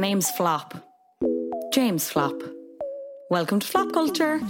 Name's 0.00 0.30
Flop. 0.30 0.74
James 1.72 2.08
Flop. 2.08 2.42
Welcome 3.28 3.60
to 3.60 3.66
Flop 3.66 3.92
Culture. 3.92 4.40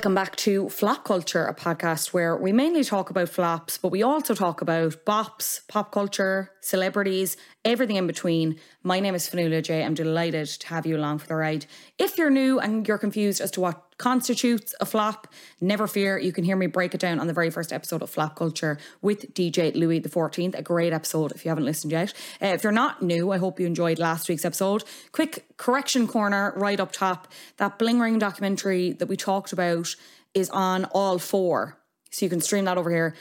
Welcome 0.00 0.14
back 0.14 0.34
to 0.36 0.70
Flop 0.70 1.04
Culture, 1.04 1.44
a 1.44 1.54
podcast 1.54 2.14
where 2.14 2.34
we 2.34 2.52
mainly 2.52 2.84
talk 2.84 3.10
about 3.10 3.28
flops, 3.28 3.76
but 3.76 3.90
we 3.90 4.02
also 4.02 4.34
talk 4.34 4.62
about 4.62 5.04
bops, 5.04 5.60
pop 5.68 5.92
culture, 5.92 6.52
celebrities, 6.62 7.36
everything 7.66 7.96
in 7.96 8.06
between. 8.06 8.58
My 8.82 8.98
name 8.98 9.14
is 9.14 9.28
Fionnuala 9.28 9.62
J. 9.62 9.84
I'm 9.84 9.92
delighted 9.92 10.46
to 10.46 10.68
have 10.68 10.86
you 10.86 10.96
along 10.96 11.18
for 11.18 11.26
the 11.26 11.34
ride. 11.34 11.66
If 11.98 12.16
you're 12.16 12.30
new 12.30 12.58
and 12.58 12.88
you're 12.88 12.96
confused 12.96 13.42
as 13.42 13.50
to 13.50 13.60
what 13.60 13.89
constitutes 14.00 14.74
a 14.80 14.86
flop, 14.86 15.28
never 15.60 15.86
fear. 15.86 16.18
You 16.18 16.32
can 16.32 16.42
hear 16.42 16.56
me 16.56 16.66
break 16.66 16.94
it 16.94 17.00
down 17.00 17.20
on 17.20 17.26
the 17.26 17.34
very 17.34 17.50
first 17.50 17.70
episode 17.70 18.02
of 18.02 18.08
Flop 18.08 18.34
Culture 18.34 18.78
with 19.02 19.32
DJ 19.34 19.74
Louis 19.74 20.00
the 20.00 20.08
14th. 20.08 20.58
A 20.58 20.62
great 20.62 20.92
episode 20.92 21.32
if 21.32 21.44
you 21.44 21.50
haven't 21.50 21.66
listened 21.66 21.92
yet. 21.92 22.14
Uh, 22.42 22.46
if 22.46 22.64
you're 22.64 22.72
not 22.72 23.02
new, 23.02 23.30
I 23.30 23.36
hope 23.36 23.60
you 23.60 23.66
enjoyed 23.66 23.98
last 23.98 24.28
week's 24.28 24.46
episode. 24.46 24.84
Quick 25.12 25.44
correction 25.58 26.08
corner 26.08 26.54
right 26.56 26.80
up 26.80 26.92
top. 26.92 27.28
That 27.58 27.78
Bling 27.78 28.00
Ring 28.00 28.18
documentary 28.18 28.92
that 28.92 29.06
we 29.06 29.18
talked 29.18 29.52
about 29.52 29.94
is 30.32 30.48
on 30.48 30.86
All 30.86 31.18
4. 31.18 31.76
So 32.10 32.24
you 32.24 32.30
can 32.30 32.40
stream 32.40 32.64
that 32.64 32.78
over 32.78 32.90
here. 32.90 33.14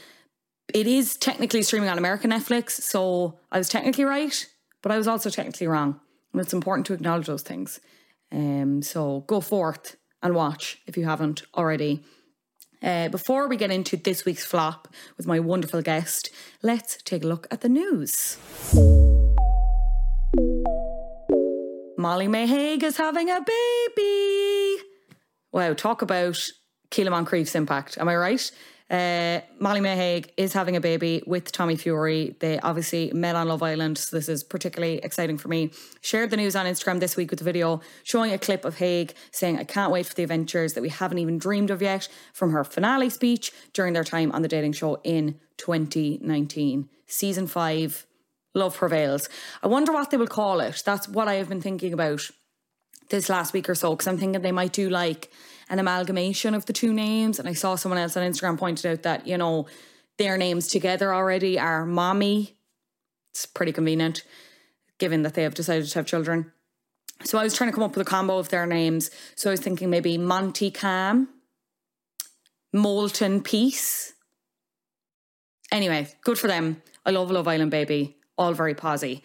It 0.74 0.88
is 0.88 1.18
technically 1.18 1.62
streaming 1.62 1.90
on 1.90 1.98
American 1.98 2.32
Netflix, 2.32 2.72
so 2.72 3.38
I 3.52 3.58
was 3.58 3.68
technically 3.68 4.06
right, 4.06 4.48
but 4.82 4.92
I 4.92 4.98
was 4.98 5.08
also 5.08 5.30
technically 5.30 5.68
wrong. 5.68 6.00
And 6.32 6.42
it's 6.42 6.54
important 6.54 6.86
to 6.88 6.94
acknowledge 6.94 7.28
those 7.28 7.42
things. 7.42 7.82
Um, 8.32 8.82
so 8.84 9.26
go 9.28 9.42
forth 9.42 9.98
and 10.22 10.36
watch 10.36 10.82
if 10.88 10.98
you 10.98 11.06
haven't 11.06 11.44
already. 11.56 12.04
Uh, 12.82 13.10
before 13.10 13.48
we 13.48 13.58
get 13.58 13.72
into 13.72 13.98
this 13.98 14.24
week's 14.24 14.46
flop 14.46 14.88
with 15.18 15.28
my 15.28 15.40
wonderful 15.40 15.82
guest, 15.82 16.30
let's 16.62 17.02
take 17.04 17.24
a 17.24 17.28
look 17.28 17.48
at 17.52 17.62
the 17.62 17.70
news. 17.70 18.38
Molly-Mae 21.98 22.48
Hague 22.48 22.84
is 22.84 22.96
having 22.96 23.30
a 23.30 23.42
baby. 23.42 24.78
Wow, 25.52 25.74
talk 25.74 26.02
about 26.02 26.40
Keela 26.90 27.12
Moncrief's 27.12 27.56
impact. 27.56 27.98
Am 27.98 28.08
I 28.08 28.16
right? 28.16 28.52
Uh, 28.90 29.42
Molly-Mae 29.60 29.96
Hague 29.96 30.34
is 30.36 30.54
having 30.54 30.76
a 30.76 30.82
baby 30.82 31.22
with 31.28 31.52
Tommy 31.52 31.76
Fury. 31.76 32.36
They 32.40 32.60
obviously 32.60 33.12
met 33.14 33.36
on 33.36 33.48
Love 33.48 33.62
Island, 33.62 34.00
so 34.00 34.16
this 34.16 34.28
is 34.28 34.44
particularly 34.44 34.98
exciting 34.98 35.38
for 35.38 35.48
me. 35.48 35.72
Shared 36.02 36.32
the 36.32 36.38
news 36.38 36.56
on 36.56 36.66
Instagram 36.66 37.00
this 37.00 37.16
week 37.16 37.30
with 37.30 37.42
a 37.42 37.44
video 37.44 37.82
showing 38.04 38.34
a 38.34 38.40
clip 38.40 38.66
of 38.66 38.78
Hague 38.78 39.14
saying, 39.32 39.60
I 39.60 39.64
can't 39.64 39.92
wait 39.92 40.08
for 40.08 40.16
the 40.16 40.24
adventures 40.24 40.74
that 40.74 40.82
we 40.82 40.90
haven't 40.90 41.20
even 41.20 41.38
dreamed 41.38 41.70
of 41.70 41.84
yet 41.84 42.08
from 42.34 42.52
her 42.52 42.64
finale 42.64 43.12
speech 43.12 43.52
during 43.74 43.94
their 43.94 44.04
time 44.04 44.32
on 44.32 44.42
the 44.42 44.48
dating 44.48 44.74
show 44.74 45.00
in 45.04 45.40
2019. 45.58 46.90
Season 47.06 47.46
5, 47.46 48.08
Love 48.56 48.76
Prevails. 48.76 49.30
I 49.62 49.68
wonder 49.68 49.92
what 49.92 50.10
they 50.10 50.18
will 50.18 50.28
call 50.28 50.62
it. 50.62 50.82
That's 50.84 51.08
what 51.08 51.28
I 51.28 51.36
have 51.36 51.50
been 51.50 51.62
thinking 51.62 51.94
about 51.94 52.28
this 53.10 53.30
last 53.30 53.54
week 53.54 53.70
or 53.70 53.76
so, 53.76 53.92
because 53.92 54.08
I'm 54.08 54.18
thinking 54.18 54.42
they 54.42 54.52
might 54.52 54.74
do 54.74 54.90
like 54.90 55.32
an 55.70 55.80
amalgamation 55.80 56.54
of 56.54 56.66
the 56.66 56.74
two 56.74 56.92
names. 56.92 57.40
And 57.40 57.48
I 57.48 57.54
saw 57.54 57.76
someone 57.76 58.00
else 58.00 58.18
on 58.18 58.30
Instagram 58.30 58.58
pointed 58.58 58.86
out 58.86 59.04
that, 59.04 59.28
you 59.28 59.38
know, 59.38 59.68
their 60.18 60.38
names 60.38 60.68
together 60.68 61.14
already 61.14 61.60
are 61.60 61.86
Mommy. 61.86 62.58
It's 63.32 63.46
pretty 63.46 63.72
convenient, 63.72 64.24
given 64.98 65.22
that 65.24 65.36
they 65.36 65.44
have 65.44 65.54
decided 65.54 65.88
to 65.88 66.00
have 66.00 66.06
children. 66.06 66.52
So 67.24 67.38
I 67.38 67.44
was 67.44 67.54
trying 67.54 67.70
to 67.70 67.76
come 67.76 67.84
up 67.84 67.96
with 67.96 68.08
a 68.08 68.10
combo 68.10 68.38
of 68.38 68.50
their 68.50 68.66
names. 68.66 69.12
So 69.36 69.50
I 69.50 69.52
was 69.52 69.60
thinking 69.60 69.90
maybe 69.90 70.18
Monty 70.18 70.72
Cam, 70.72 71.30
Molten 72.74 73.42
Peace. 73.42 74.14
Anyway, 75.72 76.08
good 76.24 76.40
for 76.40 76.48
them. 76.48 76.82
I 77.06 77.12
love 77.12 77.30
Love 77.30 77.48
Island 77.48 77.72
Baby. 77.72 78.18
All 78.38 78.54
very 78.54 78.74
posy. 78.74 79.24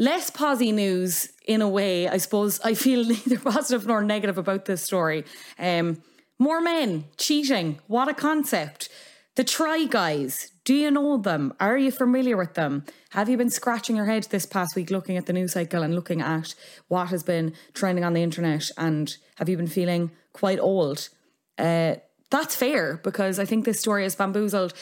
Less 0.00 0.30
posy 0.30 0.72
news 0.72 1.30
in 1.44 1.60
a 1.60 1.68
way, 1.68 2.08
I 2.08 2.16
suppose. 2.16 2.58
I 2.60 2.72
feel 2.72 3.04
neither 3.06 3.38
positive 3.38 3.86
nor 3.86 4.02
negative 4.02 4.38
about 4.38 4.64
this 4.64 4.82
story. 4.82 5.26
Um, 5.58 6.02
more 6.38 6.62
men 6.62 7.04
cheating. 7.18 7.80
What 7.86 8.08
a 8.08 8.14
concept. 8.14 8.88
The 9.34 9.44
Try 9.44 9.84
Guys. 9.84 10.52
Do 10.64 10.74
you 10.74 10.90
know 10.90 11.18
them? 11.18 11.52
Are 11.60 11.76
you 11.76 11.90
familiar 11.90 12.38
with 12.38 12.54
them? 12.54 12.86
Have 13.10 13.28
you 13.28 13.36
been 13.36 13.50
scratching 13.50 13.94
your 13.94 14.06
head 14.06 14.24
this 14.30 14.46
past 14.46 14.74
week 14.74 14.90
looking 14.90 15.18
at 15.18 15.26
the 15.26 15.34
news 15.34 15.52
cycle 15.52 15.82
and 15.82 15.94
looking 15.94 16.22
at 16.22 16.54
what 16.88 17.08
has 17.08 17.22
been 17.22 17.52
trending 17.74 18.02
on 18.02 18.14
the 18.14 18.22
internet? 18.22 18.70
And 18.78 19.14
have 19.36 19.50
you 19.50 19.58
been 19.58 19.66
feeling 19.66 20.12
quite 20.32 20.60
old? 20.60 21.10
Uh, 21.58 21.96
that's 22.30 22.54
fair 22.54 23.00
because 23.02 23.38
I 23.38 23.44
think 23.44 23.64
this 23.64 23.80
story 23.80 24.04
is 24.04 24.14
bamboozled. 24.14 24.72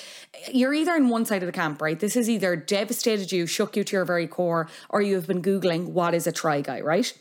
You're 0.53 0.75
either 0.75 0.95
in 0.95 1.09
one 1.09 1.25
side 1.25 1.43
of 1.43 1.47
the 1.47 1.53
camp, 1.53 1.81
right? 1.81 1.99
This 1.99 2.15
has 2.15 2.29
either 2.29 2.57
devastated 2.57 3.33
you, 3.33 3.47
shook 3.47 3.77
you 3.77 3.85
to 3.85 3.97
your 3.97 4.05
very 4.05 4.27
core, 4.27 4.69
or 4.91 5.01
you 5.01 5.15
have 5.15 5.27
been 5.27 5.43
Googling 5.43 5.89
what 5.89 6.15
is 6.15 6.27
a 6.27 6.33
try 6.33 6.61
guy, 6.61 6.81
right? 6.83 7.13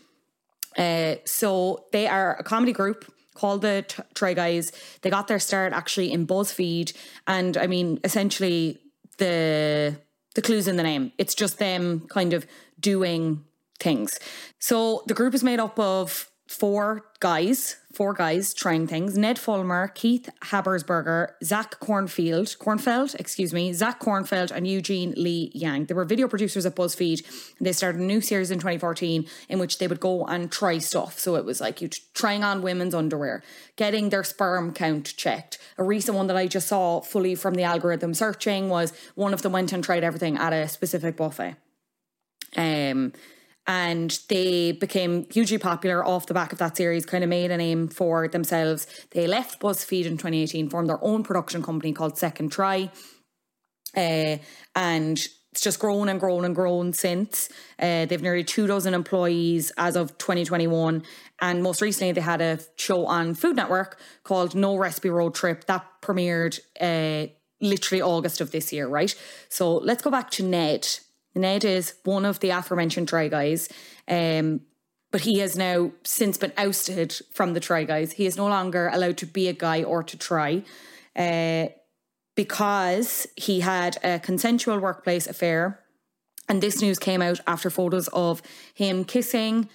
Uh, 0.77 1.15
so 1.25 1.85
they 1.91 2.07
are 2.07 2.35
a 2.35 2.43
comedy 2.43 2.73
group 2.73 3.11
called 3.33 3.61
the 3.61 3.85
T- 3.87 4.03
Try 4.13 4.33
Guys. 4.33 4.71
They 5.01 5.09
got 5.09 5.27
their 5.27 5.39
start 5.39 5.73
actually 5.73 6.11
in 6.11 6.27
BuzzFeed, 6.27 6.93
and 7.25 7.55
I 7.57 7.67
mean, 7.67 7.99
essentially 8.03 8.79
the 9.17 9.97
the 10.35 10.41
clues 10.41 10.67
in 10.67 10.75
the 10.75 10.83
name. 10.83 11.11
It's 11.17 11.33
just 11.33 11.57
them 11.57 12.01
kind 12.09 12.33
of 12.33 12.45
doing 12.79 13.43
things. 13.79 14.19
So 14.59 15.03
the 15.07 15.15
group 15.15 15.33
is 15.33 15.43
made 15.43 15.59
up 15.59 15.79
of 15.79 16.29
four 16.47 17.03
guys, 17.19 17.77
four 17.91 18.13
guys 18.13 18.53
trying 18.53 18.87
things. 18.87 19.17
Ned 19.17 19.37
Fulmer, 19.37 19.89
Keith 19.89 20.29
Habersberger, 20.45 21.31
Zach 21.43 21.79
Cornfield, 21.79 22.47
Kornfeld, 22.57 23.15
excuse 23.15 23.53
me, 23.53 23.73
Zach 23.73 23.99
Kornfeld, 23.99 24.51
and 24.51 24.67
Eugene 24.67 25.13
Lee 25.17 25.51
Yang. 25.53 25.85
They 25.85 25.93
were 25.93 26.05
video 26.05 26.27
producers 26.27 26.65
at 26.65 26.75
BuzzFeed. 26.75 27.23
And 27.57 27.67
they 27.67 27.73
started 27.73 28.01
a 28.01 28.05
new 28.05 28.21
series 28.21 28.49
in 28.49 28.59
2014 28.59 29.27
in 29.49 29.59
which 29.59 29.77
they 29.77 29.87
would 29.87 29.99
go 29.99 30.25
and 30.25 30.51
try 30.51 30.77
stuff. 30.77 31.19
So 31.19 31.35
it 31.35 31.45
was 31.45 31.59
like 31.59 31.81
you 31.81 31.89
trying 32.13 32.43
on 32.43 32.61
women's 32.61 32.95
underwear, 32.95 33.43
getting 33.75 34.09
their 34.09 34.23
sperm 34.23 34.73
count 34.73 35.15
checked. 35.17 35.57
A 35.77 35.83
recent 35.83 36.15
one 36.15 36.27
that 36.27 36.37
I 36.37 36.47
just 36.47 36.67
saw 36.67 37.01
fully 37.01 37.35
from 37.35 37.55
the 37.55 37.63
algorithm 37.63 38.13
searching 38.13 38.69
was 38.69 38.93
one 39.15 39.33
of 39.33 39.41
them 39.41 39.51
went 39.51 39.73
and 39.73 39.83
tried 39.83 40.03
everything 40.03 40.37
at 40.37 40.53
a 40.53 40.67
specific 40.67 41.17
buffet. 41.17 41.55
Um, 42.55 43.11
and 43.67 44.19
they 44.29 44.71
became 44.71 45.27
hugely 45.29 45.57
popular 45.57 46.03
off 46.03 46.25
the 46.25 46.33
back 46.33 46.53
of 46.53 46.59
that 46.59 46.77
series, 46.77 47.05
kind 47.05 47.23
of 47.23 47.29
made 47.29 47.51
a 47.51 47.57
name 47.57 47.89
for 47.89 48.27
themselves. 48.29 48.87
They 49.11 49.27
left 49.27 49.59
BuzzFeed 49.59 50.05
in 50.05 50.13
2018, 50.13 50.69
formed 50.69 50.89
their 50.89 51.03
own 51.03 51.23
production 51.23 51.61
company 51.61 51.91
called 51.91 52.17
Second 52.17 52.51
Try. 52.51 52.89
Uh, 53.95 54.37
and 54.75 55.19
it's 55.51 55.63
just 55.63 55.79
grown 55.79 56.07
and 56.07 56.19
grown 56.19 56.45
and 56.45 56.55
grown 56.55 56.93
since. 56.93 57.49
Uh, 57.77 58.05
they've 58.05 58.21
nearly 58.21 58.43
two 58.43 58.67
dozen 58.67 58.93
employees 58.93 59.71
as 59.77 59.97
of 59.97 60.17
2021. 60.17 61.03
And 61.41 61.63
most 61.63 61.81
recently, 61.81 62.13
they 62.13 62.21
had 62.21 62.41
a 62.41 62.59
show 62.77 63.05
on 63.05 63.33
Food 63.33 63.57
Network 63.57 63.99
called 64.23 64.55
No 64.55 64.77
Recipe 64.77 65.09
Road 65.09 65.35
Trip 65.35 65.65
that 65.65 65.85
premiered 66.01 66.59
uh, 66.79 67.31
literally 67.59 68.01
August 68.01 68.39
of 68.39 68.51
this 68.51 68.71
year, 68.71 68.87
right? 68.87 69.13
So 69.49 69.75
let's 69.75 70.01
go 70.01 70.11
back 70.11 70.29
to 70.31 70.43
Ned. 70.43 70.87
Ned 71.37 71.63
is 71.63 71.95
one 72.03 72.25
of 72.25 72.39
the 72.39 72.49
aforementioned 72.49 73.07
Try 73.07 73.27
Guys. 73.27 73.69
Um, 74.07 74.61
but 75.11 75.21
he 75.21 75.39
has 75.39 75.55
now 75.55 75.91
since 76.03 76.37
been 76.37 76.53
ousted 76.57 77.15
from 77.33 77.53
the 77.53 77.59
Try 77.59 77.83
Guys. 77.83 78.13
He 78.13 78.25
is 78.25 78.37
no 78.37 78.47
longer 78.47 78.89
allowed 78.91 79.17
to 79.17 79.25
be 79.25 79.47
a 79.47 79.53
guy 79.53 79.83
or 79.83 80.03
to 80.03 80.17
try 80.17 80.63
uh, 81.15 81.67
because 82.35 83.25
he 83.35 83.61
had 83.61 83.97
a 84.03 84.19
consensual 84.19 84.79
workplace 84.79 85.27
affair. 85.27 85.79
And 86.49 86.61
this 86.61 86.81
news 86.81 86.99
came 86.99 87.21
out 87.21 87.39
after 87.47 87.69
photos 87.69 88.07
of 88.09 88.41
him 88.73 89.03
kissing 89.03 89.69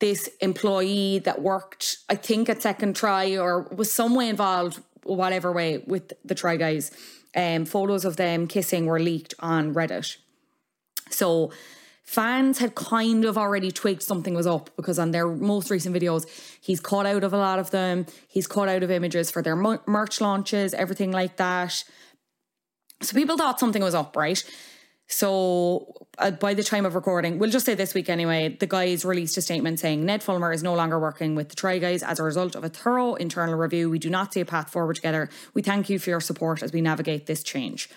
this 0.00 0.30
employee 0.40 1.18
that 1.20 1.42
worked, 1.42 1.98
I 2.08 2.14
think, 2.14 2.48
at 2.48 2.62
Second 2.62 2.94
Try 2.96 3.36
or 3.36 3.62
was 3.62 3.92
some 3.92 4.14
way 4.14 4.28
involved, 4.28 4.80
whatever 5.02 5.52
way, 5.52 5.78
with 5.86 6.12
the 6.24 6.34
Try 6.34 6.56
Guys. 6.56 6.90
Um, 7.36 7.64
photos 7.66 8.04
of 8.04 8.16
them 8.16 8.46
kissing 8.46 8.86
were 8.86 9.00
leaked 9.00 9.34
on 9.40 9.74
Reddit. 9.74 10.16
So 11.10 11.52
fans 12.04 12.58
had 12.58 12.74
kind 12.74 13.24
of 13.24 13.36
already 13.36 13.70
twigged 13.70 14.02
something 14.02 14.34
was 14.34 14.46
up 14.46 14.70
because 14.76 14.98
on 14.98 15.10
their 15.10 15.26
most 15.28 15.70
recent 15.70 15.94
videos, 15.94 16.26
he's 16.60 16.80
caught 16.80 17.04
out 17.06 17.22
of 17.22 17.32
a 17.32 17.38
lot 17.38 17.58
of 17.58 17.70
them. 17.70 18.06
He's 18.28 18.46
caught 18.46 18.68
out 18.68 18.82
of 18.82 18.90
images 18.90 19.30
for 19.30 19.42
their 19.42 19.56
merch 19.56 20.20
launches, 20.20 20.72
everything 20.72 21.12
like 21.12 21.36
that. 21.36 21.84
So 23.02 23.14
people 23.14 23.36
thought 23.36 23.60
something 23.60 23.82
was 23.82 23.94
up, 23.94 24.16
right? 24.16 24.42
So 25.06 25.94
uh, 26.18 26.32
by 26.32 26.52
the 26.52 26.62
time 26.62 26.84
of 26.84 26.94
recording, 26.94 27.38
we'll 27.38 27.50
just 27.50 27.64
say 27.64 27.74
this 27.74 27.94
week 27.94 28.10
anyway, 28.10 28.56
the 28.60 28.66
guys 28.66 29.04
released 29.04 29.36
a 29.38 29.42
statement 29.42 29.80
saying 29.80 30.04
Ned 30.04 30.22
Fulmer 30.22 30.52
is 30.52 30.62
no 30.62 30.74
longer 30.74 30.98
working 30.98 31.34
with 31.34 31.48
the 31.48 31.56
Try 31.56 31.78
Guys 31.78 32.02
as 32.02 32.18
a 32.18 32.22
result 32.22 32.54
of 32.54 32.62
a 32.62 32.68
thorough 32.68 33.14
internal 33.14 33.54
review. 33.54 33.88
We 33.88 33.98
do 33.98 34.10
not 34.10 34.34
see 34.34 34.40
a 34.40 34.44
path 34.44 34.70
forward 34.70 34.96
together. 34.96 35.30
We 35.54 35.62
thank 35.62 35.88
you 35.88 35.98
for 35.98 36.10
your 36.10 36.20
support 36.20 36.62
as 36.62 36.72
we 36.72 36.82
navigate 36.82 37.26
this 37.26 37.42
change. 37.42 37.88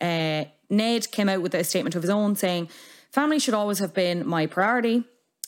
Uh, 0.00 0.44
Ned 0.70 1.10
came 1.10 1.28
out 1.28 1.42
with 1.42 1.54
a 1.54 1.64
statement 1.64 1.94
of 1.94 2.02
his 2.02 2.10
own 2.10 2.36
saying, 2.36 2.68
Family 3.10 3.38
should 3.38 3.54
always 3.54 3.78
have 3.78 3.94
been 3.94 4.26
my 4.26 4.46
priority, 4.46 5.04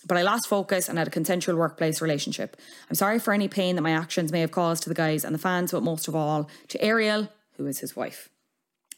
but 0.06 0.16
I 0.16 0.22
lost 0.22 0.48
focus 0.48 0.88
and 0.88 0.96
had 0.96 1.08
a 1.08 1.10
consensual 1.10 1.56
workplace 1.56 2.00
relationship. 2.00 2.56
I'm 2.88 2.94
sorry 2.94 3.18
for 3.18 3.34
any 3.34 3.48
pain 3.48 3.76
that 3.76 3.82
my 3.82 3.92
actions 3.92 4.32
may 4.32 4.40
have 4.40 4.50
caused 4.50 4.82
to 4.84 4.88
the 4.88 4.94
guys 4.94 5.24
and 5.24 5.34
the 5.34 5.38
fans, 5.38 5.72
but 5.72 5.82
most 5.82 6.08
of 6.08 6.16
all 6.16 6.48
to 6.68 6.82
Ariel, 6.82 7.28
who 7.56 7.66
is 7.66 7.80
his 7.80 7.94
wife. 7.94 8.30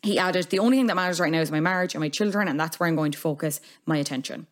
He 0.02 0.18
added, 0.18 0.50
The 0.50 0.58
only 0.58 0.76
thing 0.76 0.86
that 0.86 0.96
matters 0.96 1.20
right 1.20 1.32
now 1.32 1.40
is 1.40 1.50
my 1.50 1.60
marriage 1.60 1.94
and 1.94 2.00
my 2.00 2.08
children, 2.08 2.48
and 2.48 2.58
that's 2.58 2.78
where 2.78 2.88
I'm 2.88 2.96
going 2.96 3.12
to 3.12 3.18
focus 3.18 3.60
my 3.86 3.96
attention. 3.96 4.46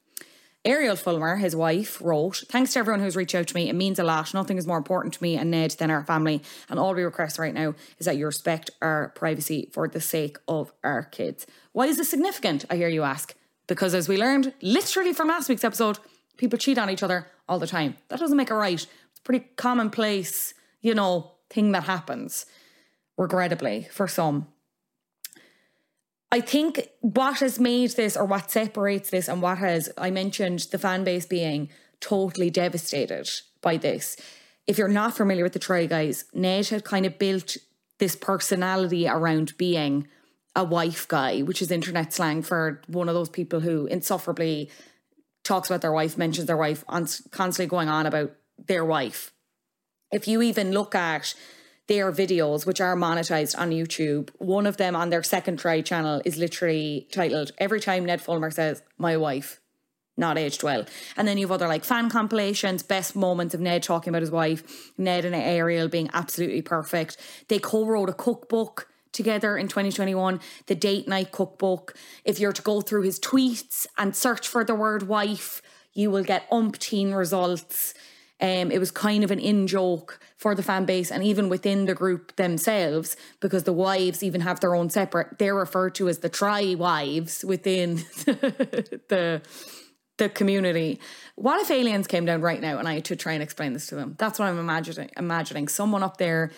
Ariel 0.64 0.96
Fulmer, 0.96 1.36
his 1.36 1.56
wife, 1.56 2.02
wrote, 2.02 2.44
Thanks 2.48 2.74
to 2.74 2.80
everyone 2.80 3.00
who's 3.00 3.16
reached 3.16 3.34
out 3.34 3.46
to 3.46 3.54
me. 3.54 3.70
It 3.70 3.74
means 3.74 3.98
a 3.98 4.04
lot. 4.04 4.34
Nothing 4.34 4.58
is 4.58 4.66
more 4.66 4.76
important 4.76 5.14
to 5.14 5.22
me 5.22 5.36
and 5.36 5.50
Ned 5.50 5.70
than 5.72 5.90
our 5.90 6.04
family. 6.04 6.42
And 6.68 6.78
all 6.78 6.94
we 6.94 7.02
request 7.02 7.38
right 7.38 7.54
now 7.54 7.74
is 7.98 8.04
that 8.04 8.18
you 8.18 8.26
respect 8.26 8.68
our 8.82 9.08
privacy 9.16 9.70
for 9.72 9.88
the 9.88 10.02
sake 10.02 10.36
of 10.46 10.70
our 10.84 11.04
kids. 11.04 11.46
Why 11.72 11.86
is 11.86 11.96
this 11.96 12.10
significant? 12.10 12.66
I 12.68 12.76
hear 12.76 12.88
you 12.88 13.04
ask. 13.04 13.34
Because 13.68 13.94
as 13.94 14.06
we 14.06 14.18
learned 14.18 14.52
literally 14.60 15.14
from 15.14 15.28
last 15.28 15.48
week's 15.48 15.64
episode, 15.64 15.98
people 16.36 16.58
cheat 16.58 16.76
on 16.76 16.90
each 16.90 17.02
other 17.02 17.28
all 17.48 17.58
the 17.58 17.66
time. 17.66 17.96
That 18.08 18.20
doesn't 18.20 18.36
make 18.36 18.50
it 18.50 18.54
right. 18.54 18.74
It's 18.74 19.18
a 19.18 19.22
pretty 19.22 19.46
commonplace, 19.56 20.52
you 20.82 20.94
know, 20.94 21.32
thing 21.48 21.72
that 21.72 21.84
happens, 21.84 22.44
regrettably, 23.16 23.88
for 23.90 24.06
some. 24.06 24.48
I 26.32 26.40
think 26.40 26.88
what 27.00 27.40
has 27.40 27.58
made 27.58 27.90
this 27.90 28.16
or 28.16 28.24
what 28.24 28.50
separates 28.50 29.10
this 29.10 29.28
and 29.28 29.42
what 29.42 29.58
has, 29.58 29.90
I 29.98 30.10
mentioned 30.10 30.60
the 30.70 30.78
fan 30.78 31.02
base 31.02 31.26
being 31.26 31.68
totally 32.00 32.50
devastated 32.50 33.28
by 33.60 33.76
this. 33.76 34.16
If 34.66 34.78
you're 34.78 34.88
not 34.88 35.16
familiar 35.16 35.42
with 35.42 35.54
the 35.54 35.58
Try 35.58 35.86
Guys, 35.86 36.24
Ned 36.32 36.68
had 36.68 36.84
kind 36.84 37.04
of 37.04 37.18
built 37.18 37.56
this 37.98 38.14
personality 38.14 39.08
around 39.08 39.56
being 39.58 40.06
a 40.54 40.64
wife 40.64 41.08
guy, 41.08 41.40
which 41.40 41.60
is 41.60 41.70
internet 41.70 42.12
slang 42.12 42.42
for 42.42 42.80
one 42.86 43.08
of 43.08 43.14
those 43.14 43.28
people 43.28 43.60
who 43.60 43.86
insufferably 43.86 44.70
talks 45.42 45.68
about 45.68 45.80
their 45.80 45.92
wife, 45.92 46.16
mentions 46.16 46.46
their 46.46 46.56
wife, 46.56 46.84
constantly 46.86 47.66
going 47.66 47.88
on 47.88 48.06
about 48.06 48.32
their 48.56 48.84
wife. 48.84 49.32
If 50.12 50.28
you 50.28 50.42
even 50.42 50.72
look 50.72 50.94
at 50.94 51.34
their 51.90 52.12
videos, 52.12 52.64
which 52.64 52.80
are 52.80 52.94
monetized 52.94 53.58
on 53.58 53.70
YouTube. 53.70 54.30
One 54.38 54.64
of 54.64 54.76
them 54.76 54.94
on 54.94 55.10
their 55.10 55.24
second 55.24 55.58
try 55.58 55.80
channel 55.80 56.22
is 56.24 56.36
literally 56.36 57.08
titled 57.10 57.50
Every 57.58 57.80
Time 57.80 58.04
Ned 58.04 58.22
Fulmer 58.22 58.52
Says, 58.52 58.80
My 58.96 59.16
Wife, 59.16 59.60
Not 60.16 60.38
Aged 60.38 60.62
Well. 60.62 60.84
And 61.16 61.26
then 61.26 61.36
you 61.36 61.48
have 61.48 61.52
other 61.52 61.66
like 61.66 61.82
fan 61.82 62.08
compilations, 62.08 62.84
best 62.84 63.16
moments 63.16 63.54
of 63.56 63.60
Ned 63.60 63.82
talking 63.82 64.12
about 64.12 64.22
his 64.22 64.30
wife, 64.30 64.92
Ned 64.96 65.24
and 65.24 65.34
Ariel 65.34 65.88
being 65.88 66.08
absolutely 66.12 66.62
perfect. 66.62 67.16
They 67.48 67.58
co 67.58 67.84
wrote 67.84 68.08
a 68.08 68.14
cookbook 68.14 68.86
together 69.10 69.58
in 69.58 69.66
2021, 69.66 70.38
the 70.66 70.76
date 70.76 71.08
night 71.08 71.32
cookbook. 71.32 71.96
If 72.24 72.38
you're 72.38 72.52
to 72.52 72.62
go 72.62 72.82
through 72.82 73.02
his 73.02 73.18
tweets 73.18 73.88
and 73.98 74.14
search 74.14 74.46
for 74.46 74.62
the 74.62 74.76
word 74.76 75.08
wife, 75.08 75.60
you 75.92 76.12
will 76.12 76.22
get 76.22 76.48
umpteen 76.50 77.16
results. 77.16 77.94
Um, 78.40 78.70
it 78.70 78.78
was 78.78 78.90
kind 78.90 79.22
of 79.22 79.30
an 79.30 79.38
in 79.38 79.66
joke 79.66 80.18
for 80.36 80.54
the 80.54 80.62
fan 80.62 80.86
base 80.86 81.12
and 81.12 81.22
even 81.22 81.48
within 81.50 81.84
the 81.84 81.94
group 81.94 82.36
themselves, 82.36 83.16
because 83.40 83.64
the 83.64 83.72
wives 83.72 84.22
even 84.22 84.40
have 84.40 84.60
their 84.60 84.74
own 84.74 84.88
separate. 84.88 85.38
They're 85.38 85.54
referred 85.54 85.94
to 85.96 86.08
as 86.08 86.18
the 86.18 86.30
try 86.30 86.74
wives 86.74 87.44
within 87.44 87.96
the 88.24 89.42
the 90.16 90.28
community. 90.28 91.00
What 91.34 91.60
if 91.60 91.70
aliens 91.70 92.06
came 92.06 92.26
down 92.26 92.42
right 92.42 92.60
now 92.60 92.78
and 92.78 92.86
I 92.86 92.94
had 92.94 93.06
to 93.06 93.16
try 93.16 93.32
and 93.32 93.42
explain 93.42 93.72
this 93.72 93.86
to 93.88 93.96
them? 93.96 94.14
That's 94.18 94.38
what 94.38 94.46
I'm 94.46 94.58
imagining. 94.58 95.10
Imagining 95.16 95.68
someone 95.68 96.02
up 96.02 96.18
there 96.18 96.50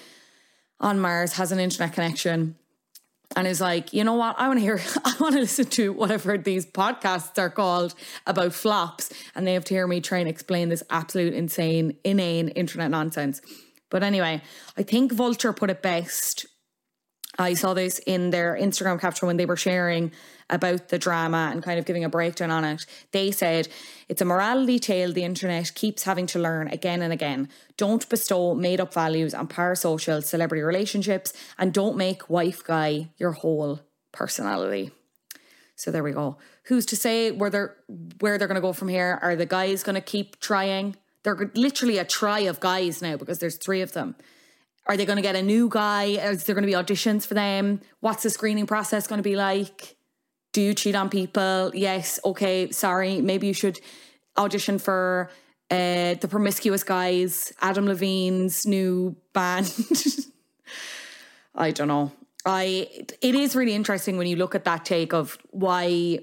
on 0.81 0.99
Mars 0.99 1.35
has 1.35 1.53
an 1.53 1.61
internet 1.61 1.93
connection 1.93 2.57
and 3.37 3.47
is 3.47 3.61
like, 3.61 3.93
you 3.93 4.05
know 4.05 4.15
what? 4.15 4.39
I 4.39 4.49
want 4.49 4.59
to 4.59 4.65
hear, 4.65 4.81
I 5.05 5.15
want 5.21 5.35
to 5.35 5.41
listen 5.41 5.67
to 5.67 5.93
whatever 5.93 6.39
these 6.39 6.67
podcasts 6.67 7.39
are 7.39 7.51
called 7.51 7.95
about 8.27 8.53
flops. 8.53 9.11
And 9.35 9.47
they 9.47 9.55
have 9.55 9.65
to 9.67 9.75
hear 9.75 9.87
me 9.87 10.01
try 10.01 10.19
and 10.19 10.29
explain 10.29 10.69
this 10.69 10.83
absolute 10.91 11.35
insane, 11.35 11.97
inane 12.05 12.49
internet 12.49 12.91
nonsense. 12.91 13.41
But 13.91 14.03
anyway, 14.03 14.43
I 14.77 14.83
think 14.83 15.13
Vulture 15.13 15.53
put 15.53 15.71
it 15.71 15.83
best. 15.83 16.47
I 17.39 17.55
saw 17.55 17.73
this 17.73 17.99
in 18.01 18.31
their 18.31 18.57
Instagram 18.61 19.01
capture 19.01 19.27
when 19.27 19.39
they 19.39 19.47
were 19.47 19.57
sharing 19.57 20.13
about 20.51 20.89
the 20.89 20.99
drama 20.99 21.49
and 21.51 21.63
kind 21.63 21.79
of 21.79 21.87
giving 21.87 22.05
a 22.05 22.09
breakdown 22.09 22.51
on 22.51 22.65
it. 22.65 22.85
They 23.13 23.31
said 23.31 23.69
it's 24.09 24.21
a 24.21 24.27
morality 24.27 24.79
tale 24.79 25.13
the 25.13 25.25
internet 25.25 25.75
keeps 25.75 26.03
having 26.03 26.27
to 26.27 26.39
learn 26.39 26.69
again 26.69 27.01
and 27.01 27.13
again. 27.13 27.49
Don't 27.79 28.07
bestow 28.09 28.55
made 28.55 28.81
up 28.81 28.93
values 28.93 29.33
on 29.33 29.49
parasocial 29.49 30.23
celebrity 30.23 30.63
relationships 30.63 31.33
and 31.59 31.73
don't 31.73 31.97
make 31.97 32.29
wife 32.29 32.63
guy 32.63 33.09
your 33.17 33.33
whole 33.33 33.81
personality. 34.13 34.91
So 35.75 35.91
there 35.91 36.03
we 36.03 36.13
go. 36.13 36.37
Who's 36.65 36.85
to 36.87 36.97
say 36.97 37.31
where 37.31 37.51
they're 37.51 37.77
where 38.21 38.37
they're 38.37 38.47
going 38.47 38.57
to 38.57 38.61
go 38.61 38.75
from 38.75 38.89
here? 38.89 39.19
Are 39.23 39.35
the 39.35 39.47
guys 39.47 39.83
going 39.83 39.95
to 39.95 40.03
keep 40.03 40.39
trying? 40.39 40.97
They're 41.23 41.51
literally 41.55 41.99
a 41.99 42.05
try 42.05 42.41
of 42.41 42.61
guys 42.61 43.01
now 43.01 43.17
because 43.17 43.39
there's 43.39 43.57
three 43.57 43.81
of 43.81 43.93
them. 43.93 44.17
Are 44.87 44.97
they 44.97 45.07
going 45.07 45.17
to 45.17 45.23
get 45.23 45.37
a 45.37 45.43
new 45.43 45.69
guy? 45.69 46.05
Is 46.05 46.45
there 46.45 46.55
going 46.55 46.67
to 46.67 46.67
be 46.67 46.73
auditions 46.73 47.27
for 47.27 47.35
them? 47.35 47.81
What's 48.01 48.23
the 48.25 48.31
screening 48.31 48.67
process 48.67 49.07
going 49.07 49.21
to 49.21 49.23
be 49.23 49.37
like? 49.37 49.97
Do 50.53 50.61
you 50.61 50.75
cheat 50.75 50.95
on 50.95 51.09
people? 51.09 51.71
Yes. 51.75 52.19
Okay. 52.25 52.71
Sorry. 52.73 53.21
Maybe 53.21 53.47
you 53.47 53.55
should 53.55 53.81
audition 54.37 54.79
for 54.79 55.31
uh, 55.71 56.15
the 56.15 56.29
Promiscuous 56.29 56.85
Guys, 56.85 57.53
Adam 57.61 57.87
Levine's 57.87 58.67
new 58.67 59.17
band. 59.33 59.75
I 61.55 61.71
don't 61.71 61.89
know. 61.89 62.13
I 62.45 62.89
it 63.21 63.35
is 63.35 63.55
really 63.55 63.75
interesting 63.75 64.17
when 64.19 64.27
you 64.27 64.37
look 64.37 64.55
at 64.55 64.65
that 64.65 64.85
take 64.85 65.15
of 65.15 65.39
why 65.51 66.19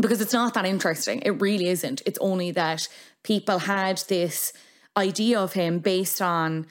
because 0.00 0.20
it's 0.20 0.32
not 0.32 0.54
that 0.54 0.66
interesting. 0.66 1.20
It 1.20 1.40
really 1.40 1.68
isn't. 1.68 2.02
It's 2.06 2.18
only 2.20 2.50
that 2.52 2.88
people 3.22 3.58
had 3.58 3.98
this 4.08 4.52
idea 4.96 5.40
of 5.40 5.52
him 5.54 5.78
based 5.78 6.22
on 6.22 6.66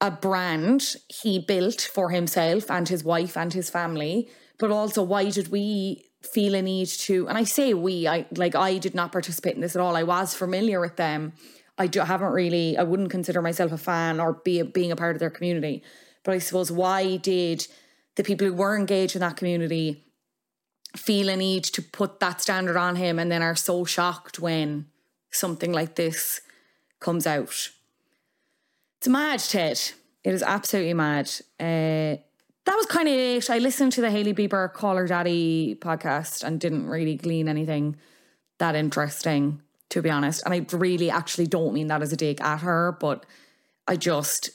a 0.00 0.10
brand 0.10 0.96
he 1.08 1.38
built 1.38 1.80
for 1.80 2.10
himself 2.10 2.70
and 2.70 2.88
his 2.88 3.02
wife 3.02 3.36
and 3.36 3.52
his 3.52 3.70
family. 3.70 4.28
But 4.58 4.70
also, 4.70 5.02
why 5.02 5.30
did 5.30 5.48
we 5.48 6.04
feel 6.22 6.54
a 6.54 6.62
need 6.62 6.88
to? 6.88 7.28
And 7.28 7.36
I 7.36 7.44
say 7.44 7.74
we, 7.74 8.06
I 8.08 8.26
like 8.36 8.54
I 8.54 8.78
did 8.78 8.94
not 8.94 9.12
participate 9.12 9.54
in 9.54 9.60
this 9.60 9.76
at 9.76 9.82
all. 9.82 9.96
I 9.96 10.02
was 10.02 10.34
familiar 10.34 10.80
with 10.80 10.96
them. 10.96 11.32
I 11.78 11.86
do, 11.86 12.00
haven't 12.00 12.32
really. 12.32 12.76
I 12.76 12.82
wouldn't 12.82 13.10
consider 13.10 13.42
myself 13.42 13.72
a 13.72 13.78
fan 13.78 14.18
or 14.20 14.34
be 14.44 14.62
being 14.62 14.92
a 14.92 14.96
part 14.96 15.14
of 15.14 15.20
their 15.20 15.30
community. 15.30 15.82
But 16.24 16.34
I 16.34 16.38
suppose 16.38 16.72
why 16.72 17.16
did 17.16 17.66
the 18.16 18.24
people 18.24 18.46
who 18.46 18.54
were 18.54 18.76
engaged 18.76 19.14
in 19.14 19.20
that 19.20 19.36
community 19.36 20.06
feel 20.96 21.28
a 21.28 21.36
need 21.36 21.64
to 21.64 21.82
put 21.82 22.20
that 22.20 22.40
standard 22.40 22.76
on 22.76 22.96
him 22.96 23.18
and 23.18 23.30
then 23.30 23.42
are 23.42 23.54
so 23.54 23.84
shocked 23.84 24.38
when 24.38 24.86
something 25.30 25.72
like 25.72 25.94
this 25.94 26.40
comes 27.00 27.26
out. 27.26 27.70
It's 29.06 29.12
mad, 29.12 29.38
Ted. 29.38 29.80
It 30.24 30.34
is 30.34 30.42
absolutely 30.42 30.92
mad. 30.94 31.30
Uh, 31.60 32.18
that 32.64 32.74
was 32.74 32.86
kind 32.86 33.06
of 33.06 33.14
it. 33.14 33.48
I 33.48 33.58
listened 33.58 33.92
to 33.92 34.00
the 34.00 34.10
Hailey 34.10 34.34
Bieber 34.34 34.72
Call 34.72 34.96
Her 34.96 35.06
Daddy 35.06 35.76
podcast 35.76 36.42
and 36.42 36.58
didn't 36.58 36.88
really 36.88 37.14
glean 37.14 37.46
anything 37.46 37.94
that 38.58 38.74
interesting, 38.74 39.62
to 39.90 40.02
be 40.02 40.10
honest. 40.10 40.42
And 40.44 40.52
I 40.52 40.66
really 40.76 41.08
actually 41.08 41.46
don't 41.46 41.72
mean 41.72 41.86
that 41.86 42.02
as 42.02 42.12
a 42.12 42.16
dig 42.16 42.40
at 42.40 42.62
her, 42.62 42.96
but 42.98 43.24
I 43.86 43.94
just, 43.94 44.50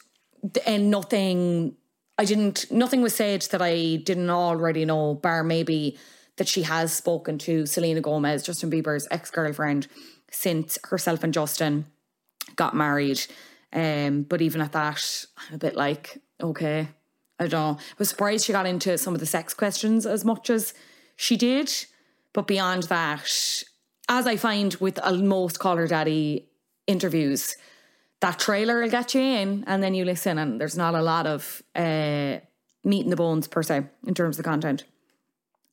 and 0.66 0.92
nothing, 0.92 1.78
I 2.18 2.26
didn't, 2.26 2.70
nothing 2.70 3.02
was 3.02 3.16
said 3.16 3.44
that 3.52 3.62
I 3.62 4.02
didn't 4.04 4.30
already 4.30 4.84
know, 4.84 5.14
bar 5.14 5.46
maybe 5.46 5.98
that 6.36 6.50
she 6.50 6.64
has 6.64 6.94
spoken 6.94 7.38
to 7.38 7.66
Selena 7.66 8.02
Gomez, 8.02 8.44
Justin 8.44 8.70
Bieber's 8.70 9.08
ex 9.12 9.32
girlfriend, 9.32 9.88
since 10.30 10.78
herself 10.84 11.24
and 11.24 11.34
Justin 11.34 11.86
got 12.58 12.76
married. 12.76 13.26
Um, 13.74 14.24
but 14.24 14.42
even 14.42 14.62
at 14.62 14.74
that, 14.74 15.26
I'm 15.38 15.56
a 15.56 15.58
bit 15.58 15.76
like, 15.76 16.22
okay, 16.42 16.90
I 17.40 17.48
don't 17.48 17.52
know. 17.52 17.78
I 17.80 17.96
was 17.98 18.10
surprised 18.10 18.46
she 18.46 18.52
got 18.52 18.66
into 18.66 18.98
some 18.98 19.14
of 19.14 19.20
the 19.20 19.26
sex 19.26 19.54
questions 19.54 20.06
as 20.06 20.26
much 20.26 20.50
as 20.50 20.74
she 21.16 21.38
did. 21.38 21.72
But 22.34 22.48
beyond 22.48 22.84
that, 22.84 23.64
as 24.10 24.28
I 24.28 24.36
find 24.36 24.76
with 24.76 25.00
most 25.06 25.60
Call 25.60 25.78
Her 25.78 25.88
Daddy 25.88 26.50
interviews, 26.88 27.56
that 28.20 28.40
trailer 28.40 28.82
will 28.82 28.90
get 28.90 29.14
you 29.16 29.22
in 29.22 29.64
and 29.68 29.82
then 29.82 29.94
you 29.94 30.06
listen, 30.06 30.38
and 30.38 30.62
there's 30.62 30.78
not 30.78 30.96
a 30.96 31.02
lot 31.02 31.26
of 31.26 31.62
uh, 31.76 32.38
meat 32.84 33.04
in 33.04 33.10
the 33.10 33.16
bones 33.16 33.48
per 33.48 33.64
se 33.64 33.84
in 34.06 34.14
terms 34.14 34.38
of 34.38 34.44
the 34.44 34.50
content. 34.50 34.84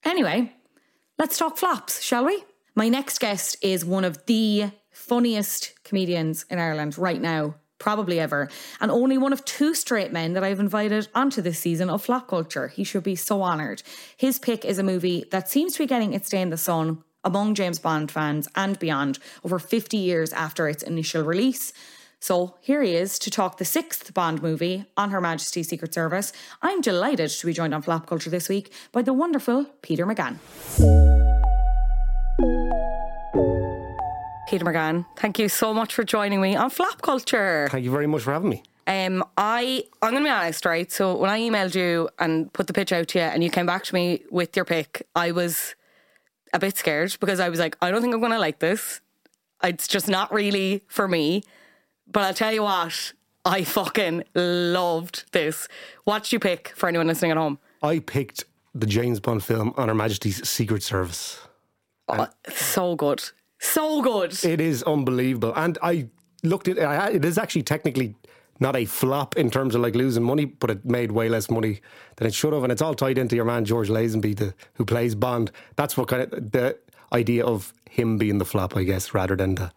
Anyway, 0.05 0.53
let's 1.19 1.37
talk 1.37 1.59
flops, 1.59 2.03
shall 2.03 2.25
we? 2.25 2.45
My 2.75 2.89
next 2.89 3.19
guest 3.19 3.57
is 3.61 3.85
one 3.85 4.05
of 4.05 4.25
the 4.27 4.71
funniest 4.91 5.75
comedians 5.85 6.45
in 6.49 6.59
Ireland 6.59 6.97
right 6.97 7.21
now, 7.21 7.57
probably 7.79 8.21
ever, 8.21 8.49
and 8.81 8.91
only 8.91 9.19
one 9.19 9.33
of 9.33 9.45
two 9.45 9.75
straight 9.75 10.13
men 10.13 10.33
that 10.33 10.45
I've 10.45 10.61
invited 10.61 11.09
onto 11.15 11.41
this 11.41 11.59
season 11.59 11.91
of 11.91 12.05
Flop 12.05 12.29
Culture. 12.29 12.69
He 12.69 12.85
should 12.85 13.05
be 13.05 13.17
so 13.17 13.43
honoured. 13.43 13.83
His 14.17 14.39
pick 14.39 14.65
is 14.65 14.79
a 14.79 14.83
movie 14.83 15.25
that 15.31 15.49
seems 15.49 15.75
to 15.75 15.81
be 15.81 15.87
getting 15.87 16.13
its 16.13 16.29
day 16.29 16.41
in 16.41 16.51
the 16.51 16.57
sun 16.57 17.03
among 17.25 17.55
James 17.55 17.79
Bond 17.79 18.11
fans 18.11 18.49
and 18.55 18.79
beyond 18.79 19.19
over 19.45 19.59
50 19.59 19.97
years 19.97 20.33
after 20.33 20.69
its 20.69 20.83
initial 20.83 21.23
release. 21.23 21.73
So 22.21 22.57
here 22.61 22.83
he 22.83 22.95
is 22.95 23.19
to 23.21 23.31
talk 23.31 23.59
the 23.59 23.65
sixth 23.65 24.13
Bond 24.13 24.43
movie 24.43 24.85
on 24.97 25.11
Her 25.11 25.21
Majesty's 25.21 25.69
Secret 25.69 25.95
Service. 25.95 26.33
I'm 26.63 26.81
delighted 26.81 27.31
to 27.31 27.47
be 27.47 27.53
joined 27.53 27.75
on 27.75 27.83
Flop 27.83 28.07
Culture 28.07 28.31
this 28.31 28.49
week 28.49 28.73
by 28.93 29.03
the 29.03 29.13
wonderful 29.13 29.67
Peter 29.83 30.05
McGann. 30.05 31.38
Peter 34.49 34.65
McGann, 34.65 35.05
thank 35.17 35.39
you 35.39 35.47
so 35.47 35.75
much 35.75 35.93
for 35.93 36.05
joining 36.05 36.41
me 36.41 36.57
on 36.57 36.71
Flop 36.71 37.03
Culture. 37.03 37.69
Thank 37.71 37.85
you 37.85 37.91
very 37.91 38.07
much 38.07 38.23
for 38.23 38.33
having 38.33 38.49
me. 38.49 38.63
Um, 38.87 39.23
I 39.37 39.85
I'm 40.01 40.15
gonna 40.15 40.25
be 40.25 40.31
honest, 40.31 40.65
right? 40.65 40.91
So 40.91 41.15
when 41.17 41.29
I 41.29 41.39
emailed 41.39 41.75
you 41.75 42.09
and 42.19 42.51
put 42.55 42.67
the 42.67 42.73
pitch 42.73 42.91
out 42.91 43.09
to 43.09 43.19
you, 43.19 43.25
and 43.27 43.45
you 43.45 43.51
came 43.51 43.67
back 43.67 43.85
to 43.85 43.95
me 43.95 44.23
with 44.31 44.57
your 44.57 44.65
pick, 44.65 45.07
I 45.15 45.33
was 45.33 45.75
a 46.55 46.59
bit 46.59 46.79
scared 46.79 47.15
because 47.21 47.41
I 47.41 47.51
was 47.51 47.59
like, 47.59 47.77
I 47.83 47.91
don't 47.91 48.01
think 48.01 48.15
I'm 48.15 48.23
gonna 48.23 48.39
like 48.39 48.61
this. 48.61 49.03
It's 49.63 49.87
just 49.87 50.09
not 50.09 50.33
really 50.33 50.83
for 50.89 51.07
me. 51.07 51.43
But 52.11 52.23
I'll 52.23 52.33
tell 52.33 52.51
you 52.51 52.63
what, 52.63 53.13
I 53.45 53.65
fucking 53.65 54.25
loved 54.35 55.31
this. 55.33 55.69
What 56.05 56.23
did 56.23 56.33
you 56.33 56.39
pick 56.39 56.73
for 56.75 56.89
anyone 56.89 57.07
listening 57.07 57.33
at 57.33 57.37
home? 57.37 57.59
I 57.83 57.99
picked 57.99 58.45
the 58.75 58.87
James 58.87 59.21
Bond 59.21 59.45
film 59.45 59.75
on 59.77 59.89
Her 59.89 59.95
Majesty's 59.95 60.49
Secret 60.49 60.83
Service. 60.83 61.39
Oh, 62.09 62.29
so 62.49 62.97
good. 62.97 63.23
So 63.59 64.03
good. 64.03 64.45
It 64.45 64.61
is 64.61 64.83
unbelievable. 64.83 65.53
And 65.57 65.79
I 65.83 66.09
looked 66.43 66.69
at 66.69 66.79
it, 66.79 67.15
it 67.17 67.25
is 67.25 67.39
actually 67.39 67.63
technically 67.63 68.15
not 68.61 68.77
a 68.77 68.85
flop 68.85 69.37
in 69.37 69.51
terms 69.51 69.75
of 69.75 69.81
like 69.81 69.95
losing 69.95 70.23
money, 70.23 70.45
but 70.45 70.71
it 70.71 70.85
made 70.85 71.13
way 71.13 71.29
less 71.29 71.51
money 71.51 71.81
than 72.17 72.27
it 72.27 72.35
should 72.35 72.53
have. 72.53 72.63
And 72.63 72.73
it's 72.73 72.83
all 72.83 72.95
tied 72.95 73.19
into 73.19 73.37
your 73.37 73.45
man, 73.45 73.65
George 73.65 73.89
Lazenby, 73.89 74.37
the, 74.37 74.55
who 74.75 74.85
plays 74.85 75.15
Bond. 75.15 75.51
That's 75.77 75.97
what 75.97 76.09
kind 76.09 76.23
of 76.23 76.53
the 76.53 76.79
idea 77.13 77.45
of 77.45 77.73
him 77.89 78.19
being 78.19 78.39
the 78.39 78.45
flop, 78.45 78.77
I 78.77 78.83
guess, 78.83 79.15
rather 79.15 79.37
than 79.37 79.55
the, 79.55 79.73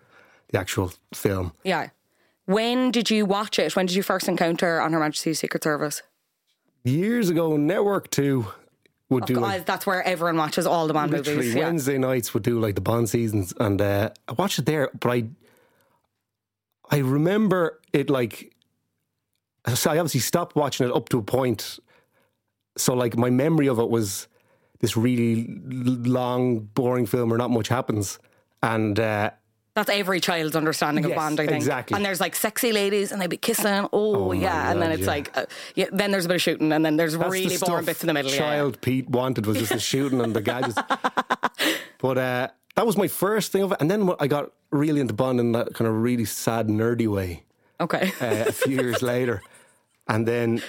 the 0.49 0.59
actual 0.59 0.93
film. 1.13 1.53
Yeah. 1.63 1.89
When 2.45 2.91
did 2.91 3.09
you 3.09 3.25
watch 3.25 3.59
it? 3.59 3.75
When 3.75 3.85
did 3.85 3.95
you 3.95 4.03
first 4.03 4.27
encounter 4.27 4.81
on 4.81 4.93
Her 4.93 4.99
Majesty's 4.99 5.39
Secret 5.39 5.63
Service? 5.63 6.01
Years 6.83 7.29
ago, 7.29 7.57
Network 7.57 8.09
2 8.09 8.47
would 9.11 9.23
oh, 9.23 9.27
do. 9.27 9.35
Like, 9.35 9.65
that's 9.65 9.85
where 9.85 10.03
everyone 10.03 10.37
watches 10.37 10.65
all 10.65 10.87
the 10.87 10.93
Bond 10.93 11.11
literally 11.11 11.37
movies. 11.37 11.53
Yeah. 11.53 11.65
Wednesday 11.65 11.97
nights 11.97 12.33
would 12.33 12.43
do 12.43 12.59
like 12.59 12.75
the 12.75 12.81
Bond 12.81 13.09
seasons, 13.09 13.53
and 13.59 13.79
uh, 13.79 14.09
I 14.27 14.31
watched 14.33 14.57
it 14.57 14.65
there. 14.65 14.89
But 14.99 15.09
I, 15.11 15.25
I 16.89 16.97
remember 16.97 17.79
it 17.93 18.09
like. 18.09 18.55
So 19.75 19.91
I 19.91 19.99
obviously 19.99 20.21
stopped 20.21 20.55
watching 20.55 20.87
it 20.87 20.95
up 20.95 21.09
to 21.09 21.19
a 21.19 21.21
point. 21.21 21.77
So 22.77 22.95
like 22.95 23.15
my 23.15 23.29
memory 23.29 23.67
of 23.67 23.77
it 23.77 23.89
was 23.89 24.27
this 24.79 24.97
really 24.97 25.45
long, 25.67 26.61
boring 26.61 27.05
film 27.05 27.29
where 27.29 27.37
not 27.37 27.51
much 27.51 27.67
happens, 27.67 28.17
and. 28.63 28.99
Uh, 28.99 29.31
That's 29.73 29.89
every 29.89 30.19
child's 30.19 30.55
understanding 30.55 31.05
of 31.05 31.11
Yes, 31.11 31.17
Bond, 31.17 31.39
I 31.39 31.45
think. 31.45 31.55
exactly. 31.57 31.95
And 31.95 32.03
there's 32.05 32.19
like 32.19 32.35
sexy 32.35 32.73
ladies 32.73 33.11
and 33.13 33.21
they 33.21 33.27
be 33.27 33.37
kissing. 33.37 33.87
Oh, 33.93 34.27
my 34.29 34.35
yeah. 34.35 34.69
and 34.69 34.81
then 34.81 34.91
it's 34.91 35.01
yeah. 35.03 35.07
like, 35.07 35.37
uh, 35.37 35.45
yeah, 35.75 35.85
then 35.93 36.11
there's 36.11 36.25
a 36.25 36.27
bit 36.27 36.35
of 36.35 36.41
shooting 36.41 36.73
and 36.73 36.83
then 36.83 36.97
there's 36.97 37.13
That's 37.13 37.23
the 37.23 37.29
really 37.31 37.57
boring 37.57 37.57
stuff 37.57 37.85
bits 37.85 38.03
in 38.03 38.07
the 38.07 38.13
middle. 38.13 38.31
yeah, 38.31 38.37
yeah. 38.37 38.41
Child 38.57 38.81
Pete 38.81 39.09
wanted 39.09 39.45
was 39.45 39.59
just 39.59 39.71
the 39.71 39.79
shooting 39.79 40.19
and 40.19 40.33
the 40.35 40.41
gadgets. 40.41 40.77
But 41.99 42.17
uh, 42.17 42.47
that 42.75 42.85
was 42.85 42.97
my 42.97 43.07
first 43.07 43.51
thing 43.51 43.61
of 43.63 43.71
it. 43.73 43.77
And 43.79 43.89
then 43.89 44.09
I 44.19 44.27
got 44.27 44.51
really 44.71 44.99
into 45.01 45.13
Bond 45.13 45.39
in 45.39 45.51
that 45.51 45.73
kind 45.75 45.87
of 45.87 46.01
really 46.01 46.25
sad, 46.25 46.67
nerdy 46.67 47.07
way 47.07 47.43
Okay. 47.79 48.11
uh, 48.19 48.45
a 48.47 48.51
few 48.51 48.75
years 48.81 49.01
later. 49.13 49.41
And 50.07 50.27
then 50.27 50.61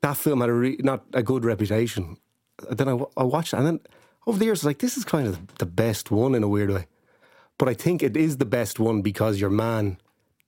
that 0.00 0.16
film 0.16 0.40
had 0.40 0.50
a 0.50 0.52
re- 0.52 0.76
not 0.80 1.04
a 1.12 1.22
good 1.22 1.44
reputation. 1.44 2.16
Then 2.70 2.88
I, 2.88 2.92
w- 2.92 3.10
I 3.16 3.22
watched 3.22 3.52
it. 3.54 3.58
And 3.58 3.66
then 3.66 3.80
over 4.26 4.38
the 4.38 4.46
years, 4.46 4.58
I 4.58 4.60
was 4.62 4.64
like, 4.66 4.78
this 4.80 4.96
is 4.96 5.04
kind 5.04 5.28
of 5.28 5.58
the 5.58 5.66
best 5.66 6.10
one 6.10 6.34
in 6.34 6.42
a 6.42 6.48
weird 6.48 6.70
way. 6.70 6.86
But 7.58 7.68
I 7.68 7.74
think 7.74 8.02
it 8.02 8.16
is 8.16 8.36
the 8.36 8.44
best 8.44 8.78
one 8.78 9.02
because 9.02 9.40
your 9.40 9.50
man, 9.50 9.98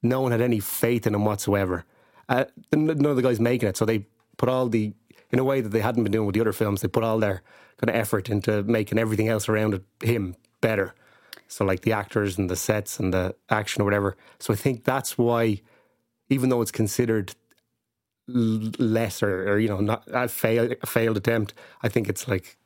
no 0.03 0.21
one 0.21 0.33
had 0.33 0.41
any 0.41 0.61
faith 0.61 1.07
in 1.07 1.15
him 1.15 1.25
whatsoever. 1.25 1.85
Uh, 2.29 2.45
none 2.73 3.05
of 3.05 3.17
the 3.17 3.23
guys 3.23 3.41
making 3.41 3.69
it, 3.69 3.77
so 3.77 3.85
they 3.85 4.07
put 4.37 4.49
all 4.49 4.69
the, 4.69 4.95
in 5.31 5.39
a 5.39 5.45
way 5.45 5.61
that 5.61 5.71
they 5.71 5.81
hadn't 5.81 6.05
been 6.05 6.13
doing 6.13 6.27
with 6.27 6.35
the 6.35 6.41
other 6.41 6.53
films, 6.53 6.81
they 6.81 6.89
put 6.89 7.03
all 7.03 7.19
their 7.19 7.43
kind 7.79 7.91
of 7.91 7.97
effort 7.97 8.29
into 8.29 8.63
making 8.63 8.99
everything 8.99 9.29
else 9.29 9.49
around 9.49 9.81
him 10.03 10.37
better. 10.61 10.95
So 11.49 11.65
like 11.65 11.81
the 11.81 11.93
actors 11.93 12.39
and 12.39 12.49
the 12.49 12.57
sets 12.57 13.01
and 13.01 13.13
the 13.13 13.35
action 13.49 13.83
or 13.83 13.85
whatever. 13.85 14.17
So 14.39 14.53
I 14.53 14.57
think 14.57 14.85
that's 14.85 15.19
why, 15.19 15.63
even 16.29 16.49
though 16.49 16.63
it's 16.63 16.71
considered 16.71 17.35
lesser 18.29 19.51
or 19.51 19.59
you 19.59 19.69
know 19.69 19.81
not 19.81 20.05
a 20.13 20.29
failed 20.29 20.77
a 20.83 20.87
failed 20.87 21.17
attempt, 21.17 21.55
I 21.83 21.89
think 21.89 22.09
it's 22.09 22.29
like 22.29 22.57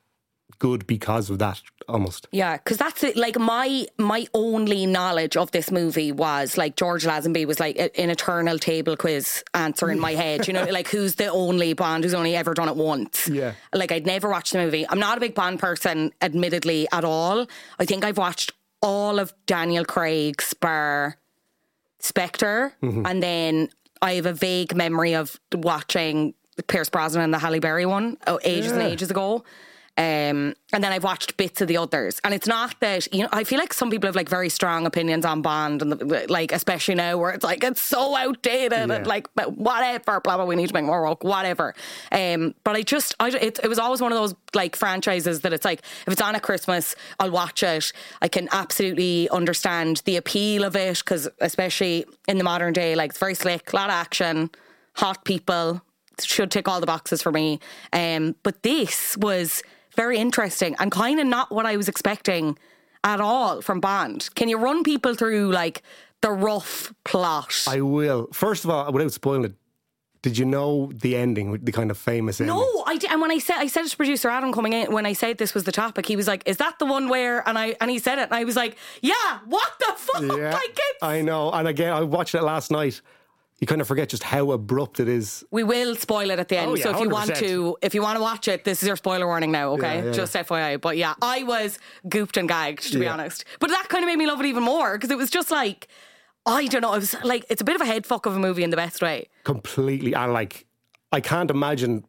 good 0.58 0.86
because 0.86 1.30
of 1.30 1.38
that 1.38 1.60
almost. 1.88 2.28
Yeah, 2.32 2.56
because 2.56 2.78
that's 2.78 3.02
it. 3.02 3.16
Like 3.16 3.38
my 3.38 3.86
my 3.98 4.26
only 4.34 4.86
knowledge 4.86 5.36
of 5.36 5.50
this 5.50 5.70
movie 5.70 6.12
was 6.12 6.56
like 6.56 6.76
George 6.76 7.04
Lazenby 7.04 7.46
was 7.46 7.60
like 7.60 7.76
an 7.76 8.10
eternal 8.10 8.58
table 8.58 8.96
quiz 8.96 9.42
answer 9.54 9.90
in 9.90 9.98
my 9.98 10.12
head. 10.12 10.46
You 10.46 10.54
know, 10.54 10.64
like 10.64 10.88
who's 10.88 11.16
the 11.16 11.28
only 11.28 11.72
Bond 11.72 12.04
who's 12.04 12.14
only 12.14 12.36
ever 12.36 12.54
done 12.54 12.68
it 12.68 12.76
once. 12.76 13.28
Yeah. 13.28 13.52
Like 13.72 13.92
I'd 13.92 14.06
never 14.06 14.28
watched 14.28 14.52
the 14.52 14.58
movie. 14.58 14.86
I'm 14.88 14.98
not 14.98 15.18
a 15.18 15.20
big 15.20 15.34
Bond 15.34 15.58
person, 15.58 16.12
admittedly, 16.20 16.86
at 16.92 17.04
all. 17.04 17.46
I 17.78 17.84
think 17.84 18.04
I've 18.04 18.18
watched 18.18 18.52
all 18.80 19.18
of 19.18 19.32
Daniel 19.46 19.84
Craig's 19.84 20.54
bar 20.54 21.16
Spectre, 22.00 22.74
mm-hmm. 22.82 23.06
and 23.06 23.22
then 23.22 23.70
I 24.02 24.14
have 24.14 24.26
a 24.26 24.34
vague 24.34 24.76
memory 24.76 25.14
of 25.14 25.40
watching 25.54 26.34
Pierce 26.66 26.90
Brosnan 26.90 27.24
and 27.24 27.32
the 27.32 27.38
Halle 27.38 27.60
Berry 27.60 27.86
one 27.86 28.18
oh, 28.26 28.38
ages 28.44 28.72
and 28.72 28.82
ages 28.82 29.10
ago. 29.10 29.42
Um, 29.96 30.56
and 30.72 30.82
then 30.82 30.86
I've 30.86 31.04
watched 31.04 31.36
bits 31.36 31.60
of 31.60 31.68
the 31.68 31.76
others, 31.76 32.20
and 32.24 32.34
it's 32.34 32.48
not 32.48 32.74
that 32.80 33.12
you 33.14 33.22
know. 33.22 33.28
I 33.30 33.44
feel 33.44 33.60
like 33.60 33.72
some 33.72 33.90
people 33.90 34.08
have 34.08 34.16
like 34.16 34.28
very 34.28 34.48
strong 34.48 34.86
opinions 34.86 35.24
on 35.24 35.40
Bond, 35.40 35.82
and 35.82 35.92
the, 35.92 36.26
like 36.28 36.50
especially 36.50 36.96
now 36.96 37.16
where 37.16 37.30
it's 37.30 37.44
like 37.44 37.62
it's 37.62 37.80
so 37.80 38.16
outdated 38.16 38.72
and 38.72 39.06
like 39.06 39.28
but 39.36 39.56
whatever, 39.56 40.20
blah 40.20 40.36
blah. 40.36 40.44
We 40.46 40.56
need 40.56 40.66
to 40.66 40.74
make 40.74 40.84
more 40.84 41.08
work, 41.08 41.22
whatever. 41.22 41.76
Um, 42.10 42.56
but 42.64 42.74
I 42.74 42.82
just, 42.82 43.14
I 43.20 43.28
it, 43.28 43.60
it 43.62 43.68
was 43.68 43.78
always 43.78 44.00
one 44.00 44.10
of 44.10 44.18
those 44.18 44.34
like 44.52 44.74
franchises 44.74 45.42
that 45.42 45.52
it's 45.52 45.64
like 45.64 45.80
if 46.08 46.12
it's 46.12 46.22
on 46.22 46.34
at 46.34 46.42
Christmas, 46.42 46.96
I'll 47.20 47.30
watch 47.30 47.62
it. 47.62 47.92
I 48.20 48.26
can 48.26 48.48
absolutely 48.50 49.28
understand 49.30 50.02
the 50.06 50.16
appeal 50.16 50.64
of 50.64 50.74
it 50.74 50.98
because 50.98 51.28
especially 51.40 52.04
in 52.26 52.38
the 52.38 52.44
modern 52.44 52.72
day, 52.72 52.96
like 52.96 53.10
it's 53.10 53.20
very 53.20 53.34
slick, 53.34 53.72
a 53.72 53.76
lot 53.76 53.90
of 53.90 53.94
action, 53.94 54.50
hot 54.94 55.24
people 55.24 55.82
should 56.20 56.50
tick 56.50 56.68
all 56.68 56.80
the 56.80 56.86
boxes 56.86 57.22
for 57.22 57.32
me. 57.32 57.60
Um, 57.92 58.36
but 58.42 58.62
this 58.62 59.16
was 59.16 59.62
very 59.94 60.18
interesting 60.18 60.74
and 60.78 60.90
kind 60.92 61.20
of 61.20 61.26
not 61.26 61.50
what 61.50 61.66
I 61.66 61.76
was 61.76 61.88
expecting 61.88 62.58
at 63.02 63.20
all 63.20 63.60
from 63.60 63.80
Bond. 63.80 64.28
Can 64.34 64.48
you 64.48 64.58
run 64.58 64.82
people 64.82 65.14
through 65.14 65.50
like 65.52 65.82
the 66.20 66.30
rough 66.30 66.92
plot? 67.04 67.64
I 67.68 67.80
will. 67.80 68.28
First 68.32 68.64
of 68.64 68.70
all, 68.70 68.90
without 68.92 69.12
spoiling 69.12 69.44
it, 69.44 69.54
did 70.22 70.38
you 70.38 70.46
know 70.46 70.90
the 70.94 71.16
ending, 71.16 71.58
the 71.62 71.70
kind 71.70 71.90
of 71.90 71.98
famous 71.98 72.40
ending? 72.40 72.56
no, 72.56 72.84
I 72.86 72.96
did, 72.96 73.10
and 73.10 73.20
when 73.20 73.30
I 73.30 73.38
said 73.38 73.56
I 73.58 73.66
said 73.66 73.84
it 73.84 73.90
to 73.90 73.96
producer 73.96 74.30
Adam 74.30 74.54
coming 74.54 74.72
in 74.72 74.90
when 74.90 75.04
I 75.04 75.12
said 75.12 75.36
this 75.36 75.52
was 75.52 75.64
the 75.64 75.72
topic, 75.72 76.06
he 76.06 76.16
was 76.16 76.26
like, 76.26 76.42
"Is 76.46 76.56
that 76.56 76.78
the 76.78 76.86
one 76.86 77.10
where?" 77.10 77.46
And 77.46 77.58
I 77.58 77.76
and 77.78 77.90
he 77.90 77.98
said 77.98 78.18
it, 78.18 78.22
and 78.22 78.32
I 78.34 78.44
was 78.44 78.56
like, 78.56 78.76
"Yeah, 79.02 79.12
what 79.44 79.70
the 79.78 79.92
fuck?" 79.98 80.22
Yeah, 80.22 80.52
Like 80.54 80.78
I 81.02 81.20
know. 81.20 81.50
And 81.52 81.68
again, 81.68 81.92
I 81.92 82.02
watched 82.02 82.34
it 82.34 82.42
last 82.42 82.70
night. 82.70 83.02
You 83.60 83.66
kind 83.66 83.80
of 83.80 83.86
forget 83.86 84.08
just 84.08 84.24
how 84.24 84.50
abrupt 84.50 84.98
it 85.00 85.08
is. 85.08 85.44
We 85.50 85.62
will 85.62 85.94
spoil 85.94 86.30
it 86.30 86.38
at 86.38 86.48
the 86.48 86.58
end. 86.58 86.72
Oh, 86.72 86.74
yeah, 86.74 86.84
so 86.84 86.90
if 86.90 87.00
you 87.00 87.08
want 87.08 87.30
100%. 87.30 87.38
to, 87.38 87.76
if 87.82 87.94
you 87.94 88.02
want 88.02 88.16
to 88.16 88.22
watch 88.22 88.48
it, 88.48 88.64
this 88.64 88.82
is 88.82 88.88
your 88.88 88.96
spoiler 88.96 89.26
warning 89.26 89.52
now. 89.52 89.70
Okay, 89.72 89.98
Yeah, 89.98 90.04
yeah, 90.06 90.12
just 90.12 90.34
FYI. 90.34 90.80
But 90.80 90.96
yeah, 90.96 91.14
I 91.22 91.44
was 91.44 91.78
gooped 92.08 92.36
and 92.36 92.48
gagged 92.48 92.92
to 92.92 92.98
be 92.98 93.06
honest. 93.06 93.44
But 93.60 93.70
that 93.70 93.88
kind 93.88 94.02
of 94.02 94.08
made 94.08 94.16
me 94.16 94.26
love 94.26 94.40
it 94.40 94.46
even 94.46 94.64
more 94.64 94.96
because 94.96 95.10
it 95.10 95.16
was 95.16 95.30
just 95.30 95.50
like, 95.50 95.88
I 96.44 96.66
don't 96.66 96.82
know. 96.82 96.92
It 96.94 96.98
was 96.98 97.14
like 97.22 97.46
it's 97.48 97.62
a 97.62 97.64
bit 97.64 97.76
of 97.76 97.80
a 97.80 97.86
head 97.86 98.04
fuck 98.06 98.26
of 98.26 98.36
a 98.36 98.38
movie 98.38 98.64
in 98.64 98.70
the 98.70 98.76
best 98.76 99.00
way. 99.00 99.28
completely 99.44 100.14
and 100.14 100.32
like 100.32 100.66
I 101.12 101.20
can't 101.20 101.50
imagine 101.50 102.04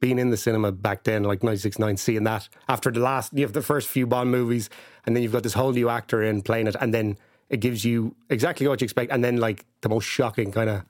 being 0.00 0.18
in 0.18 0.30
the 0.30 0.36
cinema 0.36 0.72
back 0.72 1.04
then, 1.04 1.22
like 1.22 1.42
969, 1.42 1.96
seeing 1.96 2.24
that 2.24 2.48
after 2.68 2.90
the 2.90 3.00
last, 3.00 3.32
you 3.32 3.42
have 3.42 3.52
the 3.52 3.62
first 3.62 3.88
few 3.88 4.06
Bond 4.06 4.30
movies, 4.30 4.68
and 5.04 5.14
then 5.14 5.22
you've 5.22 5.32
got 5.32 5.42
this 5.42 5.54
whole 5.54 5.72
new 5.72 5.88
actor 5.88 6.22
in 6.22 6.42
playing 6.42 6.66
it, 6.66 6.76
and 6.80 6.92
then 6.92 7.18
it 7.50 7.60
gives 7.60 7.84
you 7.84 8.14
exactly 8.30 8.66
what 8.66 8.80
you 8.80 8.84
expect, 8.84 9.12
and 9.12 9.22
then 9.22 9.36
like 9.38 9.64
the 9.82 9.88
most 9.88 10.04
shocking 10.04 10.52
kind 10.52 10.70
of 10.70 10.82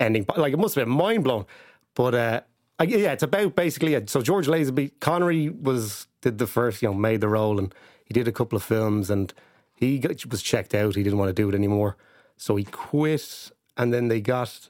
ending. 0.00 0.26
Like 0.36 0.52
it 0.52 0.58
must 0.58 0.74
have 0.74 0.86
been 0.86 0.94
mind 0.94 1.24
blown. 1.24 1.46
But 1.94 2.14
uh, 2.14 2.40
I, 2.78 2.84
yeah, 2.84 3.12
it's 3.12 3.22
about 3.22 3.54
basically 3.54 3.94
it. 3.94 4.10
So 4.10 4.20
George 4.22 4.46
Lazenby, 4.46 4.92
Connery 5.00 5.48
was 5.50 6.06
did 6.22 6.38
the 6.38 6.46
first, 6.46 6.82
you 6.82 6.88
know, 6.88 6.94
made 6.94 7.20
the 7.20 7.28
role, 7.28 7.58
and 7.58 7.72
he 8.04 8.12
did 8.14 8.26
a 8.26 8.32
couple 8.32 8.56
of 8.56 8.62
films, 8.62 9.10
and 9.10 9.32
he 9.74 9.98
got, 9.98 10.24
was 10.26 10.42
checked 10.42 10.74
out. 10.74 10.96
He 10.96 11.02
didn't 11.02 11.18
want 11.18 11.28
to 11.28 11.32
do 11.34 11.48
it 11.48 11.54
anymore, 11.54 11.96
so 12.36 12.56
he 12.56 12.64
quit. 12.64 13.50
And 13.76 13.92
then 13.92 14.08
they 14.08 14.20
got 14.20 14.68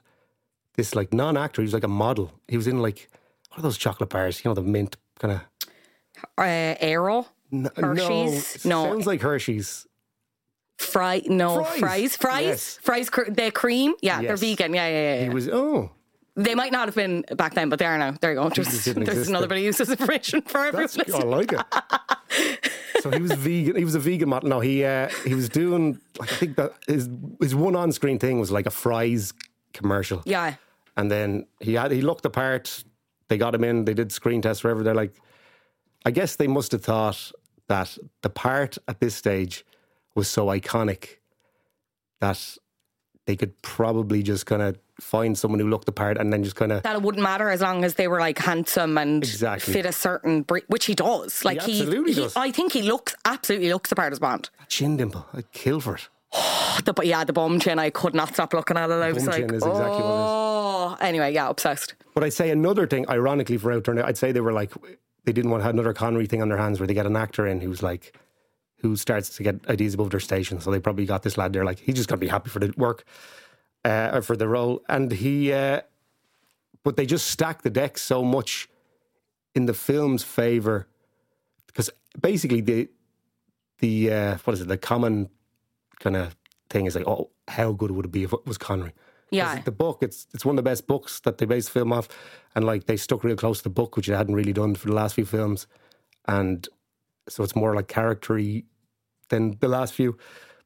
this 0.75 0.95
like 0.95 1.13
non-actor. 1.13 1.61
He 1.61 1.65
was 1.65 1.73
like 1.73 1.83
a 1.83 1.87
model. 1.87 2.31
He 2.47 2.57
was 2.57 2.67
in 2.67 2.81
like 2.81 3.09
what 3.49 3.59
are 3.59 3.61
those 3.61 3.77
chocolate 3.77 4.09
bars? 4.09 4.43
You 4.43 4.49
know, 4.49 4.55
the 4.55 4.61
mint 4.61 4.97
kind 5.19 5.33
of. 5.35 5.41
Uh, 6.37 6.75
Aero, 6.79 7.27
No, 7.51 7.69
Hershey's? 7.77 8.65
no, 8.65 8.83
No. 8.83 8.91
sounds 8.91 9.07
like 9.07 9.21
Hershey's. 9.21 9.87
Fry, 10.77 11.21
no 11.25 11.63
Fry's. 11.63 11.79
Fry's, 11.79 12.17
Fry's, 12.17 12.45
Yes. 12.45 12.79
Fry's. 12.81 13.09
cr- 13.09 13.29
The 13.31 13.51
cream, 13.51 13.93
yeah, 14.01 14.21
they're 14.21 14.35
vegan. 14.37 14.73
Yeah, 14.73 14.87
yeah, 14.87 15.15
yeah. 15.15 15.23
He 15.23 15.29
was 15.29 15.47
oh, 15.49 15.91
They 16.35 16.53
might 16.55 16.71
not 16.71 16.87
have 16.87 16.95
been 16.95 17.23
back 17.35 17.53
then, 17.53 17.69
but 17.69 17.79
they 17.79 17.85
are 17.85 17.97
now. 17.97 18.11
There 18.19 18.31
you 18.33 18.37
go. 18.39 18.49
Just, 18.49 18.93
there's 18.93 19.29
another 19.29 19.47
bit 19.47 19.57
of 19.59 19.63
useless 19.63 19.89
information 19.89 20.41
for 20.41 20.65
everyone. 20.65 20.89
that's 20.95 21.13
I 21.13 21.19
like 21.19 21.53
it. 21.53 21.61
so 23.01 23.09
he 23.11 23.21
was 23.21 23.31
vegan. 23.33 23.75
He 23.77 23.85
was 23.85 23.95
a 23.95 23.99
vegan 23.99 24.27
model. 24.29 24.49
No, 24.49 24.59
he 24.59 24.83
uh, 24.83 25.09
he 25.25 25.33
was 25.33 25.47
doing. 25.49 25.99
Like, 26.19 26.31
I 26.33 26.35
think 26.35 26.57
that 26.57 26.73
his 26.87 27.09
his 27.39 27.55
one 27.55 27.75
on-screen 27.75 28.19
thing 28.19 28.39
was 28.39 28.51
like 28.51 28.65
a 28.65 28.71
Fry's 28.71 29.33
commercial. 29.73 30.21
Yeah. 30.25 30.55
And 30.97 31.09
then 31.09 31.45
he 31.61 31.73
had 31.75 31.91
he 31.91 32.01
looked 32.01 32.23
the 32.23 32.29
part. 32.29 32.83
They 33.29 33.37
got 33.37 33.55
him 33.55 33.63
in. 33.63 33.85
They 33.85 33.93
did 33.93 34.11
screen 34.11 34.41
tests 34.41 34.63
wherever. 34.63 34.83
They're 34.83 34.93
like, 34.93 35.13
I 36.05 36.11
guess 36.11 36.35
they 36.35 36.47
must 36.47 36.71
have 36.73 36.83
thought 36.83 37.31
that 37.67 37.97
the 38.21 38.29
part 38.29 38.77
at 38.87 38.99
this 38.99 39.15
stage 39.15 39.65
was 40.15 40.27
so 40.27 40.47
iconic 40.47 41.17
that 42.21 42.57
they 43.27 43.35
could 43.35 43.61
probably 43.61 44.23
just 44.23 44.45
kind 44.45 44.61
of 44.61 44.77
find 44.99 45.37
someone 45.37 45.59
who 45.59 45.67
looked 45.67 45.85
the 45.85 45.91
part 45.91 46.17
and 46.17 46.31
then 46.31 46.41
just 46.43 46.55
kind 46.55 46.71
of 46.71 46.81
that 46.83 46.95
it 46.95 47.01
wouldn't 47.01 47.21
matter 47.21 47.49
as 47.49 47.59
long 47.61 47.83
as 47.83 47.95
they 47.95 48.07
were 48.07 48.19
like 48.19 48.39
handsome 48.39 48.97
and 48.97 49.23
Exactly. 49.23 49.73
fit 49.73 49.85
a 49.85 49.91
certain 49.91 50.43
bre- 50.43 50.59
which 50.67 50.85
he 50.85 50.95
does. 50.95 51.43
Like 51.43 51.61
he, 51.63 51.79
absolutely 51.81 52.13
he- 52.13 52.21
does. 52.21 52.35
I 52.37 52.51
think 52.51 52.71
he 52.71 52.81
looks 52.81 53.13
absolutely 53.25 53.73
looks 53.73 53.89
the 53.89 53.95
part 53.97 54.13
as 54.13 54.19
Bond. 54.19 54.49
chin 54.69 54.95
dimple. 54.95 55.25
I'd 55.33 55.51
kill 55.51 55.79
for 55.81 55.95
it. 55.95 56.07
The, 56.83 56.91
but 56.91 57.05
yeah, 57.07 57.23
the 57.23 57.31
bum 57.31 57.57
chin, 57.61 57.79
I 57.79 57.89
could 57.89 58.13
not 58.13 58.33
stop 58.33 58.53
looking 58.53 58.75
at 58.75 58.89
it. 58.89 58.93
I 58.93 59.13
was 59.13 59.25
like, 59.25 59.43
is 59.45 59.63
exactly 59.63 59.69
what 59.71 59.77
it 59.87 59.93
is. 59.93 59.95
oh, 60.03 60.97
anyway, 60.99 61.33
yeah, 61.33 61.47
obsessed. 61.47 61.95
But 62.13 62.25
I'd 62.25 62.33
say 62.33 62.49
another 62.49 62.85
thing, 62.85 63.07
ironically, 63.09 63.55
for 63.57 63.71
Outturn, 63.71 64.03
I'd 64.03 64.17
say 64.17 64.33
they 64.33 64.41
were 64.41 64.51
like, 64.51 64.73
they 65.23 65.31
didn't 65.31 65.51
want 65.51 65.61
to 65.61 65.65
have 65.65 65.73
another 65.73 65.93
Connery 65.93 66.25
thing 66.25 66.41
on 66.41 66.49
their 66.49 66.57
hands 66.57 66.77
where 66.81 66.85
they 66.85 66.93
get 66.93 67.05
an 67.05 67.15
actor 67.15 67.47
in 67.47 67.61
who's 67.61 67.81
like, 67.81 68.13
who 68.85 68.95
starts 68.95 69.35
to 69.35 69.43
get 69.43 69.67
ideas 69.67 69.95
above 69.95 70.11
their 70.11 70.19
station. 70.19 70.59
So 70.61 70.71
they 70.71 70.79
probably 70.79 71.05
got 71.05 71.23
this 71.23 71.37
lad 71.37 71.53
there, 71.53 71.65
like, 71.65 71.79
he's 71.79 71.95
just 71.95 72.07
going 72.07 72.19
to 72.19 72.25
be 72.25 72.29
happy 72.29 72.49
for 72.49 72.59
the 72.59 72.73
work 72.77 73.03
uh, 73.83 74.11
or 74.13 74.21
for 74.21 74.37
the 74.37 74.47
role. 74.47 74.81
And 74.87 75.11
he, 75.11 75.51
uh, 75.51 75.81
but 76.83 76.95
they 76.97 77.05
just 77.05 77.27
stack 77.27 77.63
the 77.63 77.69
deck 77.69 77.97
so 77.97 78.23
much 78.23 78.69
in 79.55 79.65
the 79.65 79.73
film's 79.73 80.23
favor 80.23 80.87
because 81.67 81.89
basically 82.21 82.61
the, 82.61 82.89
the, 83.79 84.11
uh, 84.11 84.37
what 84.43 84.53
is 84.53 84.61
it, 84.61 84.67
the 84.67 84.77
common 84.77 85.29
kind 85.99 86.15
of 86.15 86.35
thing 86.69 86.85
is 86.85 86.95
like, 86.95 87.07
oh, 87.07 87.31
how 87.47 87.71
good 87.71 87.91
would 87.91 88.05
it 88.05 88.11
be 88.11 88.23
if 88.23 88.33
it 88.33 88.45
was 88.45 88.57
Connery? 88.57 88.93
Yeah. 89.31 89.59
the 89.61 89.71
book 89.71 89.97
it's 90.01 90.27
it's 90.33 90.45
one 90.45 90.53
of 90.53 90.63
the 90.63 90.69
best 90.69 90.87
books 90.87 91.19
that 91.21 91.39
they 91.39 91.45
based 91.45 91.67
the 91.67 91.79
film 91.79 91.91
off, 91.91 92.07
and 92.55 92.63
like 92.63 92.85
they 92.85 92.95
stuck 92.95 93.23
real 93.23 93.35
close 93.35 93.57
to 93.57 93.63
the 93.63 93.69
book, 93.69 93.97
which 93.97 94.07
they 94.07 94.15
hadn't 94.15 94.35
really 94.35 94.53
done 94.53 94.75
for 94.75 94.87
the 94.87 94.93
last 94.93 95.15
few 95.15 95.25
films, 95.25 95.67
and 96.27 96.69
so 97.27 97.43
it's 97.43 97.55
more 97.55 97.75
like 97.75 97.87
charactery 97.87 98.65
than 99.29 99.57
the 99.59 99.67
last 99.67 99.93
few. 99.93 100.17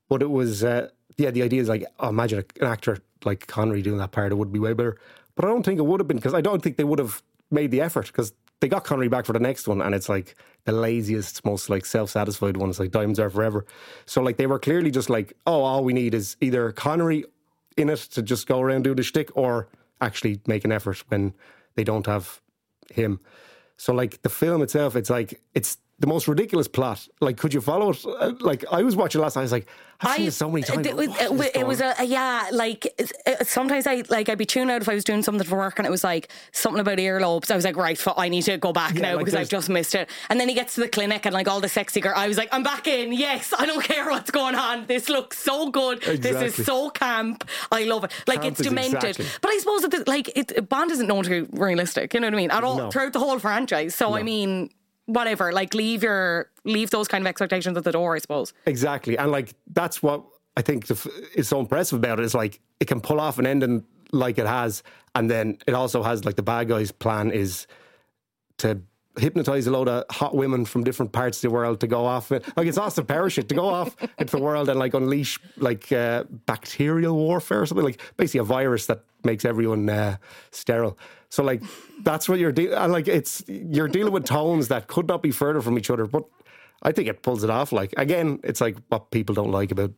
But 0.08 0.22
it 0.22 0.30
was 0.30 0.64
uh, 0.64 0.90
yeah, 1.18 1.32
the 1.32 1.44
idea 1.44 1.62
is 1.62 1.70
like 1.70 1.86
oh, 2.00 2.10
imagine 2.10 2.44
an 2.60 2.68
actor 2.68 3.00
like 3.26 3.48
Connery 3.48 3.82
doing 3.82 3.98
that 3.98 4.12
part, 4.12 4.32
it 4.32 4.36
would 4.36 4.52
be 4.52 4.60
way 4.60 4.74
better. 4.74 4.98
But 5.36 5.46
I 5.46 5.48
don't 5.50 5.64
think 5.64 5.80
it 5.80 5.86
would 5.86 6.00
have 6.00 6.08
been 6.08 6.18
because 6.18 6.34
I 6.34 6.42
don't 6.42 6.62
think 6.62 6.78
they 6.78 6.84
would 6.84 7.00
have 7.00 7.22
made 7.52 7.72
the 7.72 7.82
effort 7.82 8.08
because 8.08 8.34
they 8.60 8.68
got 8.68 8.84
Connery 8.84 9.08
back 9.08 9.26
for 9.26 9.34
the 9.34 9.40
next 9.40 9.68
one, 9.68 9.82
and 9.82 9.96
it's 9.96 10.10
like 10.10 10.36
the 10.66 10.72
laziest, 10.72 11.46
most 11.46 11.70
like 11.70 11.86
self-satisfied 11.86 12.58
one. 12.58 12.70
It's 12.70 12.80
like 12.80 12.92
diamonds 12.92 13.20
are 13.20 13.30
forever. 13.30 13.66
So 14.06 14.22
like 14.22 14.38
they 14.38 14.48
were 14.48 14.60
clearly 14.60 14.92
just 14.92 15.10
like, 15.10 15.34
oh, 15.48 15.62
all 15.62 15.84
we 15.84 15.94
need 15.94 16.14
is 16.14 16.36
either 16.42 16.72
Connery 16.72 17.26
in 17.78 17.90
it 17.90 18.00
to 18.00 18.22
just 18.22 18.48
go 18.48 18.60
around 18.60 18.84
do 18.84 18.94
the 18.94 19.04
shtick, 19.04 19.36
or 19.36 19.70
actually 20.02 20.42
make 20.46 20.66
an 20.66 20.72
effort 20.72 21.04
when 21.08 21.34
they 21.76 21.84
don't 21.84 22.06
have 22.06 22.42
him. 22.92 23.20
So 23.78 23.94
like 23.94 24.22
the 24.24 24.30
film 24.30 24.62
itself, 24.62 24.96
it's 24.96 25.10
like 25.10 25.42
it's 25.54 25.78
the 26.00 26.08
most 26.08 26.28
ridiculous 26.28 26.68
plot. 26.68 27.08
Like, 27.20 27.38
could 27.38 27.54
you 27.54 27.62
follow 27.62 27.90
it? 27.92 28.06
Uh, 28.06 28.34
Like 28.40 28.64
I 28.72 28.84
was 28.84 28.96
watching 28.96 29.22
last 29.22 29.36
night. 29.36 29.42
I 29.42 29.44
was 29.44 29.52
like, 29.52 29.68
I've 30.02 30.16
seen 30.16 30.28
it 30.28 30.32
so 30.34 30.50
many 30.50 30.64
times. 30.64 30.88
It, 30.88 30.96
was, 30.96 31.10
it, 31.20 31.56
it 31.58 31.68
was 31.68 31.82
a, 31.82 31.94
yeah, 32.06 32.48
like 32.54 32.86
it, 32.98 33.46
sometimes 33.46 33.86
I 33.86 34.04
like 34.08 34.30
I'd 34.30 34.38
be 34.38 34.46
tuned 34.46 34.72
out 34.72 34.82
if 34.82 34.88
I 34.88 34.94
was 34.94 35.04
doing 35.04 35.22
something 35.24 35.46
for 35.46 35.58
work 35.58 35.78
and 35.78 35.86
it 35.86 35.90
was 35.92 36.06
like 36.06 36.30
something 36.54 36.80
about 36.80 37.00
earlobes. 37.00 37.52
I 37.52 37.56
was 37.58 37.66
like, 37.66 37.76
right, 37.76 38.00
I 38.16 38.30
need 38.30 38.44
to 38.44 38.58
go 38.58 38.72
back 38.72 38.94
Yeah, 38.96 39.02
now 39.02 39.16
like 39.18 39.26
because 39.26 39.36
I've 39.38 39.50
just 39.50 39.68
missed 39.68 39.96
it. 39.96 40.10
And 40.30 40.40
then 40.40 40.48
he 40.48 40.56
gets 40.56 40.76
to 40.76 40.82
the 40.82 40.88
clinic 40.88 41.26
and 41.26 41.34
like 41.34 41.50
all 41.50 41.60
the 41.60 41.68
sexy 41.68 42.00
girl, 42.00 42.14
I 42.16 42.30
was 42.30 42.38
like, 42.38 42.48
I'm 42.54 42.64
back 42.64 42.88
in. 42.88 43.12
Yes, 43.12 43.54
I 43.58 43.66
don't 43.66 43.84
care 43.84 44.06
what's 44.10 44.32
going 44.32 44.56
on. 44.56 44.86
This 44.86 45.10
looks 45.10 45.38
so 45.38 45.70
good. 45.70 46.02
This 46.02 46.42
is 46.58 46.66
so 46.66 46.90
camp. 46.92 47.44
I 47.70 47.84
love 47.84 48.06
it. 48.06 48.14
Like 48.26 48.44
Camp 48.44 48.54
it's 48.58 48.62
demented. 48.70 49.04
exactly- 49.04 49.26
But 49.42 49.52
I 49.52 49.58
suppose 49.58 49.82
that 49.82 49.92
the, 49.92 50.04
like 50.08 50.32
it, 50.38 50.70
Bond 50.70 50.92
isn't 50.92 51.08
known 51.08 51.24
to 51.26 51.30
be 51.46 51.58
realistic. 51.60 52.14
You 52.14 52.22
know 52.22 52.28
what 52.28 52.36
I 52.36 52.38
mean? 52.38 52.52
At 52.52 52.64
all 52.64 52.78
No. 52.78 52.90
throughout 52.90 53.12
the 53.12 53.20
whole 53.20 53.38
franchise. 53.38 53.96
So 53.96 54.16
I 54.16 54.24
mean. 54.24 54.70
Whatever, 55.10 55.52
like 55.52 55.74
leave 55.74 56.04
your 56.04 56.52
leave 56.66 56.92
those 56.92 57.08
kind 57.08 57.24
of 57.24 57.28
expectations 57.28 57.76
at 57.78 57.84
the 57.84 57.92
door, 57.92 58.16
I 58.16 58.20
suppose. 58.20 58.54
Exactly, 58.66 59.18
and 59.18 59.32
like 59.32 59.56
that's 59.72 60.04
what 60.04 60.24
I 60.56 60.62
think 60.62 60.90
is 61.36 61.48
so 61.48 61.60
impressive 61.60 61.98
about 61.98 62.20
it. 62.20 62.26
Is 62.26 62.36
like 62.36 62.60
it 62.80 62.86
can 62.86 63.02
pull 63.02 63.20
off 63.20 63.40
an 63.40 63.48
ending 63.48 63.86
like 64.12 64.38
it 64.38 64.46
has, 64.46 64.84
and 65.16 65.30
then 65.30 65.58
it 65.68 65.74
also 65.74 66.04
has 66.04 66.26
like 66.26 66.36
the 66.36 66.44
bad 66.44 66.68
guys' 66.68 66.92
plan 66.92 67.32
is 67.32 67.66
to 68.58 68.82
hypnotize 69.18 69.68
a 69.68 69.72
load 69.72 69.88
of 69.88 70.04
hot 70.12 70.36
women 70.36 70.66
from 70.66 70.84
different 70.84 71.12
parts 71.12 71.38
of 71.40 71.42
the 71.42 71.50
world 71.50 71.80
to 71.82 71.88
go 71.88 72.06
off. 72.06 72.32
Like 72.32 72.44
it's 72.58 72.78
Powers 73.08 73.34
shit 73.34 73.50
to 73.50 73.56
go 73.56 73.68
off 73.68 73.96
into 74.18 74.38
the 74.38 74.44
world 74.44 74.70
and 74.70 74.80
like 74.80 74.94
unleash 74.94 75.40
like 75.58 75.92
uh, 75.92 76.24
bacterial 76.46 77.16
warfare 77.16 77.62
or 77.62 77.66
something 77.66 77.86
like 77.86 78.02
basically 78.18 78.42
a 78.42 78.44
virus 78.44 78.86
that 78.86 79.04
makes 79.24 79.46
everyone 79.46 79.90
uh, 79.90 80.18
sterile. 80.52 80.98
So 81.30 81.44
like 81.44 81.64
that's 82.04 82.30
what 82.30 82.40
you're 82.40 82.52
dealing. 82.52 82.92
Like 82.92 83.08
it's 83.08 83.44
you're 83.48 83.88
dealing 83.88 84.14
with 84.14 84.26
tones 84.26 84.68
that 84.68 84.88
could 84.88 85.08
not 85.08 85.22
be 85.22 85.32
further 85.32 85.62
from 85.62 85.78
each 85.78 85.90
other, 85.90 86.06
but. 86.06 86.26
I 86.82 86.94
think 86.94 87.10
it 87.10 87.24
pulls 87.24 87.44
it 87.44 87.50
off. 87.50 87.74
Like 87.74 87.94
again, 87.98 88.40
it's 88.42 88.62
like 88.62 88.78
what 88.88 89.12
people 89.12 89.36
don't 89.36 89.52
like 89.52 89.70
about 89.70 89.92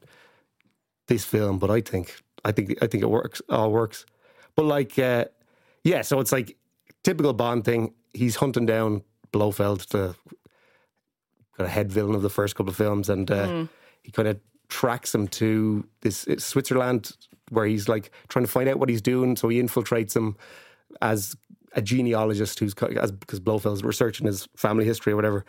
this 1.08 1.24
film, 1.24 1.60
but 1.60 1.69
I 1.69 1.82
think 1.82 2.15
I 2.43 2.52
think 2.52 2.76
I 2.82 2.88
think 2.88 3.04
it 3.04 3.10
works. 3.10 3.41
All 3.50 3.71
works. 3.71 4.06
But 4.56 4.65
like, 4.65 4.97
uh, 4.97 5.26
yeah. 5.84 6.02
So 6.02 6.19
it's 6.19 6.32
like 6.32 6.58
typical 7.04 7.34
Bond 7.34 7.65
thing. 7.65 7.93
He's 8.13 8.38
hunting 8.38 8.65
down 8.65 9.04
Blofeld, 9.32 9.82
the 9.89 10.15
kind 11.58 11.67
of 11.67 11.69
head 11.69 11.91
villain 11.91 12.15
of 12.15 12.21
the 12.21 12.30
first 12.30 12.56
couple 12.56 12.69
of 12.69 12.76
films, 12.76 13.10
and 13.10 13.30
uh, 13.30 13.65
he 14.04 14.12
kind 14.12 14.28
of 14.28 14.39
tracks 14.69 15.13
him 15.13 15.28
to 15.28 15.86
this 16.02 16.28
uh, 16.28 16.38
Switzerland 16.38 17.15
where 17.50 17.65
he's 17.65 17.89
like 17.89 18.12
trying 18.30 18.45
to 18.45 18.52
find 18.52 18.69
out 18.69 18.80
what 18.80 18.89
he's 18.89 19.02
doing. 19.02 19.36
So 19.36 19.50
he 19.50 19.62
infiltrates 19.62 20.15
him 20.15 20.38
as 21.02 21.36
a 21.74 21.82
genealogist 21.82 22.60
who's 22.60 22.74
as 22.74 23.12
because 23.12 23.39
Blofeld's 23.39 23.84
researching 23.84 24.28
his 24.28 24.47
family 24.56 24.86
history 24.86 25.13
or 25.13 25.15
whatever, 25.15 25.45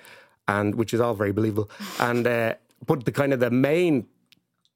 and 0.48 0.74
which 0.74 0.92
is 0.92 1.00
all 1.00 1.14
very 1.14 1.32
believable. 1.32 1.70
And 2.00 2.26
uh, 2.26 2.54
but 2.86 3.04
the 3.04 3.12
kind 3.12 3.32
of 3.32 3.40
the 3.40 3.50
main 3.50 4.06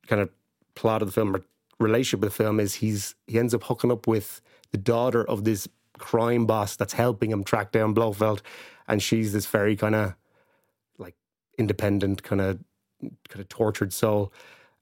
kind 0.07 0.23
of 0.23 0.31
plot 0.75 1.03
of 1.03 1.09
the 1.09 1.13
film 1.13 1.35
or 1.35 1.43
relationship 1.79 2.21
with 2.21 2.31
the 2.31 2.45
film 2.45 2.61
is 2.61 2.75
he's 2.75 3.15
he 3.27 3.39
ends 3.39 3.55
up 3.55 3.65
hooking 3.65 3.93
up 3.93 4.07
with 4.07 4.41
the 4.73 4.79
daughter 4.79 5.25
of 5.25 5.45
this 5.45 5.69
crime 5.99 6.47
boss 6.47 6.77
that's 6.77 6.93
helping 6.93 7.31
him 7.31 7.45
track 7.45 7.73
down 7.73 7.95
Blofeld, 7.95 8.43
and 8.89 9.03
she's 9.03 9.33
this 9.33 9.47
very 9.47 9.77
kind 9.77 9.95
of 9.95 10.15
like 10.99 11.15
independent 11.59 12.23
kind 12.23 12.41
of 12.41 12.59
kind 13.29 13.41
of 13.41 13.49
tortured 13.49 13.93
soul, 13.93 14.33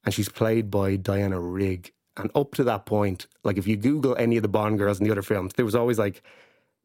and 0.04 0.14
she's 0.14 0.28
played 0.28 0.70
by 0.70 0.96
Diana 0.96 1.40
Rigg. 1.40 1.92
And 2.16 2.30
up 2.34 2.54
to 2.54 2.64
that 2.64 2.86
point, 2.86 3.26
like 3.42 3.58
if 3.58 3.66
you 3.66 3.76
Google 3.76 4.14
any 4.16 4.36
of 4.36 4.42
the 4.42 4.48
Bond 4.48 4.78
girls 4.78 5.00
in 5.00 5.04
the 5.04 5.10
other 5.10 5.22
films, 5.22 5.54
there 5.54 5.64
was 5.64 5.74
always 5.74 5.98
like 5.98 6.22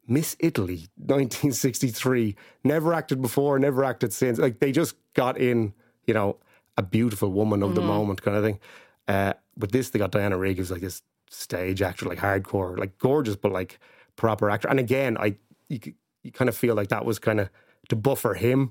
Miss 0.08 0.36
Italy, 0.40 0.88
1963, 0.96 2.34
never 2.64 2.92
acted 2.92 3.22
before, 3.22 3.58
never 3.58 3.84
acted 3.84 4.12
since. 4.12 4.38
Like 4.38 4.58
they 4.58 4.72
just 4.72 4.96
got 5.14 5.38
in, 5.38 5.72
you 6.04 6.14
know, 6.14 6.38
a 6.76 6.82
beautiful 6.82 7.30
woman 7.30 7.62
of 7.62 7.74
the 7.74 7.80
moment 7.80 8.22
kind 8.22 8.36
of 8.36 8.42
thing. 8.42 8.58
Uh, 9.06 9.34
with 9.56 9.70
this, 9.70 9.90
they 9.90 9.98
got 9.98 10.10
Diana 10.10 10.36
Rigg, 10.36 10.56
who's 10.56 10.70
like 10.70 10.80
this 10.80 11.02
stage 11.28 11.82
actor, 11.82 12.06
like 12.06 12.18
hardcore, 12.18 12.76
like 12.78 12.98
gorgeous, 12.98 13.36
but 13.36 13.52
like 13.52 13.78
proper 14.20 14.50
actor. 14.50 14.68
And 14.68 14.78
again, 14.78 15.16
I 15.18 15.36
you, 15.68 15.80
you 16.22 16.30
kind 16.30 16.48
of 16.48 16.56
feel 16.56 16.74
like 16.74 16.88
that 16.88 17.04
was 17.04 17.18
kind 17.18 17.40
of 17.40 17.48
to 17.88 17.96
buffer 17.96 18.34
him 18.34 18.70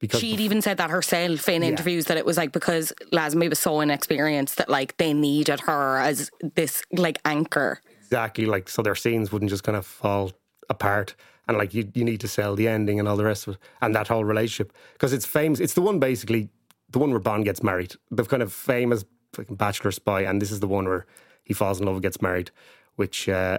because 0.00 0.20
She'd 0.20 0.40
even 0.40 0.60
said 0.60 0.76
that 0.78 0.90
herself 0.90 1.48
in 1.48 1.62
interviews 1.62 2.06
that 2.06 2.16
it 2.16 2.26
was 2.26 2.36
like 2.36 2.52
because 2.52 2.92
Lazenby 3.12 3.48
was 3.48 3.60
so 3.60 3.80
inexperienced 3.80 4.56
that 4.58 4.68
like 4.68 4.96
they 4.96 5.12
needed 5.14 5.60
her 5.60 5.98
as 5.98 6.30
this 6.56 6.82
like 6.92 7.20
anchor. 7.24 7.80
exactly 8.00 8.46
like 8.46 8.68
so 8.68 8.82
their 8.82 8.96
scenes 8.96 9.30
wouldn't 9.30 9.50
just 9.50 9.62
kind 9.62 9.76
of 9.76 9.86
fall 9.86 10.32
apart 10.68 11.14
and 11.46 11.56
like 11.56 11.72
you 11.72 11.88
you 11.94 12.04
need 12.04 12.20
to 12.20 12.28
sell 12.28 12.56
the 12.56 12.66
ending 12.66 12.98
and 12.98 13.08
all 13.08 13.16
the 13.16 13.24
rest 13.24 13.46
of 13.46 13.54
it 13.54 13.60
and 13.80 13.94
that 13.94 14.08
whole 14.08 14.24
relationship 14.24 14.72
because 14.94 15.12
it's 15.12 15.26
famous 15.26 15.60
it's 15.60 15.74
the 15.74 15.82
one 15.82 15.98
basically 16.00 16.48
the 16.90 16.98
one 16.98 17.10
where 17.10 17.20
Bond 17.20 17.44
gets 17.44 17.62
married 17.62 17.94
the 18.10 18.24
kind 18.24 18.42
of 18.42 18.52
famous 18.52 19.04
fucking 19.32 19.56
bachelor 19.56 19.92
spy 19.92 20.22
and 20.22 20.42
this 20.42 20.50
is 20.50 20.60
the 20.60 20.68
one 20.68 20.86
where 20.86 21.06
he 21.44 21.54
falls 21.54 21.78
in 21.80 21.86
love 21.86 21.96
and 21.96 22.02
gets 22.02 22.20
married 22.20 22.50
which 22.96 23.28
uh 23.28 23.58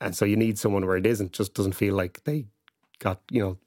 and 0.00 0.14
so 0.16 0.24
you 0.24 0.36
need 0.36 0.58
someone 0.58 0.86
where 0.86 0.96
it 0.96 1.06
isn't 1.06 1.32
just 1.32 1.54
doesn't 1.54 1.72
feel 1.74 1.94
like 1.94 2.22
they 2.24 2.46
got 2.98 3.20
you 3.30 3.40
know 3.42 3.58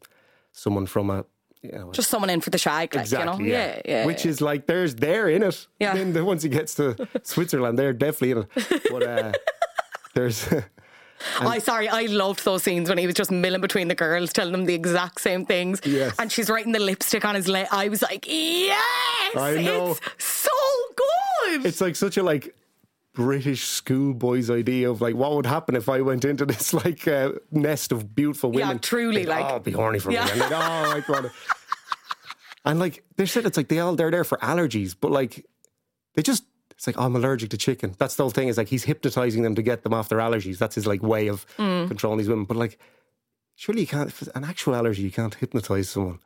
someone 0.51 0.85
from 0.85 1.09
a 1.09 1.25
you 1.61 1.71
know 1.71 1.91
Just 1.91 2.09
someone 2.09 2.29
in 2.29 2.41
for 2.41 2.49
the 2.49 2.57
shag, 2.57 2.93
like, 2.93 3.03
Exactly. 3.03 3.45
you 3.45 3.51
know? 3.53 3.57
yeah. 3.57 3.81
yeah. 3.85 4.05
Which 4.05 4.25
is 4.25 4.41
like 4.41 4.65
there's 4.67 4.95
they're 4.95 5.29
in 5.29 5.43
it. 5.43 5.67
Yeah. 5.79 5.93
Then 5.93 6.11
the, 6.13 6.23
once 6.25 6.43
he 6.43 6.49
gets 6.49 6.75
to 6.75 6.95
Switzerland, 7.23 7.79
they're 7.79 7.93
definitely 7.93 8.31
in 8.31 8.37
it. 8.39 8.83
But 8.91 9.03
uh, 9.03 9.31
there's 10.13 10.47
I 11.39 11.59
sorry, 11.59 11.87
I 11.87 12.03
loved 12.07 12.43
those 12.43 12.63
scenes 12.63 12.89
when 12.89 12.97
he 12.97 13.05
was 13.05 13.15
just 13.15 13.31
milling 13.31 13.61
between 13.61 13.87
the 13.87 13.95
girls, 13.95 14.33
telling 14.33 14.51
them 14.51 14.65
the 14.65 14.73
exact 14.73 15.21
same 15.21 15.45
things. 15.45 15.79
Yes. 15.85 16.15
And 16.19 16.29
she's 16.29 16.49
writing 16.49 16.73
the 16.73 16.79
lipstick 16.79 17.23
on 17.23 17.35
his 17.35 17.47
leg. 17.47 17.67
I 17.71 17.87
was 17.87 18.01
like, 18.01 18.25
yes, 18.27 19.35
I 19.35 19.61
know. 19.61 19.91
it's 20.17 20.25
so 20.25 20.51
good. 20.97 21.65
it's 21.65 21.79
like 21.79 21.95
such 21.95 22.17
a 22.17 22.23
like 22.23 22.53
British 23.13 23.63
schoolboy's 23.65 24.49
idea 24.49 24.89
of 24.89 25.01
like 25.01 25.15
what 25.15 25.33
would 25.35 25.45
happen 25.45 25.75
if 25.75 25.87
I 25.87 26.01
went 26.01 26.25
into 26.25 26.45
this 26.45 26.73
like 26.85 27.07
uh, 27.07 27.33
nest 27.51 27.91
of 27.91 28.15
beautiful 28.15 28.51
women. 28.51 28.75
Yeah, 28.75 28.79
truly, 28.79 29.23
They'd 29.23 29.29
like- 29.29 29.45
all 29.45 29.59
be 29.59 29.71
horny 29.71 29.99
for 29.99 30.11
Yeah. 30.11 30.25
me. 30.25 30.31
And 30.31 30.39
like, 30.39 30.51
oh, 30.51 30.89
like 30.89 31.09
what? 31.09 31.25
a- 31.25 31.31
And 32.65 32.79
like 32.79 33.03
they 33.17 33.25
said, 33.25 33.45
it's 33.45 33.57
like 33.57 33.67
they 33.67 33.79
all 33.79 33.95
they're 33.95 34.11
there 34.11 34.23
for 34.23 34.37
allergies, 34.39 34.95
but 34.99 35.11
like 35.11 35.45
they 36.15 36.21
just. 36.21 36.43
It's 36.71 36.87
like 36.87 36.97
oh, 36.99 37.03
I'm 37.05 37.15
allergic 37.15 37.49
to 37.51 37.57
chicken. 37.57 37.93
That's 37.99 38.15
the 38.15 38.23
whole 38.23 38.31
thing. 38.31 38.47
Is 38.47 38.57
like 38.57 38.67
he's 38.67 38.83
hypnotizing 38.83 39.43
them 39.43 39.53
to 39.55 39.61
get 39.61 39.83
them 39.83 39.93
off 39.93 40.09
their 40.09 40.17
allergies. 40.17 40.57
That's 40.57 40.75
his 40.75 40.87
like 40.87 41.03
way 41.03 41.27
of 41.27 41.45
Mm. 41.57 41.87
controlling 41.87 42.17
these 42.17 42.27
women. 42.27 42.45
But 42.45 42.57
like, 42.57 42.79
surely 43.55 43.81
you 43.81 43.87
can't. 43.87 44.09
If 44.09 44.23
it's 44.23 44.31
an 44.35 44.43
actual 44.43 44.75
allergy, 44.75 45.03
you 45.03 45.11
can't 45.11 45.33
hypnotize 45.35 45.89
someone 45.89 46.19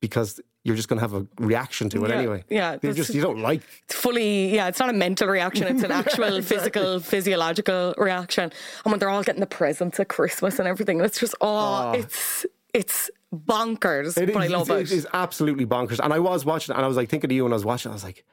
because 0.00 0.40
you're 0.62 0.76
just 0.76 0.88
going 0.88 0.98
to 0.98 1.00
have 1.00 1.14
a 1.14 1.26
reaction 1.38 1.88
to 1.88 2.04
it 2.04 2.10
Yeah, 2.10 2.16
anyway. 2.16 2.44
yeah, 2.50 2.76
you 2.82 2.92
just 2.92 3.14
you 3.14 3.22
don't 3.22 3.40
like 3.40 3.62
It's 3.84 3.94
fully, 3.94 4.54
yeah, 4.54 4.68
it's 4.68 4.78
not 4.78 4.90
a 4.90 4.92
mental 4.92 5.26
reaction, 5.28 5.66
it's 5.68 5.82
an 5.82 5.90
actual 5.92 6.42
physical, 6.52 7.00
physiological 7.00 7.94
reaction. 7.96 8.44
And 8.84 8.92
when 8.92 8.98
they're 8.98 9.08
all 9.08 9.22
getting 9.22 9.40
the 9.40 9.46
presents 9.46 9.98
at 9.98 10.08
Christmas 10.08 10.58
and 10.58 10.68
everything, 10.68 11.00
it's 11.00 11.18
just, 11.18 11.34
oh, 11.40 11.46
ah. 11.48 11.92
it's 11.92 12.44
it's 12.72 13.10
bonkers. 13.34 14.16
It 14.16 14.32
but 14.32 14.42
I 14.42 14.46
love 14.48 14.70
it. 14.70 14.82
it. 14.82 14.92
Is 14.92 15.06
absolutely 15.12 15.66
bonkers. 15.66 15.98
And 16.02 16.12
I 16.12 16.18
was 16.18 16.44
watching 16.44 16.74
and 16.74 16.84
I 16.84 16.88
was 16.88 16.96
like 16.96 17.08
thinking 17.08 17.30
of 17.30 17.32
you 17.34 17.44
when 17.44 17.52
I 17.52 17.56
was 17.56 17.64
watching. 17.64 17.90
I 17.90 17.94
was 17.94 18.04
like, 18.04 18.24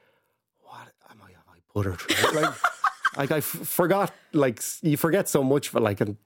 what 0.62 0.88
am 1.10 1.18
I? 1.22 1.30
Have 1.32 1.48
I 1.48 1.58
put 1.72 1.86
her 1.86 2.40
like, 2.40 2.54
like 3.16 3.30
I 3.32 3.38
f- 3.38 3.44
forgot. 3.44 4.12
Like 4.32 4.62
you 4.82 4.96
forget 4.96 5.28
so 5.28 5.42
much 5.42 5.68
for 5.70 5.80
like 5.80 6.00
an, 6.00 6.18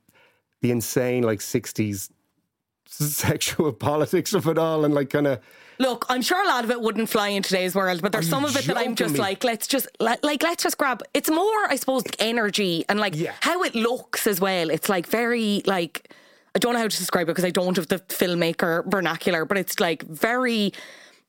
the 0.60 0.70
insane 0.70 1.22
like 1.22 1.38
'60s 1.38 2.10
sexual 2.86 3.72
politics 3.72 4.34
of 4.34 4.46
it 4.46 4.58
all, 4.58 4.84
and 4.84 4.92
like 4.94 5.10
kind 5.10 5.26
of 5.26 5.40
Look, 5.82 6.06
I'm 6.08 6.22
sure 6.22 6.40
a 6.42 6.46
lot 6.46 6.62
of 6.64 6.70
it 6.70 6.80
wouldn't 6.80 7.08
fly 7.08 7.28
in 7.36 7.42
today's 7.42 7.74
world, 7.74 8.00
but 8.02 8.12
there's 8.12 8.26
Are 8.28 8.30
some 8.36 8.44
of 8.44 8.56
it 8.56 8.64
that 8.66 8.76
I'm 8.78 8.94
just 8.94 9.14
me? 9.14 9.20
like, 9.20 9.42
let's 9.42 9.66
just 9.66 9.86
like, 9.98 10.20
like 10.24 10.42
let's 10.42 10.62
just 10.62 10.78
grab. 10.78 11.02
It's 11.12 11.30
more, 11.30 11.60
I 11.68 11.76
suppose, 11.76 12.04
energy 12.18 12.84
and 12.88 13.00
like 13.00 13.14
Yeah. 13.16 13.32
how 13.40 13.62
it 13.64 13.74
looks 13.74 14.26
as 14.26 14.40
well. 14.40 14.70
It's 14.70 14.88
like 14.88 15.06
very 15.06 15.62
like 15.66 15.94
I 16.54 16.58
don't 16.60 16.74
know 16.74 16.78
how 16.84 16.88
to 16.88 16.96
describe 17.04 17.24
it 17.28 17.32
because 17.32 17.44
I 17.44 17.50
don't 17.50 17.76
have 17.78 17.88
the 17.88 17.98
filmmaker 17.98 18.84
vernacular, 18.90 19.44
but 19.44 19.56
it's 19.58 19.80
like 19.80 20.02
very. 20.04 20.72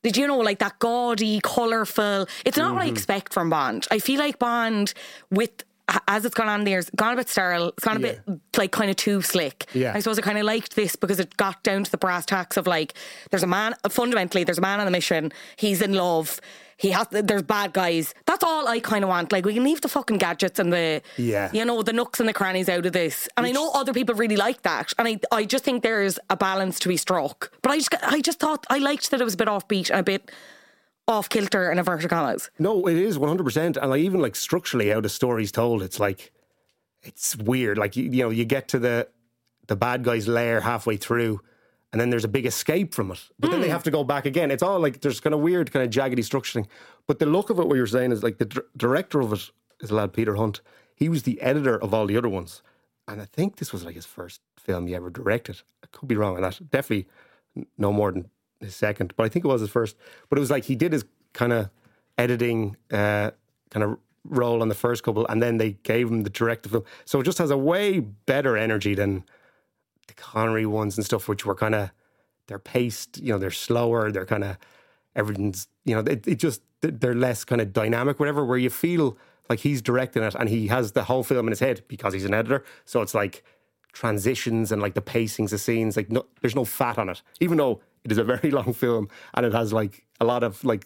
Did 0.03 0.17
you 0.17 0.27
know 0.27 0.37
like 0.49 0.59
that 0.59 0.77
gaudy, 0.79 1.39
colourful? 1.41 2.27
It's 2.45 2.57
not 2.57 2.67
Mm-hmm. 2.67 2.75
what 2.75 2.83
I 2.85 2.89
expect 2.89 3.33
from 3.33 3.49
Bond. 3.49 3.87
I 3.89 3.99
feel 3.99 4.19
like 4.19 4.37
Bond 4.37 4.93
with 5.31 5.63
as 6.07 6.25
it's 6.25 6.35
gone 6.35 6.47
on 6.47 6.63
there, 6.63 6.79
it's 6.79 6.89
gone 6.91 7.13
a 7.13 7.15
bit 7.17 7.29
sterile. 7.29 7.69
It's 7.69 7.83
gone 7.83 7.97
a 7.97 7.99
bit 7.99 8.21
like 8.57 8.71
kind 8.71 8.89
of 8.89 8.95
too 8.95 9.21
slick. 9.21 9.65
Yeah. 9.73 9.91
I 9.93 9.99
suppose 9.99 10.17
I 10.17 10.21
kind 10.21 10.37
of 10.37 10.45
liked 10.45 10.75
this 10.75 10.95
because 10.95 11.19
it 11.19 11.35
got 11.37 11.61
down 11.63 11.83
to 11.83 11.91
the 11.91 11.97
brass 11.97 12.25
tacks 12.25 12.57
of 12.57 12.67
like, 12.67 12.93
there's 13.31 13.43
a 13.43 13.47
man, 13.47 13.75
fundamentally, 13.89 14.43
there's 14.43 14.57
a 14.57 14.61
man 14.61 14.79
on 14.79 14.87
a 14.87 14.91
mission. 14.91 15.31
He's 15.57 15.81
in 15.81 15.93
love. 15.93 16.39
He 16.77 16.89
has, 16.89 17.07
there's 17.11 17.43
bad 17.43 17.71
guys. 17.71 18.13
That's 18.25 18.43
all 18.43 18.67
I 18.67 18.79
kind 18.79 19.03
of 19.03 19.09
want. 19.09 19.31
Like, 19.31 19.45
we 19.45 19.53
can 19.53 19.63
leave 19.63 19.81
the 19.81 19.87
fucking 19.87 20.17
gadgets 20.17 20.59
and 20.59 20.73
the, 20.73 21.01
Yeah. 21.17 21.49
you 21.53 21.63
know, 21.63 21.81
the 21.83 21.93
nooks 21.93 22.19
and 22.19 22.27
the 22.27 22.33
crannies 22.33 22.67
out 22.67 22.85
of 22.85 22.93
this. 22.93 23.29
And 23.37 23.45
I 23.45 23.51
know 23.51 23.71
other 23.71 23.93
people 23.93 24.15
really 24.15 24.35
like 24.35 24.63
that. 24.63 24.91
And 24.97 25.07
I, 25.07 25.19
I 25.31 25.45
just 25.45 25.63
think 25.63 25.83
there's 25.83 26.17
a 26.29 26.35
balance 26.35 26.79
to 26.79 26.89
be 26.89 26.97
struck. 26.97 27.51
But 27.61 27.71
I 27.71 27.77
just, 27.77 27.93
I 28.03 28.21
just 28.21 28.39
thought, 28.39 28.65
I 28.69 28.79
liked 28.79 29.11
that 29.11 29.21
it 29.21 29.23
was 29.23 29.35
a 29.35 29.37
bit 29.37 29.47
offbeat 29.47 29.91
and 29.91 29.99
a 29.99 30.03
bit 30.03 30.31
off 31.07 31.29
kilter 31.29 31.71
in 31.71 31.77
inverted 31.77 32.09
commas. 32.09 32.49
no, 32.59 32.87
it 32.87 32.97
is 32.97 33.17
100. 33.17 33.43
percent 33.43 33.77
And 33.77 33.89
like 33.89 34.01
even 34.01 34.21
like 34.21 34.35
structurally, 34.35 34.89
how 34.89 35.01
the 35.01 35.09
story's 35.09 35.51
told, 35.51 35.81
it's 35.83 35.99
like 35.99 36.31
it's 37.01 37.35
weird. 37.35 37.77
Like 37.77 37.95
you, 37.95 38.05
you 38.05 38.23
know, 38.23 38.29
you 38.29 38.45
get 38.45 38.67
to 38.69 38.79
the 38.79 39.07
the 39.67 39.75
bad 39.75 40.03
guy's 40.03 40.27
lair 40.27 40.61
halfway 40.61 40.97
through, 40.97 41.41
and 41.91 42.01
then 42.01 42.09
there's 42.09 42.25
a 42.25 42.29
big 42.29 42.45
escape 42.45 42.93
from 42.93 43.11
it. 43.11 43.19
But 43.39 43.51
then 43.51 43.61
they 43.61 43.67
hmm. 43.67 43.73
have 43.73 43.83
to 43.83 43.91
go 43.91 44.03
back 44.03 44.25
again. 44.25 44.51
It's 44.51 44.63
all 44.63 44.79
like 44.79 45.01
there's 45.01 45.19
kind 45.19 45.33
of 45.33 45.41
weird, 45.41 45.71
kind 45.71 45.85
of 45.85 45.91
jaggedy 45.91 46.19
structuring. 46.19 46.67
But 47.07 47.19
the 47.19 47.25
look 47.25 47.49
of 47.49 47.59
it, 47.59 47.67
what 47.67 47.75
you're 47.75 47.87
saying 47.87 48.11
is 48.11 48.23
like 48.23 48.37
the 48.37 48.45
dir- 48.45 48.65
director 48.75 49.21
of 49.21 49.33
it 49.33 49.51
is 49.81 49.91
a 49.91 49.95
lad 49.95 50.13
Peter 50.13 50.35
Hunt. 50.35 50.61
He 50.95 51.09
was 51.09 51.23
the 51.23 51.41
editor 51.41 51.81
of 51.81 51.93
all 51.93 52.05
the 52.05 52.17
other 52.17 52.29
ones, 52.29 52.61
and 53.07 53.21
I 53.21 53.25
think 53.25 53.57
this 53.57 53.73
was 53.73 53.83
like 53.83 53.95
his 53.95 54.05
first 54.05 54.41
film 54.57 54.87
he 54.87 54.95
ever 54.95 55.09
directed. 55.09 55.61
I 55.83 55.87
could 55.91 56.07
be 56.07 56.15
wrong 56.15 56.35
on 56.35 56.41
that. 56.41 56.59
Definitely 56.69 57.07
no 57.77 57.91
more 57.91 58.11
than 58.11 58.29
his 58.63 58.75
second, 58.75 59.13
but 59.15 59.23
I 59.23 59.29
think 59.29 59.45
it 59.45 59.47
was 59.47 59.61
his 59.61 59.69
first. 59.69 59.95
But 60.29 60.37
it 60.37 60.41
was 60.41 60.51
like 60.51 60.65
he 60.65 60.75
did 60.75 60.93
his 60.93 61.05
kind 61.33 61.53
of 61.53 61.69
editing 62.17 62.77
uh, 62.91 63.31
kind 63.69 63.83
of 63.83 63.97
role 64.25 64.61
on 64.61 64.69
the 64.69 64.75
first 64.75 65.03
couple, 65.03 65.25
and 65.27 65.41
then 65.41 65.57
they 65.57 65.73
gave 65.83 66.09
him 66.09 66.23
the 66.23 66.29
director 66.29 66.69
film. 66.69 66.83
So 67.05 67.19
it 67.19 67.23
just 67.23 67.37
has 67.37 67.51
a 67.51 67.57
way 67.57 67.99
better 67.99 68.57
energy 68.57 68.95
than 68.95 69.23
the 70.07 70.13
Connery 70.13 70.65
ones 70.65 70.97
and 70.97 71.05
stuff, 71.05 71.27
which 71.27 71.45
were 71.45 71.55
kind 71.55 71.75
of 71.75 71.91
they're 72.47 72.59
paced. 72.59 73.19
You 73.19 73.33
know, 73.33 73.39
they're 73.39 73.51
slower. 73.51 74.11
They're 74.11 74.25
kind 74.25 74.43
of 74.43 74.57
everything's. 75.15 75.67
You 75.85 75.95
know, 75.95 76.01
it, 76.01 76.27
it 76.27 76.35
just 76.35 76.61
they're 76.81 77.15
less 77.15 77.43
kind 77.43 77.61
of 77.61 77.73
dynamic, 77.73 78.19
whatever. 78.19 78.45
Where 78.45 78.57
you 78.57 78.69
feel 78.69 79.17
like 79.49 79.59
he's 79.59 79.81
directing 79.81 80.23
it 80.23 80.35
and 80.35 80.49
he 80.49 80.67
has 80.67 80.93
the 80.93 81.03
whole 81.03 81.23
film 81.23 81.47
in 81.47 81.51
his 81.51 81.59
head 81.59 81.83
because 81.87 82.13
he's 82.13 82.25
an 82.25 82.33
editor. 82.33 82.63
So 82.85 83.01
it's 83.01 83.13
like 83.13 83.43
transitions 83.93 84.71
and 84.71 84.81
like 84.81 84.95
the 84.95 85.01
pacings 85.01 85.53
of 85.53 85.61
scenes. 85.61 85.95
Like 85.95 86.11
no, 86.11 86.25
there's 86.41 86.55
no 86.55 86.65
fat 86.65 86.97
on 86.97 87.09
it, 87.09 87.21
even 87.39 87.57
though 87.57 87.81
it 88.03 88.11
is 88.11 88.17
a 88.17 88.23
very 88.23 88.51
long 88.57 88.73
film 88.73 89.07
and 89.33 89.45
it 89.45 89.53
has 89.53 89.71
like 89.71 90.05
a 90.19 90.25
lot 90.25 90.43
of 90.43 90.63
like 90.63 90.85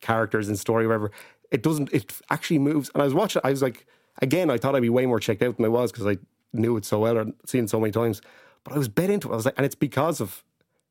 characters 0.00 0.48
and 0.48 0.58
story, 0.58 0.86
whatever. 0.86 1.10
It 1.50 1.62
doesn't. 1.62 1.92
It 1.92 2.12
actually 2.30 2.58
moves. 2.58 2.90
And 2.94 3.02
I 3.02 3.04
was 3.04 3.14
watching. 3.14 3.42
I 3.44 3.50
was 3.50 3.62
like, 3.62 3.86
again, 4.20 4.50
I 4.50 4.58
thought 4.58 4.74
I'd 4.74 4.82
be 4.82 4.90
way 4.90 5.06
more 5.06 5.20
checked 5.20 5.42
out 5.42 5.56
than 5.56 5.64
I 5.64 5.68
was 5.68 5.90
because 5.90 6.06
I 6.06 6.18
knew 6.52 6.76
it 6.76 6.84
so 6.84 7.00
well 7.00 7.18
or 7.18 7.26
seen 7.46 7.64
it 7.64 7.70
so 7.70 7.80
many 7.80 7.92
times. 7.92 8.20
But 8.64 8.74
I 8.74 8.78
was 8.78 8.88
bet 8.88 9.10
into 9.10 9.28
it. 9.28 9.32
I 9.32 9.36
was 9.36 9.46
like, 9.46 9.54
and 9.56 9.64
it's 9.64 9.74
because 9.74 10.20
of 10.20 10.44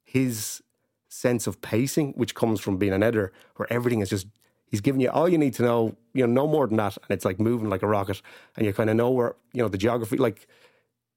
his 0.03 0.61
sense 1.07 1.47
of 1.47 1.61
pacing, 1.61 2.13
which 2.13 2.35
comes 2.35 2.59
from 2.59 2.77
being 2.77 2.93
an 2.93 3.03
editor, 3.03 3.31
where 3.55 3.71
everything 3.71 4.01
is 4.01 4.09
just 4.09 4.27
he's 4.69 4.81
giving 4.81 5.01
you 5.01 5.09
all 5.09 5.29
you 5.29 5.37
need 5.37 5.53
to 5.55 5.63
know, 5.63 5.95
you 6.13 6.25
know, 6.25 6.33
no 6.41 6.47
more 6.47 6.67
than 6.67 6.77
that, 6.77 6.97
and 6.97 7.09
it's 7.09 7.25
like 7.25 7.39
moving 7.39 7.69
like 7.69 7.83
a 7.83 7.87
rocket, 7.87 8.21
and 8.55 8.65
you 8.65 8.73
kind 8.73 8.89
of 8.89 8.95
know 8.95 9.11
where 9.11 9.35
you 9.53 9.61
know 9.61 9.69
the 9.69 9.77
geography. 9.77 10.17
Like 10.17 10.47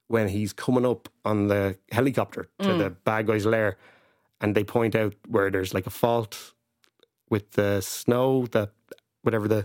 when 0.09 0.29
he's 0.29 0.53
coming 0.53 0.85
up 0.87 1.09
on 1.25 1.49
the 1.49 1.77
helicopter 1.91 2.49
to 2.59 2.69
Mm. 2.69 2.79
the 2.79 2.91
bad 2.91 3.27
guy's 3.27 3.47
lair, 3.47 3.77
and 4.41 4.55
they 4.55 4.65
point 4.65 4.95
out 4.95 5.15
where 5.29 5.51
there's 5.51 5.73
like 5.75 5.87
a 5.87 5.91
fault 5.91 6.53
with 7.31 7.53
the 7.53 7.81
snow, 7.81 8.47
the 8.47 8.71
whatever 9.23 9.49
the 9.49 9.65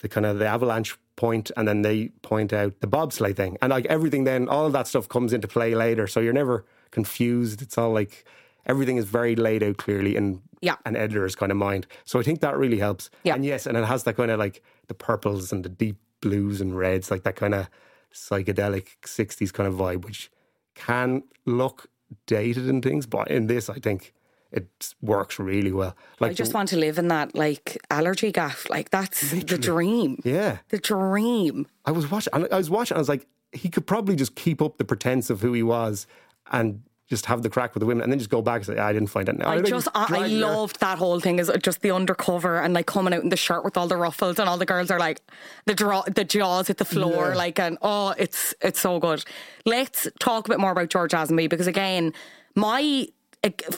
the 0.00 0.08
kind 0.08 0.26
of 0.26 0.38
the 0.38 0.46
avalanche 0.46 0.96
point, 1.14 1.50
and 1.56 1.66
then 1.68 1.82
they 1.82 2.08
point 2.22 2.52
out 2.52 2.80
the 2.80 2.86
bobsleigh 2.88 3.34
thing, 3.36 3.56
and 3.62 3.70
like 3.70 3.86
everything. 3.86 4.24
Then 4.24 4.48
all 4.48 4.66
of 4.66 4.72
that 4.72 4.88
stuff 4.88 5.08
comes 5.08 5.32
into 5.32 5.46
play 5.48 5.74
later, 5.74 6.06
so 6.08 6.18
you're 6.20 6.32
never 6.32 6.64
confused. 6.90 7.62
It's 7.62 7.78
all 7.78 7.92
like 7.92 8.24
everything 8.66 8.96
is 8.96 9.04
very 9.06 9.34
laid 9.36 9.62
out 9.62 9.76
clearly 9.76 10.16
in 10.16 10.42
Yeah. 10.60 10.76
an 10.84 10.94
editor's 10.96 11.34
kind 11.34 11.50
of 11.52 11.58
mind. 11.58 11.86
So 12.04 12.18
I 12.20 12.22
think 12.22 12.40
that 12.40 12.56
really 12.56 12.78
helps. 12.78 13.10
Yeah. 13.24 13.34
And 13.34 13.44
yes, 13.44 13.66
and 13.66 13.76
it 13.76 13.84
has 13.84 14.02
that 14.04 14.16
kind 14.16 14.30
of 14.30 14.38
like 14.38 14.62
the 14.88 14.94
purples 14.94 15.52
and 15.52 15.64
the 15.64 15.68
deep 15.68 15.96
blues 16.20 16.60
and 16.60 16.76
reds, 16.76 17.10
like 17.10 17.22
that 17.24 17.34
kind 17.36 17.54
of 17.54 17.68
psychedelic 18.14 18.86
60s 19.02 19.52
kind 19.52 19.66
of 19.68 19.74
vibe, 19.74 20.04
which 20.04 20.30
can 20.74 21.22
look 21.46 21.88
dated 22.26 22.68
and 22.68 22.82
things, 22.82 23.06
but 23.06 23.28
in 23.28 23.46
this, 23.46 23.68
I 23.68 23.78
think 23.78 24.12
it 24.50 24.94
works 25.00 25.38
really 25.38 25.72
well. 25.72 25.96
Like 26.20 26.32
I 26.32 26.34
just 26.34 26.52
want 26.54 26.68
to 26.70 26.76
live 26.76 26.98
in 26.98 27.08
that 27.08 27.34
like 27.34 27.78
allergy 27.90 28.30
gaff. 28.32 28.68
Like 28.68 28.90
that's 28.90 29.30
the 29.30 29.58
dream. 29.58 30.20
yeah, 30.24 30.58
The 30.68 30.78
dream. 30.78 31.66
I 31.86 31.90
was 31.90 32.10
watching. 32.10 32.32
I 32.34 32.56
was 32.56 32.68
watching. 32.70 32.96
I 32.96 33.00
was 33.00 33.08
like, 33.08 33.26
he 33.52 33.68
could 33.68 33.86
probably 33.86 34.14
just 34.16 34.34
keep 34.34 34.60
up 34.60 34.78
the 34.78 34.84
pretense 34.84 35.30
of 35.30 35.40
who 35.40 35.52
he 35.52 35.62
was 35.62 36.06
and 36.50 36.82
just 37.12 37.26
have 37.26 37.42
the 37.42 37.50
crack 37.50 37.74
with 37.74 37.80
the 37.82 37.86
women, 37.86 38.02
and 38.02 38.10
then 38.12 38.18
just 38.18 38.30
go 38.30 38.42
back 38.42 38.56
and 38.56 38.66
say, 38.66 38.78
"I 38.78 38.92
didn't 38.92 39.08
find 39.08 39.28
it." 39.28 39.36
I 39.44 39.56
think 39.56 39.68
just, 39.68 39.88
I, 39.94 40.06
I 40.10 40.26
loved 40.28 40.80
that 40.80 40.98
whole 40.98 41.20
thing 41.20 41.38
is 41.38 41.50
just 41.62 41.82
the 41.82 41.90
undercover 41.90 42.58
and 42.60 42.72
like 42.74 42.86
coming 42.86 43.12
out 43.14 43.22
in 43.22 43.28
the 43.28 43.36
shirt 43.36 43.64
with 43.64 43.76
all 43.76 43.86
the 43.86 43.96
ruffles 43.96 44.38
and 44.38 44.48
all 44.48 44.56
the 44.58 44.66
girls 44.66 44.90
are 44.90 44.98
like 44.98 45.20
the 45.66 45.74
draw, 45.74 46.02
the 46.02 46.24
jaws 46.24 46.68
hit 46.68 46.78
the 46.78 46.84
floor 46.84 47.28
Yeah. 47.30 47.34
like 47.44 47.58
and 47.60 47.78
oh 47.82 48.14
it's 48.18 48.54
it's 48.60 48.80
so 48.80 48.98
good. 48.98 49.24
Let's 49.66 50.08
talk 50.18 50.46
a 50.46 50.48
bit 50.50 50.58
more 50.60 50.72
about 50.72 50.88
George 50.88 51.12
Lazenby 51.12 51.48
because 51.50 51.66
again 51.66 52.12
my 52.54 53.06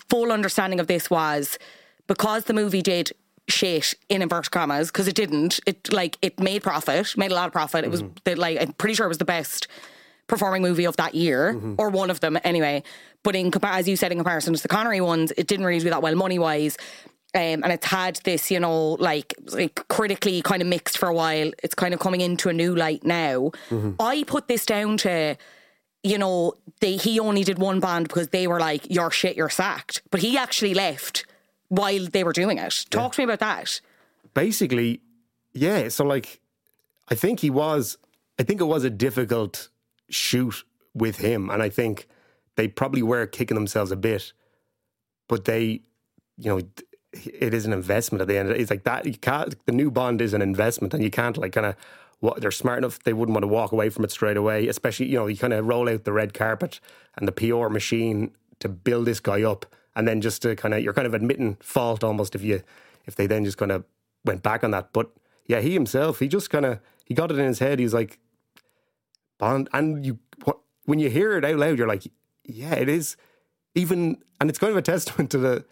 full 0.09 0.31
understanding 0.33 0.81
of 0.81 0.87
this 0.87 1.11
was 1.11 1.59
because 2.07 2.45
the 2.45 2.55
movie 2.55 2.83
did 2.83 3.13
shit 3.49 3.95
in 4.09 4.23
inverted 4.23 4.51
commas 4.51 4.89
because 4.91 5.07
it 5.09 5.15
didn't 5.15 5.61
it 5.67 5.93
like 5.93 6.17
it 6.23 6.41
made 6.41 6.63
profit 6.63 7.15
made 7.17 7.31
a 7.31 7.35
lot 7.35 7.47
of 7.47 7.53
profit 7.53 7.85
it 7.85 7.91
was 7.91 8.03
Mm-hmm. 8.03 8.15
the, 8.25 8.37
like 8.37 8.59
I'm 8.61 8.73
pretty 8.75 8.95
sure 8.95 9.05
it 9.07 9.09
was 9.09 9.19
the 9.19 9.25
best 9.27 9.67
performing 10.27 10.63
movie 10.63 10.85
of 10.87 10.97
that 10.97 11.15
year, 11.15 11.53
Mm-hmm. 11.55 11.75
or 11.79 11.91
one 11.91 12.11
of 12.11 12.21
them 12.21 12.39
anyway. 12.45 12.83
But 13.23 13.35
in 13.37 13.51
as 13.63 13.89
you 13.89 13.97
said, 13.97 14.13
in 14.13 14.19
comparison 14.19 14.55
to 14.55 14.63
the 14.63 14.69
Connery 14.69 15.01
ones, 15.01 15.33
it 15.37 15.47
didn't 15.47 15.67
really 15.67 15.81
do 15.81 15.91
that 15.91 16.03
well 16.03 16.15
money 16.15 16.39
wise. 16.39 16.77
Um, 17.37 17.65
and 17.65 17.73
it's 17.73 17.87
had 17.87 18.17
this, 18.25 18.51
you 18.51 18.61
know, 18.61 18.93
like, 18.93 19.35
like 19.53 19.89
critically 19.89 20.41
kind 20.43 20.63
of 20.63 20.69
mixed 20.69 20.99
for 20.99 21.09
a 21.09 21.15
while. 21.15 21.51
It's 21.65 21.75
kind 21.75 21.93
of 21.93 21.99
coming 21.99 22.21
into 22.21 22.49
a 22.49 22.53
new 22.53 22.77
light 22.77 23.03
now. 23.05 23.51
Mm-hmm. 23.71 23.93
I 23.99 24.23
put 24.25 24.47
this 24.47 24.65
down 24.65 24.99
to, 24.99 25.37
you 26.05 26.17
know, 26.17 26.53
they, 26.81 26.97
he 26.97 27.19
only 27.19 27.43
did 27.43 27.59
one 27.59 27.81
band 27.81 28.07
because 28.07 28.29
they 28.29 28.47
were 28.47 28.61
like, 28.61 28.87
"You're 28.89 29.11
shit, 29.11 29.37
you're 29.37 29.49
sacked." 29.51 30.03
But 30.13 30.21
he 30.21 30.39
actually 30.39 30.75
left 30.75 31.27
while 31.69 32.07
they 32.07 32.23
were 32.23 32.33
doing 32.33 32.59
it. 32.59 32.85
Talk 32.91 33.15
to 33.15 33.21
me 33.21 33.25
about 33.25 33.41
that. 33.41 33.81
basically, 34.33 35.01
yeah. 35.53 35.89
So 35.89 36.05
like, 36.05 36.41
I 37.09 37.15
think 37.17 37.41
he 37.41 37.51
was. 37.51 37.97
I 38.39 38.43
think 38.45 38.61
it 38.61 38.65
was 38.65 38.85
a 38.85 38.91
difficult 38.91 39.71
shoot 40.09 40.65
with 40.95 41.19
him, 41.19 41.51
and 41.51 41.63
I 41.63 41.69
think 41.69 42.07
they 42.57 42.69
probably 42.69 43.03
were 43.03 43.27
kicking 43.27 43.57
themselves 43.57 43.91
a 43.91 43.97
bit. 43.97 44.33
But 45.29 45.45
they, 45.45 45.81
you 46.37 46.51
know, 46.51 46.61
it 47.13 47.55
is 47.55 47.67
an 47.67 47.73
investment 47.73 48.23
at 48.23 48.29
the 48.29 48.39
end. 48.39 48.51
It's 48.51 48.71
like 48.71 48.85
that. 48.85 49.07
You 49.07 49.15
can't. 49.15 49.55
The 49.67 49.73
new 49.73 49.91
Bond 49.91 50.21
is 50.21 50.35
an 50.35 50.43
investment, 50.43 50.95
and 50.95 51.03
you 51.03 51.11
can't 51.11 51.37
like 51.37 51.53
kind 51.53 51.67
of. 51.67 51.77
What 52.21 52.41
they're 52.41 52.53
smart 52.53 52.79
enough, 52.79 53.03
they 53.03 53.13
wouldn't 53.13 53.35
want 53.35 53.43
to 53.43 53.49
walk 53.49 53.73
away 53.73 53.91
from 53.91 54.03
it 54.03 54.11
straight 54.11 54.39
away. 54.39 54.67
Especially, 54.67 55.07
you 55.07 55.19
know, 55.19 55.27
you 55.27 55.37
kind 55.37 55.53
of 55.53 55.67
roll 55.67 55.91
out 55.91 56.05
the 56.05 56.13
red 56.13 56.33
carpet 56.33 56.81
and 57.19 57.29
the 57.29 57.33
PR 57.33 57.69
machine 57.69 58.31
to 58.61 58.69
build 58.69 59.05
this 59.05 59.21
guy 59.21 59.43
up, 59.43 59.67
and 59.95 60.09
then 60.09 60.23
just 60.23 60.41
to 60.43 60.57
kind 60.57 60.73
of, 60.73 60.83
you're 60.83 60.95
kind 60.95 61.07
of 61.07 61.13
admitting 61.13 61.57
fault 61.57 62.03
almost 62.03 62.35
if 62.35 62.43
you, 62.43 62.63
if 63.05 63.15
they 63.17 63.27
then 63.27 63.45
just 63.45 63.59
kind 63.59 63.73
of 63.73 63.85
went 64.25 64.43
back 64.43 64.65
on 64.65 64.71
that. 64.71 64.91
But 64.95 65.11
yeah, 65.47 65.61
he 65.61 65.75
himself, 65.75 66.19
he 66.21 66.29
just 66.29 66.49
kind 66.49 66.65
of, 66.65 66.81
he 67.05 67.13
got 67.13 67.31
it 67.31 67.39
in 67.39 67.45
his 67.45 67.59
head. 67.59 67.79
He's 67.79 67.93
like, 67.93 68.19
Bond, 69.45 69.69
and 69.75 70.07
you, 70.07 70.19
when 70.87 70.99
you 70.99 71.11
hear 71.11 71.37
it 71.37 71.45
out 71.45 71.57
loud, 71.57 71.77
you're 71.77 71.87
like, 71.87 72.11
yeah, 72.45 72.75
it 72.77 72.89
is. 72.89 73.19
Even, 73.75 74.17
and 74.41 74.49
it's 74.49 74.59
kind 74.59 74.71
of 74.71 74.77
a 74.79 74.83
testament 74.83 75.31
to 75.33 75.39
the, 75.39 75.67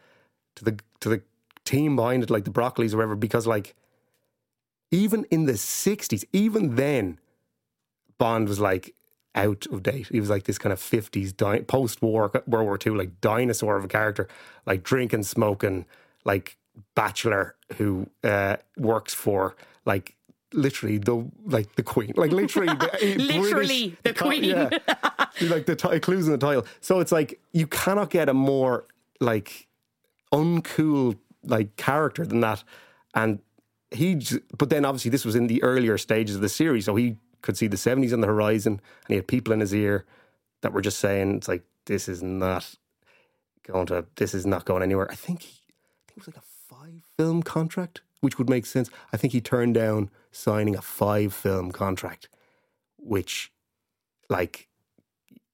to 0.57 0.65
the, 0.65 0.79
to 1.01 1.09
the 1.09 1.23
team 1.65 1.97
behind 1.97 2.23
it, 2.23 2.29
like 2.29 2.45
the 2.45 2.51
Broccolis 2.51 2.93
or 2.93 2.99
whatever, 2.99 3.17
because 3.17 3.47
like, 3.47 3.75
even 4.91 5.25
in 5.31 5.47
the 5.47 5.55
60s, 5.55 6.23
even 6.35 6.77
then, 6.77 7.19
Bond 8.19 8.47
was 8.47 8.61
like 8.61 8.95
out 9.35 9.65
of 9.73 9.83
date. 9.83 10.09
He 10.09 10.21
was 10.21 10.29
like 10.29 10.45
this 10.45 10.59
kind 10.59 10.75
of 10.75 10.79
50s 10.79 11.35
di- 11.35 11.63
post 11.63 12.03
war, 12.03 12.31
World 12.47 12.67
War 12.67 12.79
II, 12.85 12.93
like 12.93 13.23
dinosaur 13.23 13.79
of 13.79 13.87
a 13.87 13.89
character, 13.89 14.29
like 14.67 14.83
drinking, 14.83 15.23
smoking, 15.23 15.87
like 16.27 16.59
bachelor 16.95 17.57
who 17.79 18.07
uh, 18.23 18.57
works 18.77 19.15
for 19.15 19.57
like 19.87 20.15
literally 20.55 20.99
the 20.99 21.31
like 21.45 21.75
the 21.77 21.83
queen, 21.83 22.13
like 22.17 22.33
literally, 22.33 22.69
the, 22.75 23.15
Literally 23.19 23.97
the 24.03 24.15
queen. 24.15 24.45
Yeah, 24.45 24.69
like 25.43 25.67
the 25.67 25.77
t- 25.77 26.01
clues 26.01 26.27
in 26.27 26.33
the 26.33 26.39
title. 26.39 26.67
So 26.81 27.01
it's 27.01 27.13
like 27.13 27.41
you 27.53 27.67
cannot 27.67 28.11
get 28.11 28.29
a 28.29 28.35
more 28.35 28.87
like 29.21 29.69
uncool 30.33 31.17
like 31.45 31.77
character 31.77 32.27
than 32.27 32.41
that, 32.41 32.65
and 33.15 33.41
he. 33.91 34.21
But 34.57 34.71
then 34.71 34.85
obviously 34.85 35.11
this 35.11 35.25
was 35.25 35.35
in 35.35 35.47
the 35.47 35.63
earlier 35.63 35.99
stages 35.99 36.37
of 36.37 36.43
the 36.43 36.49
series, 36.49 36.85
so 36.85 36.97
he 36.97 37.17
could 37.43 37.57
see 37.57 37.67
the 37.67 37.77
seventies 37.77 38.13
on 38.13 38.21
the 38.21 38.27
horizon, 38.27 38.75
and 38.75 39.09
he 39.09 39.15
had 39.17 39.27
people 39.27 39.53
in 39.53 39.61
his 39.61 39.75
ear 39.75 40.05
that 40.63 40.73
were 40.73 40.81
just 40.81 40.99
saying, 40.99 41.37
"It's 41.37 41.49
like 41.49 41.65
this 41.87 42.09
is 42.09 42.23
not 42.23 42.75
going 43.65 43.87
to, 43.87 44.07
this 44.17 44.35
is 44.35 44.47
not 44.47 44.65
going 44.65 44.83
anywhere." 44.83 45.11
I 45.11 45.15
think, 45.15 45.43
he, 45.43 45.61
I 45.69 46.13
think 46.13 46.19
it 46.19 46.27
was 46.27 46.29
like 46.29 46.37
a 46.37 46.43
five 46.69 47.03
film 47.17 47.43
contract, 47.43 48.03
which 48.23 48.39
would 48.39 48.49
make 48.49 48.65
sense. 48.65 48.89
I 49.13 49.19
think 49.19 49.35
he 49.35 49.41
turned 49.43 49.75
down 49.75 50.09
signing 50.31 50.75
a 50.75 50.81
five 50.83 51.35
film 51.35 51.71
contract, 51.73 52.29
which, 52.97 53.53
like, 54.31 54.69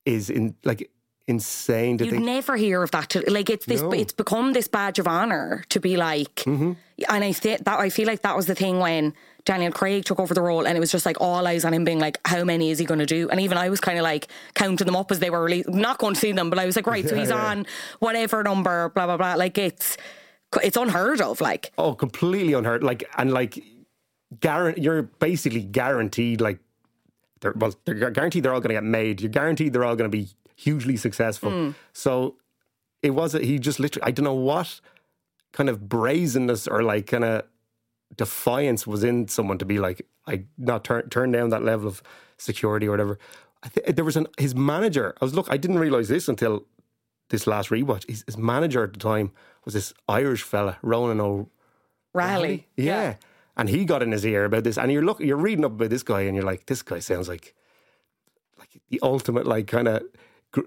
is 0.05 0.31
in 0.31 0.55
like 0.65 0.91
insane 1.27 1.99
to 1.99 2.05
You'd 2.05 2.13
think. 2.13 2.25
never 2.25 2.57
hear 2.57 2.83
of 2.83 2.91
that. 2.93 3.11
To, 3.11 3.31
like 3.31 3.51
it's 3.51 3.67
this, 3.67 3.83
No. 3.83 3.91
Mm-hmm. 3.91 4.01
it's 4.01 4.13
become 4.15 4.53
this 4.55 4.69
badge 4.69 4.99
of 4.99 5.07
honor 5.07 5.65
to 5.69 5.81
be 5.81 5.97
like. 5.99 6.47
And 6.47 6.77
I 7.11 7.33
th- 7.33 7.61
that 7.61 7.79
I 7.79 7.91
feel 7.91 8.07
like 8.07 8.23
that 8.23 8.35
was 8.37 8.47
the 8.47 8.55
thing 8.55 8.79
when 8.81 9.13
Daniel 9.45 9.71
Craig 9.73 10.05
took 10.05 10.19
over 10.21 10.33
the 10.35 10.41
role, 10.43 10.67
and 10.67 10.77
it 10.77 10.81
was 10.81 10.91
just 10.91 11.05
like 11.07 11.21
all 11.21 11.47
eyes 11.47 11.65
on 11.65 11.73
him, 11.75 11.85
being 11.85 11.99
like, 12.01 12.19
"How 12.27 12.45
many 12.45 12.71
is 12.71 12.79
he 12.79 12.85
going 12.87 13.01
to 13.01 13.07
do?" 13.07 13.29
And 13.31 13.41
even 13.41 13.57
I 13.59 13.69
was 13.71 13.81
kind 13.81 13.99
of 13.99 14.03
like 14.03 14.29
counting 14.55 14.85
them 14.87 14.97
up 14.97 15.11
as 15.11 15.21
they 15.21 15.31
were 15.31 15.43
released. 15.43 15.69
Not 15.69 15.99
going 15.99 16.15
to 16.15 16.21
see 16.21 16.33
them, 16.33 16.51
but 16.51 16.59
I 16.59 16.67
was 16.67 16.77
like, 16.77 16.87
"Right, 16.87 17.07
so 17.09 17.15
Yeah, 17.15 17.21
he's 17.21 17.31
yeah. 17.37 17.47
on 17.51 17.67
whatever 18.01 18.43
number, 18.43 18.89
blah 18.91 19.07
blah 19.07 19.17
blah." 19.17 19.35
Like 19.35 19.57
it's 19.59 19.97
it's 20.63 20.77
unheard 20.77 21.21
of. 21.21 21.41
Like 21.41 21.73
Oh, 21.79 21.95
completely 21.95 22.53
unheard. 22.53 22.83
Like 22.83 23.09
and 23.17 23.33
like, 23.33 23.63
guarantee 24.41 24.83
you're 24.83 25.03
basically 25.03 25.63
guaranteed. 25.63 26.41
Like, 26.41 26.59
they're, 27.41 27.55
well, 27.57 27.75
they're 27.85 28.11
guaranteed 28.11 28.43
they're 28.43 28.55
all 28.55 28.61
going 28.61 28.75
to 28.75 28.81
get 28.81 28.85
made. 28.85 29.21
You're 29.21 29.31
guaranteed 29.31 29.73
they're 29.73 29.85
all 29.85 29.97
going 29.97 30.11
to 30.11 30.17
be 30.17 30.29
hugely 30.57 30.97
successful. 30.97 31.51
Hmm. 31.51 31.71
So 31.93 32.37
it 33.03 33.11
was. 33.11 33.35
A, 33.35 33.41
he 33.41 33.59
just 33.59 33.79
literally. 33.79 34.07
I 34.07 34.11
don't 34.11 34.25
know 34.25 34.35
what 34.35 34.81
kind 35.53 35.69
of 35.69 35.89
brazenness 35.89 36.67
or 36.67 36.83
like 36.83 37.07
kind 37.07 37.25
of 37.25 37.45
defiance 38.17 38.87
was 38.87 39.05
in 39.05 39.29
someone 39.29 39.59
to 39.59 39.65
be 39.65 39.79
like, 39.79 40.07
I 40.27 40.45
not 40.57 40.85
turn 40.85 41.09
turn 41.11 41.33
down 41.33 41.51
that 41.51 41.63
level 41.63 41.89
of 41.89 42.03
security 42.39 42.87
or 42.87 42.91
whatever. 42.91 43.19
I 43.63 43.69
th- 43.69 43.97
there 43.97 44.05
was 44.05 44.17
an 44.17 44.27
his 44.37 44.55
manager. 44.55 45.15
I 45.21 45.25
was 45.25 45.35
look. 45.35 45.51
I 45.51 45.57
didn't 45.57 45.79
realize 45.79 46.09
this 46.09 46.29
until 46.29 46.65
this 47.31 47.47
last 47.47 47.71
rewatch. 47.71 48.09
His, 48.09 48.25
his 48.27 48.37
manager 48.39 48.85
at 48.85 48.93
the 48.93 48.99
time 48.99 49.33
was 49.65 49.75
this 49.75 49.93
Irish 50.09 50.43
fella, 50.43 50.79
Ronan 50.83 51.21
O. 51.21 51.49
rally, 52.15 52.67
Yeah. 52.77 53.17
And 53.57 53.69
he 53.69 53.85
got 53.85 54.05
in 54.05 54.13
his 54.13 54.25
ear 54.25 54.45
about 54.45 54.63
this. 54.63 54.79
And 54.79 54.93
you're 54.93 55.05
look, 55.05 55.19
you're 55.19 55.37
reading 55.37 55.65
up 55.65 55.73
about 55.73 55.91
this 55.91 56.05
guy, 56.05 56.21
and 56.23 56.37
you're 56.37 56.45
like, 56.45 56.67
this 56.67 56.81
guy 56.83 57.01
sounds 57.01 57.29
like 57.29 57.55
like 58.59 58.69
the 58.91 59.01
ultimate, 59.03 59.47
like 59.47 59.67
kind 59.67 59.89
of 59.89 60.05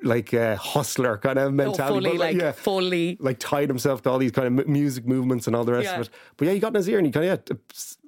like 0.03 0.33
uh, 0.33 0.55
hustler 0.57 1.17
kind 1.17 1.39
of 1.39 1.47
Oh, 1.47 1.51
mentality. 1.51 2.05
fully 2.05 2.17
but, 2.17 2.19
like 2.19 2.35
yeah, 2.37 2.51
fully. 2.51 3.17
like 3.21 3.39
tied 3.39 3.69
himself 3.69 4.01
to 4.03 4.09
all 4.09 4.17
these 4.17 4.31
kind 4.33 4.47
of 4.47 4.53
mu- 4.53 4.71
music 4.71 5.05
movements 5.07 5.47
and 5.47 5.55
all 5.55 5.63
the 5.63 5.71
rest 5.71 5.85
Yeah. 5.85 5.95
of 5.95 6.01
it. 6.01 6.09
But 6.37 6.47
yeah, 6.47 6.53
he 6.53 6.59
got 6.59 6.69
in 6.69 6.75
his 6.75 6.89
ear, 6.89 6.97
and 6.97 7.05
he 7.07 7.11
kind 7.13 7.25
of. 7.25 7.41
Yeah, 7.47 7.55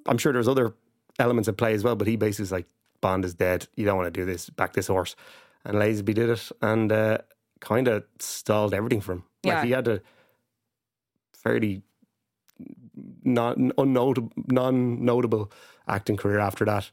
I'm 0.06 0.18
sure 0.18 0.34
there's 0.34 0.50
other 0.50 0.74
elements 1.18 1.48
at 1.48 1.56
play 1.56 1.74
as 1.74 1.84
well. 1.84 1.96
But 1.96 2.08
he 2.08 2.18
basically 2.18 2.44
was 2.44 2.52
like, 2.52 2.68
Bond 3.00 3.24
is 3.24 3.34
dead. 3.34 3.68
You 3.78 3.86
don't 3.86 3.96
want 3.98 4.14
to 4.14 4.20
do 4.20 4.26
this. 4.26 4.50
Back 4.50 4.74
this 4.74 4.88
horse. 4.88 5.16
And 5.64 5.78
Lazenby 5.78 6.14
did 6.14 6.30
it, 6.30 6.52
and 6.62 6.92
uh, 6.92 7.20
kind 7.64 7.88
of 7.88 8.04
stalled 8.20 8.74
everything 8.74 9.02
for 9.02 9.14
him. 9.14 9.24
Like 9.44 9.54
Yeah. 9.54 9.64
he 9.66 9.72
had 9.72 9.88
a 9.88 10.02
fairly 11.34 11.82
non 13.24 13.72
unnotable, 13.78 14.32
non-notable 14.48 15.52
acting 15.88 16.18
career 16.18 16.40
after 16.40 16.66
that, 16.66 16.92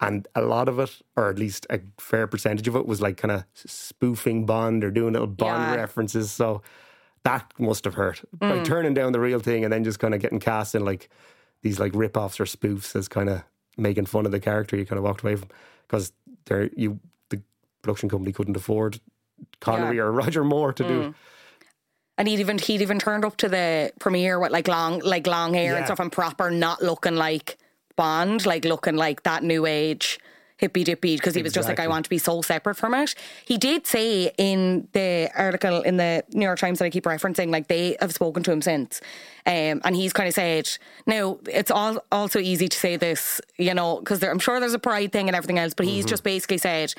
and 0.00 0.28
a 0.34 0.42
lot 0.42 0.68
of 0.68 0.78
it, 0.78 1.00
or 1.16 1.28
at 1.30 1.38
least 1.38 1.66
a 1.70 1.80
fair 1.98 2.26
percentage 2.26 2.68
of 2.68 2.76
it, 2.76 2.86
was 2.86 3.00
like 3.00 3.16
kind 3.16 3.32
of 3.32 3.44
spoofing 3.54 4.44
Bond 4.46 4.84
or 4.84 4.90
doing 4.90 5.12
little 5.12 5.26
Bond 5.26 5.62
Yeah. 5.62 5.74
references. 5.76 6.30
So 6.30 6.62
that 7.24 7.52
must 7.58 7.84
have 7.84 7.94
hurt. 7.94 8.22
Like 8.40 8.60
Mm. 8.62 8.64
turning 8.64 8.94
down 8.94 9.12
the 9.12 9.20
real 9.20 9.40
thing 9.40 9.64
and 9.64 9.72
then 9.72 9.82
just 9.84 9.98
kind 9.98 10.14
of 10.14 10.20
getting 10.20 10.38
cast 10.40 10.74
in 10.74 10.84
like 10.84 11.08
these 11.62 11.80
like 11.80 11.92
rip-offs 11.94 12.38
or 12.38 12.44
spoofs 12.44 12.94
as 12.94 13.08
kind 13.08 13.28
of 13.28 13.42
making 13.76 14.06
fun 14.06 14.26
of 14.26 14.32
the 14.32 14.38
character 14.40 14.76
you 14.76 14.86
kind 14.86 14.98
of 14.98 15.04
walked 15.04 15.22
away 15.22 15.34
from 15.36 15.48
because 15.86 16.12
there 16.46 16.70
you 16.76 17.00
the 17.30 17.42
production 17.82 18.08
company 18.08 18.32
couldn't 18.32 18.56
afford 18.56 19.00
Connery 19.60 19.96
Yeah. 19.96 20.02
or 20.04 20.12
Roger 20.12 20.44
Moore 20.44 20.72
to 20.72 20.84
do. 20.84 21.14
And 22.18 22.28
he'd 22.28 22.40
even 22.40 22.58
he'd 22.58 22.80
even 22.80 22.98
turned 22.98 23.24
up 23.24 23.36
to 23.38 23.48
the 23.48 23.92
premiere 24.00 24.38
with 24.38 24.50
like 24.50 24.68
long 24.68 25.00
like 25.00 25.26
long 25.26 25.54
hair 25.54 25.72
and 25.74 25.80
Yeah. 25.82 25.86
stuff 25.86 26.00
and 26.00 26.10
proper, 26.10 26.50
not 26.50 26.82
looking 26.82 27.16
like 27.16 27.58
Bond, 27.96 28.46
like 28.46 28.64
looking 28.64 28.96
like 28.96 29.22
that 29.24 29.42
new 29.42 29.66
age 29.66 30.18
hippy 30.58 30.84
dippy 30.84 31.16
because 31.16 31.34
he 31.34 31.42
was 31.42 31.52
just 31.52 31.68
like, 31.68 31.78
I 31.78 31.86
want 31.86 32.04
to 32.04 32.08
be 32.08 32.16
so 32.16 32.40
separate 32.40 32.76
from 32.76 32.94
it. 32.94 33.14
He 33.44 33.58
did 33.58 33.86
say 33.86 34.32
in 34.38 34.88
the 34.92 35.30
article 35.36 35.82
in 35.82 35.98
the 35.98 36.24
New 36.32 36.46
York 36.46 36.58
Times 36.58 36.78
that 36.78 36.86
I 36.86 36.90
keep 36.90 37.04
referencing, 37.04 37.50
like 37.50 37.68
they 37.68 37.94
have 38.00 38.14
spoken 38.14 38.42
to 38.44 38.52
him 38.52 38.62
since. 38.62 39.02
Um, 39.44 39.82
and 39.84 39.94
he's 39.94 40.14
kind 40.14 40.26
of 40.28 40.34
said, 40.34 40.66
now 41.06 41.38
it's 41.46 41.70
all 41.70 42.02
also 42.10 42.38
easy 42.38 42.68
to 42.68 42.76
say 42.78 42.96
this, 42.96 43.38
you 43.58 43.74
know, 43.74 43.98
because 43.98 44.22
I'm 44.24 44.38
sure 44.38 44.58
there's 44.58 44.72
a 44.72 44.78
pride 44.78 45.12
thing 45.12 45.28
and 45.28 45.36
everything 45.36 45.58
else, 45.58 45.74
but 45.74 45.84
he's 45.84 46.06
just 46.06 46.24
basically 46.24 46.56
said, 46.58 46.94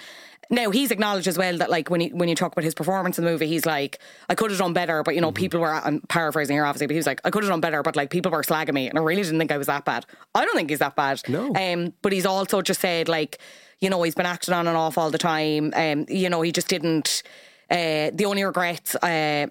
now 0.49 0.69
he's 0.69 0.91
acknowledged 0.91 1.27
as 1.27 1.37
well 1.37 1.57
that 1.57 1.69
like 1.69 1.89
when 1.89 2.01
you 2.01 2.09
when 2.15 2.29
you 2.29 2.35
talk 2.35 2.51
about 2.53 2.63
his 2.63 2.73
performance 2.73 3.17
in 3.17 3.25
the 3.25 3.31
movie, 3.31 3.47
he's 3.47 3.65
like, 3.65 3.99
I 4.29 4.35
could 4.35 4.49
have 4.51 4.59
done 4.59 4.73
better, 4.73 5.03
but 5.03 5.15
you 5.15 5.21
know, 5.21 5.31
people 5.31 5.59
were 5.59 5.73
I'm 5.73 6.01
paraphrasing 6.01 6.55
here 6.55 6.65
obviously, 6.65 6.87
but 6.87 6.93
he 6.93 6.97
was 6.99 7.07
like, 7.07 7.21
I 7.25 7.29
could 7.29 7.43
have 7.43 7.51
done 7.51 7.61
better, 7.61 7.83
but 7.83 7.95
like 7.95 8.09
people 8.09 8.31
were 8.31 8.43
slagging 8.43 8.73
me, 8.73 8.87
and 8.87 8.97
I 8.97 9.01
really 9.01 9.23
didn't 9.23 9.39
think 9.39 9.51
I 9.51 9.57
was 9.57 9.67
that 9.67 9.85
bad. 9.85 10.05
I 10.33 10.45
don't 10.45 10.55
think 10.55 10.69
he's 10.69 10.79
that 10.79 10.95
bad. 10.95 11.21
No. 11.27 11.53
Um, 11.53 11.93
but 12.01 12.13
he's 12.13 12.25
also 12.25 12.61
just 12.61 12.81
said 12.81 13.09
like, 13.09 13.39
you 13.79 13.89
know, 13.89 14.01
he's 14.03 14.15
been 14.15 14.25
acting 14.25 14.53
on 14.53 14.67
and 14.67 14.77
off 14.77 14.97
all 14.97 15.11
the 15.11 15.17
time. 15.17 15.73
Um, 15.75 16.05
you 16.07 16.29
know, 16.29 16.41
he 16.41 16.51
just 16.51 16.67
didn't. 16.67 17.23
Uh, 17.69 18.11
the 18.13 18.25
only 18.25 18.43
regrets. 18.43 18.95
Uh, 18.95 19.47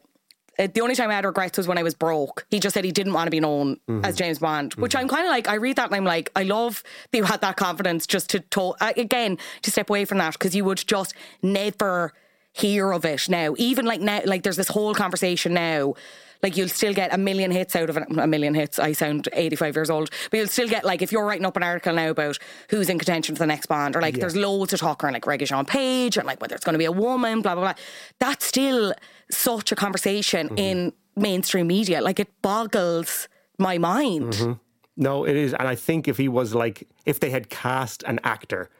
Uh, 0.58 0.68
the 0.72 0.80
only 0.80 0.94
time 0.94 1.10
I 1.10 1.14
had 1.14 1.24
regrets 1.24 1.58
was 1.58 1.68
when 1.68 1.78
I 1.78 1.82
was 1.82 1.94
broke. 1.94 2.46
He 2.50 2.60
just 2.60 2.74
said 2.74 2.84
he 2.84 2.92
didn't 2.92 3.12
want 3.12 3.26
to 3.26 3.30
be 3.30 3.40
known 3.40 3.72
as 3.72 3.78
mm-hmm. 3.88 4.14
James 4.14 4.38
Bond, 4.38 4.74
which 4.74 4.92
mm-hmm. 4.92 5.02
I'm 5.02 5.08
kind 5.08 5.26
of 5.26 5.30
like, 5.30 5.48
I 5.48 5.54
read 5.54 5.76
that 5.76 5.86
and 5.86 5.94
I'm 5.94 6.04
like, 6.04 6.30
I 6.34 6.44
love 6.44 6.82
that 7.10 7.18
you 7.18 7.24
had 7.24 7.40
that 7.42 7.56
confidence 7.56 8.06
just 8.06 8.30
to, 8.30 8.40
to 8.40 8.74
uh, 8.80 8.92
again, 8.96 9.38
to 9.62 9.70
step 9.70 9.90
away 9.90 10.04
from 10.04 10.18
that 10.18 10.32
because 10.32 10.54
you 10.54 10.64
would 10.64 10.78
just 10.86 11.14
never 11.42 12.12
hear 12.52 12.92
of 12.92 13.04
it 13.04 13.28
now. 13.28 13.54
Even 13.58 13.84
like 13.84 14.00
now, 14.00 14.20
like 14.24 14.42
there's 14.42 14.56
this 14.56 14.68
whole 14.68 14.94
conversation 14.94 15.52
now. 15.52 15.94
Like 16.42 16.56
you'll 16.56 16.68
still 16.68 16.92
get 16.92 17.14
a 17.14 17.18
million 17.18 17.50
hits 17.50 17.74
out 17.74 17.90
of 17.90 17.96
it. 17.96 18.04
A 18.10 18.26
million 18.26 18.54
hits. 18.54 18.78
I 18.78 18.92
sound 18.92 19.28
85 19.32 19.74
years 19.74 19.90
old, 19.90 20.10
but 20.30 20.38
you'll 20.38 20.48
still 20.48 20.68
get 20.68 20.84
like 20.84 21.02
if 21.02 21.10
you're 21.10 21.24
writing 21.24 21.46
up 21.46 21.56
an 21.56 21.62
article 21.62 21.94
now 21.94 22.10
about 22.10 22.38
who's 22.70 22.88
in 22.88 22.98
contention 22.98 23.34
for 23.34 23.40
the 23.40 23.46
next 23.46 23.66
Bond, 23.66 23.96
or 23.96 24.02
like 24.02 24.16
there's 24.16 24.36
loads 24.36 24.72
of 24.72 24.80
talk 24.80 25.02
around 25.02 25.14
like 25.14 25.24
Regé-Jean 25.24 25.64
Page, 25.64 26.16
and 26.16 26.26
like 26.26 26.40
whether 26.40 26.54
it's 26.54 26.64
going 26.64 26.74
to 26.74 26.78
be 26.78 26.84
a 26.84 26.92
woman, 26.92 27.40
blah 27.40 27.54
blah 27.54 27.64
blah. 27.64 27.82
That's 28.20 28.44
still 28.44 28.92
such 29.30 29.72
a 29.72 29.76
conversation 29.76 30.48
mm-hmm. 30.48 30.58
in 30.58 30.92
mainstream 31.16 31.66
media. 31.66 32.00
Like 32.00 32.20
it 32.20 32.30
boggles 32.42 33.28
my 33.58 33.78
mind. 33.78 34.32
Mm-hmm. 34.32 34.52
No, 34.98 35.24
it 35.24 35.36
is, 35.36 35.52
and 35.52 35.68
I 35.68 35.74
think 35.74 36.08
if 36.08 36.16
he 36.16 36.28
was 36.28 36.54
like, 36.54 36.88
if 37.04 37.20
they 37.20 37.30
had 37.30 37.50
cast 37.50 38.02
an 38.04 38.18
actor, 38.24 38.70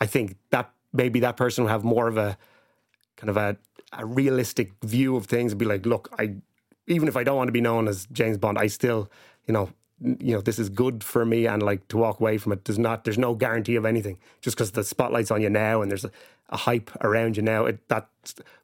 I 0.00 0.06
think 0.06 0.36
that 0.50 0.72
maybe 0.92 1.20
that 1.20 1.36
person 1.36 1.64
would 1.64 1.70
have 1.70 1.84
more 1.84 2.08
of 2.08 2.16
a 2.16 2.38
kind 3.16 3.28
of 3.28 3.36
a, 3.36 3.56
a 3.92 4.06
realistic 4.06 4.72
view 4.82 5.16
of 5.16 5.26
things 5.26 5.52
and 5.52 5.58
be 5.58 5.66
like, 5.66 5.84
look, 5.84 6.08
I 6.18 6.36
even 6.86 7.08
if 7.08 7.16
I 7.16 7.24
don't 7.24 7.36
want 7.36 7.48
to 7.48 7.52
be 7.52 7.60
known 7.60 7.88
as 7.88 8.06
James 8.12 8.38
Bond, 8.38 8.58
I 8.58 8.66
still, 8.66 9.10
you 9.46 9.52
know, 9.52 9.70
you 10.00 10.34
know, 10.34 10.40
this 10.40 10.58
is 10.58 10.68
good 10.68 11.04
for 11.04 11.24
me, 11.24 11.46
and 11.46 11.62
like 11.62 11.86
to 11.88 11.96
walk 11.96 12.20
away 12.20 12.38
from 12.38 12.52
it 12.52 12.64
does 12.64 12.78
not. 12.78 13.04
There's 13.04 13.18
no 13.18 13.34
guarantee 13.34 13.76
of 13.76 13.86
anything 13.86 14.18
just 14.40 14.56
because 14.56 14.72
the 14.72 14.84
spotlight's 14.84 15.30
on 15.30 15.40
you 15.40 15.50
now 15.50 15.82
and 15.82 15.90
there's 15.90 16.04
a, 16.04 16.10
a 16.50 16.56
hype 16.56 16.90
around 17.02 17.36
you 17.36 17.42
now. 17.42 17.66
It, 17.66 17.88
that, 17.88 18.08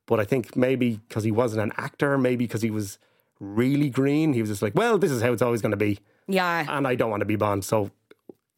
but 0.07 0.21
I 0.21 0.25
think 0.25 0.57
maybe 0.57 1.01
because 1.09 1.25
he 1.25 1.31
wasn't 1.31 1.62
an 1.62 1.73
actor, 1.77 2.19
maybe 2.19 2.47
because 2.47 2.62
he 2.62 2.71
was 2.71 2.99
really 3.38 3.88
green, 3.88 4.33
he 4.33 4.40
was 4.40 4.51
just 4.51 4.62
like, 4.62 4.75
well, 4.75 4.99
this 4.99 5.11
is 5.11 5.23
how 5.23 5.33
it's 5.33 5.40
always 5.43 5.62
going 5.62 5.71
to 5.71 5.77
be 5.77 5.99
Yeah. 6.27 6.66
and 6.69 6.87
I 6.87 6.95
don't 6.95 7.11
want 7.11 7.21
to 7.21 7.27
be 7.27 7.37
Bond, 7.37 7.64
so 7.64 7.90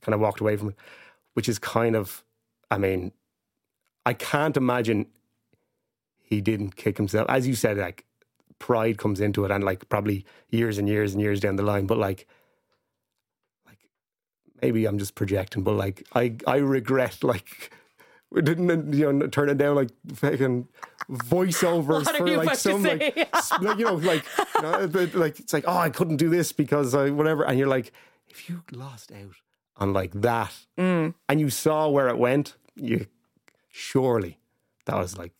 kind 0.00 0.14
of 0.14 0.20
walked 0.20 0.40
away 0.40 0.56
from 0.56 0.70
it, 0.70 0.76
which 1.34 1.48
is 1.48 1.58
kind 1.58 1.94
of, 1.94 2.24
I 2.70 2.78
mean, 2.78 3.12
I 4.04 4.14
can't 4.14 4.56
imagine 4.56 5.06
he 6.20 6.40
didn't 6.40 6.74
kick 6.74 6.96
himself. 6.96 7.26
As 7.28 7.46
you 7.46 7.54
said, 7.54 7.76
like 7.76 8.04
pride 8.58 8.98
comes 8.98 9.20
into 9.20 9.44
it, 9.44 9.50
and 9.50 9.62
like 9.62 9.88
probably 9.88 10.24
years 10.48 10.78
and 10.78 10.88
years 10.88 11.12
and 11.12 11.20
years 11.20 11.38
down 11.38 11.56
the 11.56 11.62
line, 11.62 11.86
but 11.86 11.98
like, 11.98 12.18
like 12.18 12.26
maybe 14.62 14.86
I'm 14.86 14.98
just 14.98 15.14
projecting, 15.14 15.62
but 15.64 15.72
like 15.74 16.06
I 16.14 16.36
I 16.46 16.56
regret 16.56 17.22
like. 17.22 17.72
We 18.34 18.40
didn't, 18.40 18.94
you 18.94 19.12
know, 19.12 19.26
turn 19.26 19.50
it 19.50 19.58
down 19.58 19.74
like 19.76 19.90
fucking 20.14 20.66
voiceovers 21.10 22.06
What 22.06 22.16
for 22.16 22.26
you 22.26 22.38
like 22.38 22.56
some 22.56 22.82
like, 22.82 23.14
like 23.60 23.78
you 23.78 23.84
know 23.84 23.94
like 23.96 24.24
you 24.56 24.62
know, 24.62 25.08
like 25.12 25.38
it's 25.38 25.52
like 25.52 25.64
oh 25.66 25.76
I 25.76 25.90
couldn't 25.90 26.16
do 26.16 26.30
this 26.30 26.50
because 26.52 26.94
I 26.94 27.10
whatever 27.10 27.44
and 27.44 27.58
you're 27.58 27.68
like 27.68 27.92
if 28.28 28.48
you 28.48 28.62
lost 28.72 29.12
out 29.12 29.34
on 29.76 29.92
like 29.92 30.12
that 30.22 30.52
Mm. 30.78 31.12
and 31.28 31.40
you 31.40 31.50
saw 31.50 31.88
where 31.90 32.08
it 32.08 32.16
went 32.16 32.54
you 32.74 33.06
surely 33.70 34.38
that 34.86 34.96
was 34.96 35.18
like 35.18 35.32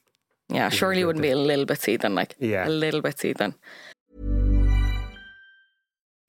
Yeah, 0.51 0.69
surely 0.69 0.99
you 1.01 1.07
wouldn't 1.07 1.23
be 1.23 1.31
a 1.31 1.37
little 1.37 1.65
bit 1.65 1.81
seething, 1.81 2.15
like 2.15 2.37
Yeah. 2.39 2.69
a 2.69 2.69
little 2.69 3.01
bit 3.01 3.19
seething. 3.19 3.55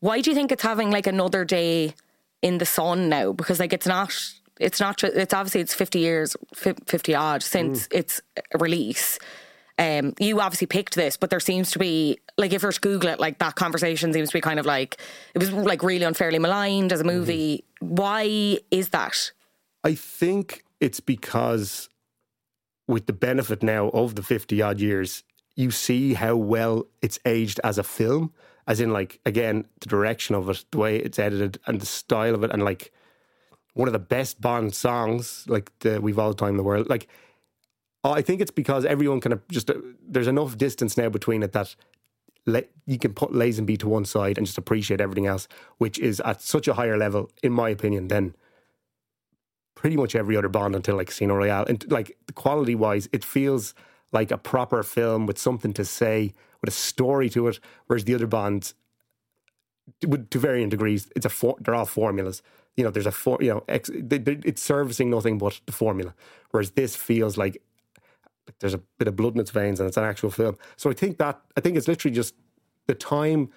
Why 0.00 0.20
do 0.20 0.30
you 0.30 0.34
think 0.34 0.52
it's 0.52 0.62
having 0.62 0.90
like 0.90 1.06
another 1.06 1.44
day 1.44 1.94
in 2.42 2.58
the 2.58 2.66
sun 2.66 3.08
now? 3.08 3.32
Because 3.32 3.58
like 3.58 3.72
it's 3.72 3.86
not, 3.86 4.12
it's 4.60 4.80
not. 4.80 5.02
It's 5.02 5.34
obviously 5.34 5.60
it's 5.60 5.74
fifty 5.74 6.00
years, 6.00 6.36
fifty 6.54 7.14
odd 7.14 7.42
since 7.42 7.88
its 7.90 8.20
release. 8.58 9.18
Um, 9.78 10.14
you 10.18 10.40
obviously 10.40 10.66
picked 10.66 10.96
this, 10.96 11.16
but 11.16 11.30
there 11.30 11.38
seems 11.38 11.70
to 11.70 11.78
be 11.78 12.18
like 12.36 12.52
if 12.52 12.62
you 12.62 12.68
were 12.68 12.72
to 12.72 12.80
Google 12.80 13.10
it, 13.10 13.20
like 13.20 13.38
that 13.38 13.54
conversation 13.54 14.12
seems 14.12 14.30
to 14.30 14.36
be 14.36 14.40
kind 14.40 14.58
of 14.58 14.66
like 14.66 15.00
it 15.34 15.38
was 15.38 15.52
like 15.52 15.82
really 15.82 16.04
unfairly 16.04 16.38
maligned 16.38 16.92
as 16.92 17.00
a 17.00 17.04
movie. 17.04 17.64
Why 17.80 18.58
is 18.70 18.88
that? 18.90 19.32
I 19.84 19.94
think 19.94 20.64
it's 20.80 21.00
because 21.00 21.88
with 22.88 23.06
the 23.06 23.12
benefit 23.12 23.62
now 23.62 23.88
of 23.90 24.16
the 24.16 24.22
50 24.22 24.60
odd 24.62 24.80
years, 24.80 25.22
you 25.54 25.70
see 25.70 26.14
how 26.14 26.34
well 26.34 26.86
it's 27.02 27.18
aged 27.24 27.60
as 27.62 27.78
a 27.78 27.84
film. 27.84 28.32
As 28.68 28.78
in, 28.80 28.92
like, 28.92 29.18
again, 29.26 29.64
the 29.80 29.88
direction 29.88 30.36
of 30.36 30.48
it, 30.48 30.64
the 30.70 30.78
way 30.78 30.98
it's 30.98 31.18
edited, 31.18 31.58
and 31.66 31.80
the 31.80 31.86
style 31.86 32.34
of 32.34 32.44
it, 32.44 32.52
and 32.52 32.62
like 32.62 32.92
one 33.72 33.88
of 33.88 33.92
the 33.92 33.98
best 33.98 34.40
Bond 34.40 34.74
songs, 34.74 35.44
like 35.48 35.72
the 35.80 36.00
We've 36.00 36.18
All 36.18 36.34
Time 36.34 36.50
in 36.50 36.56
the 36.58 36.62
World. 36.62 36.88
Like, 36.88 37.08
I 38.04 38.22
think 38.22 38.40
it's 38.40 38.50
because 38.50 38.84
everyone 38.84 39.20
kind 39.20 39.32
of 39.32 39.46
just, 39.48 39.70
uh, 39.70 39.74
there's 40.06 40.26
enough 40.26 40.56
distance 40.56 40.96
now 40.96 41.08
between 41.08 41.42
it 41.42 41.52
that 41.52 41.74
you 42.86 42.98
can 42.98 43.12
put 43.14 43.32
Lazenby 43.32 43.78
to 43.78 43.88
one 43.88 44.04
side 44.04 44.38
and 44.38 44.46
just 44.46 44.58
appreciate 44.58 45.00
everything 45.00 45.26
else, 45.26 45.48
which 45.78 45.98
is 45.98 46.20
at 46.20 46.40
such 46.42 46.68
a 46.68 46.74
higher 46.74 46.96
level, 46.96 47.30
in 47.42 47.52
my 47.52 47.70
opinion, 47.70 48.08
than 48.08 48.34
pretty 49.74 49.96
much 49.96 50.14
every 50.14 50.36
other 50.36 50.48
Bond 50.48 50.74
until 50.74 50.96
like 50.96 51.08
Casino 51.08 51.34
Royale. 51.34 51.64
And 51.66 51.90
like 51.90 52.16
quality 52.34 52.74
wise, 52.74 53.08
it 53.12 53.24
feels 53.24 53.74
like 54.12 54.30
a 54.30 54.38
proper 54.38 54.82
film 54.82 55.26
with 55.26 55.38
something 55.38 55.72
to 55.74 55.84
say, 55.84 56.32
with 56.60 56.68
a 56.68 56.76
story 56.76 57.28
to 57.30 57.48
it. 57.48 57.60
Whereas 57.86 58.04
the 58.04 58.14
other 58.14 58.26
Bonds, 58.26 58.74
to 60.00 60.38
varying 60.38 60.68
degrees, 60.68 61.08
it's 61.16 61.26
a 61.26 61.30
for, 61.30 61.56
they're 61.60 61.74
all 61.74 61.84
formulas. 61.84 62.42
You 62.76 62.84
know, 62.84 62.90
there's 62.90 63.06
a 63.06 63.12
for, 63.12 63.38
you 63.40 63.50
know, 63.50 63.64
ex, 63.68 63.90
they, 63.92 64.18
they, 64.18 64.38
it's 64.44 64.62
servicing 64.62 65.10
nothing 65.10 65.38
but 65.38 65.60
the 65.66 65.72
formula. 65.72 66.14
Whereas 66.50 66.72
this 66.72 66.94
feels 66.94 67.36
like 67.36 67.62
like 68.46 68.58
there's 68.60 68.74
a 68.74 68.78
bit 68.98 69.08
of 69.08 69.16
blood 69.16 69.34
in 69.34 69.40
its 69.40 69.50
veins 69.50 69.78
and 69.78 69.86
it's 69.86 69.96
an 69.96 70.04
actual 70.04 70.30
film. 70.30 70.56
So 70.76 70.90
I 70.90 70.94
think 70.94 71.18
that 71.18 71.40
I 71.56 71.60
think 71.60 71.76
it's 71.76 71.88
literally 71.88 72.14
just 72.14 72.34
the 72.86 72.94
time 72.94 73.50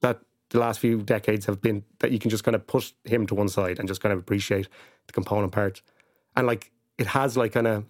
that 0.00 0.20
the 0.50 0.58
last 0.58 0.80
few 0.80 1.02
decades 1.02 1.46
have 1.46 1.60
been 1.60 1.84
that 1.98 2.12
you 2.12 2.18
can 2.18 2.30
just 2.30 2.44
kind 2.44 2.54
of 2.54 2.66
put 2.66 2.92
him 3.04 3.26
to 3.26 3.34
one 3.34 3.48
side 3.48 3.78
and 3.78 3.88
just 3.88 4.00
kind 4.00 4.12
of 4.12 4.18
appreciate 4.18 4.68
the 5.06 5.12
component 5.12 5.52
parts. 5.52 5.82
and 6.36 6.46
like 6.46 6.70
it 6.98 7.08
has 7.08 7.36
like 7.36 7.52
kind 7.52 7.66
of 7.66 7.84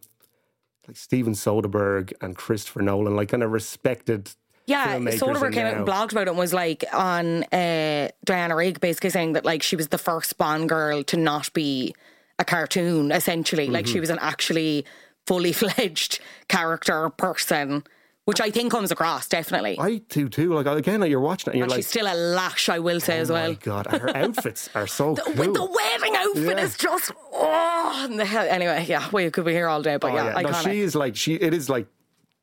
like 0.87 0.97
Steven 0.97 1.35
Soderbergh 1.35 2.13
and 2.21 2.37
Christopher 2.37 2.83
Nolan, 2.83 3.15
like 3.17 3.29
kind 3.29 3.43
of 3.43 3.53
respected. 3.53 4.33
Yeah, 4.67 4.99
Soderbergh 4.99 5.53
came 5.53 5.67
out 5.67 5.75
and 5.75 5.87
blogged 5.87 6.13
about 6.13 6.29
it 6.29 6.31
and 6.31 6.39
was 6.39 6.55
like 6.55 6.85
on 6.93 7.43
uh, 7.45 8.09
Diana 8.25 8.55
Rigg 8.55 8.81
basically 8.81 9.11
saying 9.11 9.33
that 9.33 9.45
like 9.45 9.63
she 9.63 9.75
was 9.77 9.89
the 9.89 9.99
first 9.99 10.39
Bond 10.39 10.69
girl 10.69 11.03
to 11.05 11.17
not 11.17 11.53
be 11.53 11.95
a 12.39 12.45
cartoon, 12.45 13.11
essentially. 13.13 13.67
Like 13.69 13.85
Mm-hmm. 13.87 13.93
she 13.93 14.01
was 14.01 14.11
an 14.11 14.19
actually 14.21 14.87
fully 15.27 15.53
fledged 15.53 16.21
character 16.49 17.11
person, 17.11 17.83
which 18.25 18.41
I 18.41 18.51
think 18.51 18.71
comes 18.71 18.91
across 18.93 19.29
definitely. 19.29 19.77
I 19.81 19.99
do 20.09 20.29
too. 20.29 20.55
Like 20.55 20.67
again, 20.67 21.01
like 21.01 21.11
you're 21.11 21.21
watching 21.21 21.49
it, 21.49 21.55
and 21.55 21.59
you're 21.59 21.65
and 21.65 21.71
like, 21.73 21.79
she's 21.79 21.89
still 21.89 22.07
a 22.07 22.15
lash, 22.15 22.69
I 22.69 22.79
will 22.79 23.01
say 23.01 23.19
as 23.19 23.31
oh 23.31 23.35
well. 23.35 23.49
my 23.49 23.55
god, 23.55 23.87
her 23.89 24.17
outfits 24.17 24.71
are 24.77 24.87
so 24.87 25.17
cool. 25.17 25.35
With 25.35 25.55
the 25.55 25.65
wedding 25.65 26.15
outfit 26.17 26.59
Yeah. 26.59 26.65
is 26.65 26.77
just 26.77 27.11
oh 27.33 28.07
the. 28.11 28.25
Anyway, 28.53 28.87
yeah, 28.89 29.09
we 29.13 29.29
could 29.31 29.45
be 29.45 29.53
here 29.53 29.67
all 29.69 29.83
day, 29.83 29.97
but 29.97 30.13
Oh, 30.13 30.15
yeah, 30.15 30.41
No, 30.41 30.49
iconic. 30.51 30.63
she 30.71 30.81
is 30.81 30.95
like 30.95 31.17
she. 31.17 31.35
It 31.35 31.53
is 31.53 31.69
like, 31.69 31.87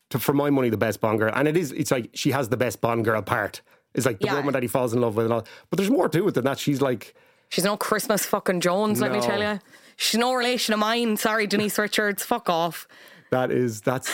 to, 0.09 0.19
for 0.19 0.33
my 0.33 0.49
money, 0.49 0.69
the 0.69 0.77
best 0.77 1.01
Bond 1.01 1.19
girl, 1.19 1.31
and 1.35 1.47
it 1.47 1.55
is. 1.57 1.71
It's 1.71 1.91
like 1.91 2.09
she 2.13 2.31
has 2.31 2.49
the 2.49 2.57
best 2.57 2.81
Bond 2.81 3.05
girl 3.05 3.21
part. 3.21 3.61
It's 3.93 4.05
like 4.05 4.19
the 4.19 4.27
Yeah. 4.27 4.35
woman 4.35 4.53
that 4.53 4.61
he 4.63 4.67
falls 4.67 4.93
in 4.93 5.01
love 5.01 5.15
with, 5.15 5.25
and 5.25 5.33
all. 5.33 5.45
But 5.69 5.77
there's 5.77 5.89
more 5.89 6.09
to 6.09 6.27
it 6.27 6.33
than 6.35 6.43
that. 6.45 6.59
She's 6.59 6.81
like, 6.81 7.15
She's 7.49 7.63
no 7.65 7.75
Christmas 7.77 8.25
fucking 8.25 8.61
Jones, 8.61 9.01
let 9.01 9.11
me 9.11 9.19
tell 9.21 9.41
you. 9.41 9.59
She's 9.97 10.19
no 10.19 10.33
relation 10.33 10.73
of 10.73 10.79
mine. 10.79 11.17
Sorry, 11.17 11.47
Denise 11.47 11.77
Richards. 11.85 12.23
Fuck 12.23 12.49
off. 12.49 12.87
that 13.31 13.51
is 13.51 13.81
that's 13.81 14.07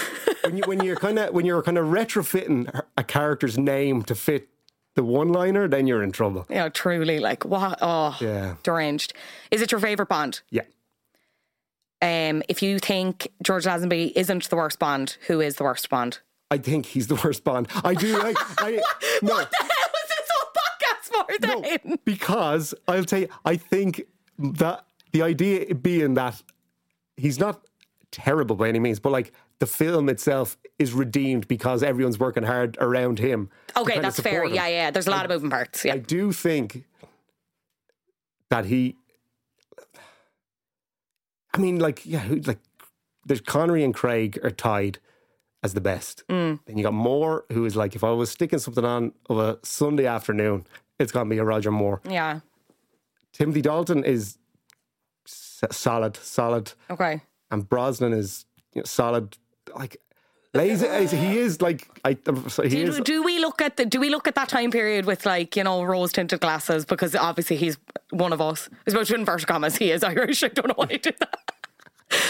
when 0.44 0.58
you 0.58 0.64
when 0.66 0.84
you're 0.84 0.96
kind 0.96 1.20
of 1.20 1.34
when 1.34 1.46
you're 1.46 1.62
kind 1.64 1.78
of 1.78 1.86
retrofitting 1.88 2.82
a 2.98 3.04
character's 3.04 3.58
name 3.58 4.02
to 4.04 4.16
fit 4.16 4.50
the 4.96 5.04
one-liner, 5.04 5.68
then 5.68 5.88
you're 5.88 6.02
in 6.04 6.12
trouble. 6.14 6.46
Yeah, 6.50 6.70
truly, 6.70 7.20
like 7.20 7.44
what? 7.44 7.78
Oh, 7.82 8.16
Yeah. 8.22 8.56
deranged. 8.64 9.14
Is 9.52 9.62
it 9.62 9.70
your 9.72 9.82
favorite 9.82 10.08
Bond? 10.08 10.40
Yeah. 10.50 10.62
Um, 12.02 12.44
if 12.50 12.62
you 12.62 12.80
think 12.80 13.30
George 13.42 13.66
Lazenby 13.66 14.12
isn't 14.16 14.50
the 14.50 14.56
worst 14.56 14.80
Bond, 14.80 15.18
who 15.28 15.42
is 15.42 15.56
the 15.56 15.64
worst 15.64 15.90
Bond? 15.90 16.20
I 16.52 16.58
think 16.58 16.86
he's 16.86 17.08
the 17.08 17.20
worst 17.24 17.44
Bond. 17.44 17.68
I 17.84 17.94
do 17.94 18.18
like. 18.18 18.36
I, 18.60 18.72
no, 19.22 19.34
What 19.36 19.52
the 19.52 19.58
hell 19.58 19.90
was 19.94 20.10
this 20.10 20.30
whole 20.32 20.52
podcast 20.54 21.82
for 21.82 21.90
no, 21.90 21.96
because 22.06 22.74
I'll 22.88 23.06
tell 23.06 23.20
you, 23.20 23.30
I 23.44 23.56
think 23.58 24.04
that 24.38 24.86
the 25.12 25.22
idea 25.24 25.74
being 25.74 26.14
that 26.16 26.42
he's 27.18 27.40
not 27.40 27.66
terrible 28.12 28.56
by 28.56 28.70
any 28.70 28.80
means, 28.80 29.00
but 29.00 29.12
like 29.12 29.34
the 29.60 29.66
film 29.66 30.10
itself 30.10 30.58
is 30.78 30.94
redeemed 30.94 31.48
because 31.48 31.84
everyone's 31.84 32.20
working 32.20 32.44
hard 32.44 32.78
around 32.80 33.20
him. 33.20 33.50
Okay, 33.78 34.00
that's 34.00 34.20
fair. 34.20 34.44
him. 34.44 34.54
Yeah, 34.54 34.68
yeah. 34.68 34.92
There's 34.92 35.08
a 35.08 35.12
lot 35.12 35.26
of 35.26 35.32
moving 35.32 35.50
parts. 35.50 35.86
Yeah. 35.86 35.94
I 35.94 35.98
do 35.98 36.32
think 36.32 36.84
that 38.50 38.66
he. 38.66 38.98
I 41.56 41.58
mean, 41.58 41.80
like, 41.80 42.06
yeah, 42.06 42.20
who, 42.20 42.36
like, 42.38 42.60
there's 43.26 43.42
Connery 43.42 43.84
and 43.84 43.94
Craig 43.94 44.40
are 44.44 44.52
tied 44.52 45.00
as 45.64 45.74
the 45.74 45.82
best. 45.82 46.24
Mm. 46.30 46.60
Then 46.66 46.78
you 46.78 46.84
got 46.84 46.94
Moore, 46.94 47.46
who 47.52 47.66
is 47.66 47.76
like, 47.76 47.96
if 47.96 48.04
I 48.04 48.12
was 48.12 48.30
sticking 48.30 48.60
something 48.60 48.86
on 48.86 49.14
of 49.30 49.40
a 49.40 49.58
Sunday 49.64 50.06
afternoon, 50.06 50.68
it's 51.00 51.12
gonna 51.12 51.30
be 51.30 51.38
a 51.40 51.44
Roger 51.44 51.72
Moore. 51.72 52.02
yeah. 52.08 52.42
Timothy 53.34 53.62
Dalton 53.62 54.04
is 54.06 54.38
solid, 55.26 56.16
solid, 56.18 56.72
Okay. 56.90 57.22
and 57.52 57.68
Brosnan 57.68 58.14
is 58.14 58.46
you 58.74 58.82
know, 58.82 58.86
solid. 58.86 59.38
Like, 59.76 59.98
lazy, 60.54 60.88
he 61.18 61.38
is 61.40 61.62
like, 61.62 61.88
I, 62.06 62.12
he 62.12 62.70
Do, 62.70 62.84
is. 62.88 63.00
do 63.02 63.24
we 63.24 63.40
look 63.40 63.62
at 63.62 63.76
the 63.78 63.86
do 63.86 64.00
we 64.00 64.10
look 64.10 64.28
at 64.28 64.36
that 64.36 64.48
time 64.50 64.72
period 64.72 65.06
with 65.06 65.26
like 65.26 65.56
you 65.58 65.64
know 65.64 65.84
rose 65.84 66.14
tinted 66.14 66.40
glasses 66.40 66.86
because 66.86 67.14
obviously 67.16 67.58
he's 67.58 67.78
one 68.12 68.32
of 68.32 68.40
us. 68.40 68.70
I 68.88 68.92
suppose 68.92 69.10
in 69.12 69.20
inverted 69.22 69.48
commas 69.48 69.76
he 69.78 69.92
is 69.92 70.04
Irish. 70.04 70.44
I 70.44 70.48
don't 70.50 70.68
know 70.68 70.74
why 70.78 70.88
I 70.92 70.98
did 70.98 71.16
that. 71.20 71.45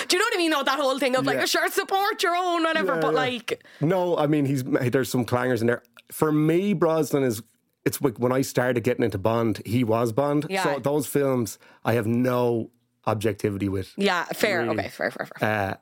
Do 0.07 0.15
you 0.15 0.19
know 0.21 0.25
what 0.25 0.35
I 0.35 0.37
mean? 0.37 0.51
No, 0.51 0.63
that 0.63 0.79
whole 0.79 0.99
thing 0.99 1.15
of 1.15 1.25
like, 1.25 1.37
Yeah. 1.37 1.45
sure, 1.45 1.69
support 1.69 2.21
your 2.23 2.35
own, 2.35 2.63
whatever. 2.63 2.95
Yeah, 2.95 3.01
but 3.01 3.11
yeah. 3.13 3.19
like, 3.19 3.63
No, 3.81 4.17
I 4.17 4.27
mean 4.27 4.45
he's 4.45 4.63
there's 4.63 5.09
some 5.09 5.25
clangers 5.25 5.61
in 5.61 5.67
there. 5.67 5.83
For 6.11 6.31
me, 6.31 6.73
Brosnan 6.73 7.23
is 7.23 7.41
it's 7.85 8.01
like 8.01 8.17
when 8.17 8.31
I 8.31 8.41
started 8.41 8.83
getting 8.83 9.03
into 9.05 9.17
Bond, 9.17 9.61
he 9.65 9.83
was 9.83 10.11
Bond. 10.11 10.47
Yeah. 10.49 10.63
So 10.63 10.79
those 10.79 11.07
films 11.07 11.59
I 11.83 11.93
have 11.93 12.07
no 12.07 12.71
objectivity 13.07 13.69
with. 13.69 13.93
yeah, 13.97 14.25
fair. 14.25 14.61
Really. 14.63 14.79
Okay, 14.79 14.89
fair, 14.89 15.11
fair, 15.11 15.27
fair. 15.37 15.49
Uh, 15.49 15.73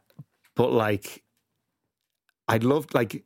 but 0.55 0.71
like 0.74 1.24
I'd 2.47 2.63
love 2.63 2.88
like 2.93 3.24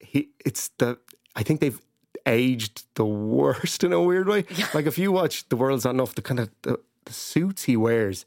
he 0.00 0.30
it's 0.44 0.70
the 0.78 0.98
I 1.36 1.42
think 1.42 1.60
they've 1.60 1.80
aged 2.26 2.84
the 2.96 3.04
worst 3.06 3.84
in 3.84 3.92
a 3.92 4.02
weird 4.02 4.28
way. 4.28 4.44
Like 4.74 4.86
if 4.86 4.98
you 4.98 5.12
watch 5.12 5.48
The 5.48 5.56
World's 5.56 5.84
Not 5.84 5.94
Enough, 5.94 6.14
the 6.14 6.22
kind 6.22 6.40
of 6.40 6.50
the, 6.62 6.78
the 7.04 7.12
suits 7.12 7.64
he 7.64 7.76
wears, 7.76 8.26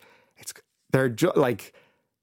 they're 0.94 1.10
ju- 1.10 1.34
like 1.36 1.74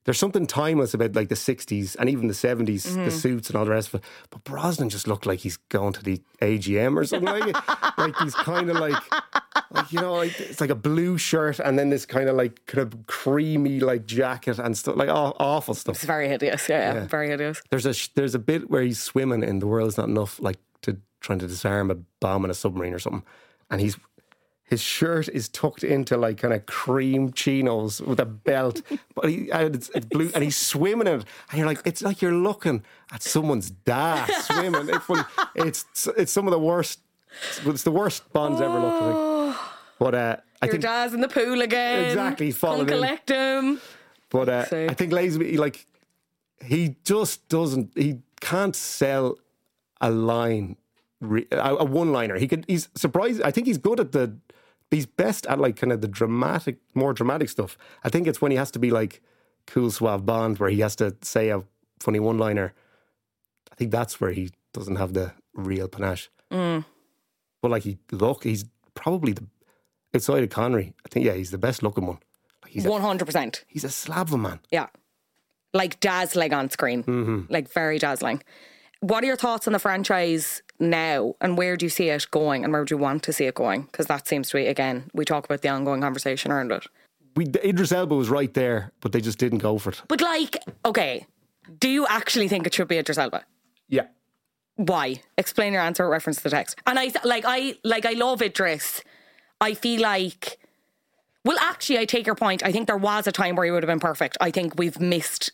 there's 0.07 0.19
something 0.19 0.47
timeless 0.47 0.95
about 0.95 1.15
like 1.15 1.29
the 1.29 1.35
60s 1.35 1.95
and 1.99 2.09
even 2.09 2.27
the 2.27 2.33
70s, 2.35 2.87
Mm-hmm. 2.89 3.05
the 3.05 3.11
suits 3.11 3.51
and 3.51 3.57
all 3.57 3.67
the 3.67 3.71
rest 3.71 3.89
of 3.89 3.97
it. 3.97 4.05
But 4.31 4.43
Brosnan 4.45 4.89
just 4.89 5.07
looked 5.07 5.27
like 5.27 5.41
he's 5.41 5.59
going 5.69 5.93
to 5.93 6.03
the 6.03 6.23
AGM 6.41 6.97
or 6.97 7.05
something 7.05 7.29
like 7.29 7.47
it. 7.49 7.57
Like 7.99 8.17
he's 8.17 8.35
kind 8.35 8.71
of 8.71 8.77
like, 8.79 8.97
like, 9.71 9.93
you 9.93 10.01
know, 10.01 10.15
like 10.15 10.41
it's 10.41 10.59
like 10.61 10.71
a 10.71 10.75
blue 10.75 11.19
shirt 11.19 11.59
and 11.59 11.79
then 11.79 11.91
this 11.91 12.07
kind 12.07 12.31
of 12.31 12.37
like 12.37 12.65
kind 12.65 12.81
of 12.93 13.07
creamy 13.07 13.81
like 13.81 14.07
jacket 14.07 14.59
and 14.59 14.77
stuff, 14.77 14.97
like 14.97 15.11
aw- 15.11 15.35
awful 15.39 15.75
stuff. 15.75 15.97
It's 15.97 16.05
very 16.05 16.29
hideous. 16.29 16.67
Yeah, 16.69 16.79
yeah, 16.95 17.01
Yeah. 17.03 17.07
very 17.07 17.29
hideous. 17.29 17.61
There's 17.69 17.85
a 17.87 17.93
sh- 17.93 18.09
there's 18.15 18.35
a 18.35 18.39
bit 18.41 18.71
where 18.71 18.83
he's 18.83 19.03
swimming 19.03 19.43
in 19.43 19.59
the 19.59 19.67
world's 19.67 19.99
not 19.99 20.09
enough, 20.09 20.41
like 20.41 20.57
to 20.83 20.97
trying 21.21 21.41
to 21.41 21.47
disarm 21.47 21.91
a 21.91 21.97
bomb 22.21 22.45
in 22.47 22.51
a 22.51 22.55
submarine 22.55 22.95
or 22.95 22.99
something, 22.99 23.23
and 23.71 23.83
he's 23.83 23.99
his 24.71 24.81
shirt 24.81 25.29
is 25.29 25.49
tucked 25.49 25.85
into 25.85 26.17
like 26.17 26.39
kind 26.39 26.55
of 26.55 26.65
cream 26.65 27.33
chinos 27.33 28.01
with 28.01 28.21
a 28.21 28.25
belt, 28.25 28.81
but 29.15 29.29
he 29.29 29.51
and 29.51 29.75
it's, 29.75 29.91
it's 29.91 30.07
blue, 30.07 30.31
and 30.33 30.43
he's 30.45 30.57
swimming 30.57 31.09
in 31.09 31.21
it, 31.21 31.25
and 31.51 31.59
you're 31.59 31.67
like, 31.67 31.83
it's 31.85 32.01
like 32.01 32.23
you're 32.23 32.33
looking 32.33 32.85
at 33.13 33.23
someone's 33.23 33.71
dad 33.71 34.31
swimming. 34.45 34.89
It's. 34.89 35.11
It's 35.57 36.07
it's 36.17 36.33
some 36.33 36.47
of 36.47 36.53
the 36.53 36.59
worst. 36.59 37.01
It's 37.67 37.83
the 37.83 37.91
worst 37.91 38.33
Bond's 38.33 38.61
ever 38.61 38.79
looked 38.79 39.03
like. 39.03 39.57
But 39.99 40.15
uh, 40.15 40.37
I 40.63 40.67
Your 40.67 40.73
think 40.73 40.83
dad's 40.83 41.13
in 41.13 41.21
the 41.21 41.29
pool 41.29 41.61
again. 41.61 42.05
Exactly, 42.05 42.53
Come 42.53 42.87
collect 42.87 43.29
him. 43.29 43.81
But 44.31 44.49
uh. 44.49 44.65
I 44.71 44.95
think 44.95 45.13
Lazenby, 45.13 45.59
like, 45.59 45.87
he 46.65 46.97
just 47.05 47.49
doesn't. 47.49 47.91
He 47.97 48.21
can't 48.41 48.75
sell 48.77 49.37
a 50.01 50.11
line, 50.11 50.77
a, 51.51 51.57
a 51.57 51.85
one-liner. 51.85 52.37
He 52.39 52.47
could. 52.49 52.65
He's 52.69 52.89
surprised. 52.95 53.43
I 53.43 53.51
think 53.51 53.67
he's 53.67 53.79
good 53.79 54.01
at 54.01 54.13
the. 54.13 54.37
He's 54.91 55.07
best 55.07 55.47
at 55.47 55.61
like 55.61 55.77
kind 55.77 55.93
of 55.93 56.01
the 56.01 56.09
dramatic, 56.09 56.79
more 56.95 57.13
dramatic 57.13 57.49
stuff. 57.49 57.79
I 58.03 58.09
think 58.09 58.27
it's 58.27 58.41
when 58.43 58.51
he 58.51 58.57
has 58.57 58.71
to 58.73 58.79
be 58.79 58.91
like 58.91 59.23
cool, 59.67 59.91
suave 59.91 60.27
Bond, 60.27 60.59
where 60.59 60.71
he 60.71 60.81
has 60.81 60.97
to 60.97 61.15
say 61.23 61.51
a 61.51 61.63
funny 62.01 62.19
one-liner. 62.19 62.73
I 63.71 63.75
think 63.77 63.93
that's 63.93 64.21
where 64.21 64.33
he 64.33 64.51
doesn't 64.73 64.97
have 64.97 65.13
the 65.13 65.33
real 65.55 65.87
panache. 65.87 66.29
Mm. 66.51 66.85
But 67.63 67.71
like 67.71 67.85
he 67.85 67.99
look, 68.11 68.43
he's 68.45 68.65
probably 68.95 69.33
the 69.33 69.47
outside 70.15 70.43
of 70.43 70.51
Connery. 70.51 70.95
I 71.05 71.09
think 71.09 71.25
yeah, 71.25 71.35
he's 71.35 71.53
the 71.53 71.59
best 71.59 71.83
looking 71.83 72.07
one. 72.07 72.19
Like, 72.63 72.73
he's 72.73 72.85
One 72.85 73.03
hundred 73.03 73.27
percent. 73.27 73.65
he's 73.69 73.85
a 73.85 73.91
slab 73.91 74.29
of 74.29 74.35
a 74.35 74.39
man. 74.39 74.61
Yeah. 74.73 74.89
Like 75.73 76.01
dazzling 76.01 76.53
on 76.53 76.69
screen. 76.69 77.05
Mm-hmm. 77.05 77.53
Like 77.53 77.73
very 77.73 77.99
dazzling. 78.01 78.43
What 79.01 79.23
are 79.23 79.27
your 79.29 79.37
thoughts 79.37 79.69
on 79.69 79.73
the 79.73 79.79
franchise 79.79 80.63
now 80.81 81.35
and 81.41 81.57
where 81.59 81.77
do 81.77 81.87
you 81.87 81.91
see 81.91 82.09
it 82.09 82.27
going 82.31 82.65
and 82.65 82.73
where 82.73 82.85
do 82.85 82.95
you 82.95 82.99
want 82.99 83.23
to 83.25 83.33
see 83.33 83.45
it 83.45 83.55
going? 83.55 83.83
Because 83.83 84.07
that 84.07 84.27
seems 84.27 84.51
to 84.51 84.57
be, 84.57 84.67
again, 84.67 85.11
we 85.13 85.25
talk 85.25 85.45
about 85.45 85.63
the 85.63 85.69
ongoing 85.69 86.01
conversation 86.01 86.51
around 86.51 86.73
it. 86.73 86.87
we 87.37 87.45
Idris 87.65 87.93
Elba 87.93 88.15
was 88.15 88.29
right 88.29 88.53
there, 88.55 88.93
but 89.01 89.13
they 89.13 89.21
just 89.21 89.39
didn't 89.39 89.59
go 89.59 89.79
for 89.79 89.91
it. 89.91 90.03
But 90.09 90.21
like, 90.21 90.57
okay, 90.85 91.27
do 91.79 91.89
you 91.89 92.07
actually 92.07 92.49
think 92.49 92.67
it 92.67 92.75
should 92.75 92.89
be 92.89 92.99
Idris 92.99 93.19
Elba? 93.19 93.45
Yeah. 93.89 94.07
Why? 94.77 95.23
Explain 95.37 95.73
your 95.73 95.83
answer 95.83 96.09
reference 96.09 96.39
to 96.39 96.45
the 96.45 96.51
text. 96.51 96.77
And 96.87 96.99
I 96.99 97.13
like 97.25 97.45
I 97.47 97.77
like 97.85 98.07
I 98.07 98.13
love 98.13 98.41
Idris. 98.43 99.03
I 99.61 99.75
feel 99.75 100.01
like 100.01 100.59
well 101.45 101.59
actually 101.61 101.99
I 101.99 102.07
take 102.07 102.27
your 102.27 102.35
point. 102.35 102.65
I 102.65 102.73
think 102.73 102.87
there 102.87 102.97
was 102.97 103.27
a 103.27 103.33
time 103.33 103.57
where 103.57 103.67
he 103.67 103.71
would 103.71 103.83
have 103.83 103.89
been 103.89 104.01
perfect. 104.01 104.39
I 104.41 104.51
think 104.51 104.79
we've 104.79 104.99
missed 104.99 105.53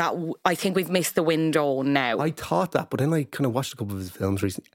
that 0.00 0.14
I 0.46 0.54
think 0.54 0.76
we've 0.76 0.88
missed 0.88 1.14
the 1.14 1.22
window 1.22 1.82
now. 1.82 2.20
I 2.20 2.30
thought 2.30 2.72
that, 2.72 2.88
but 2.88 3.00
then 3.00 3.12
I 3.12 3.24
kind 3.24 3.44
of 3.44 3.52
watched 3.52 3.74
a 3.74 3.76
couple 3.76 3.92
of 3.92 4.00
his 4.00 4.10
films 4.10 4.42
recently. 4.42 4.70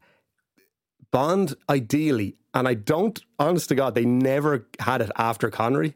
Bond, 1.10 1.56
ideally, 1.68 2.36
and 2.54 2.68
I 2.68 2.76
don't, 2.76 3.20
honest 3.40 3.70
to 3.70 3.76
God, 3.76 3.96
they 3.96 4.06
never 4.06 4.68
had 4.80 5.02
it 5.02 5.10
after 5.16 5.50
Connery. 5.50 5.96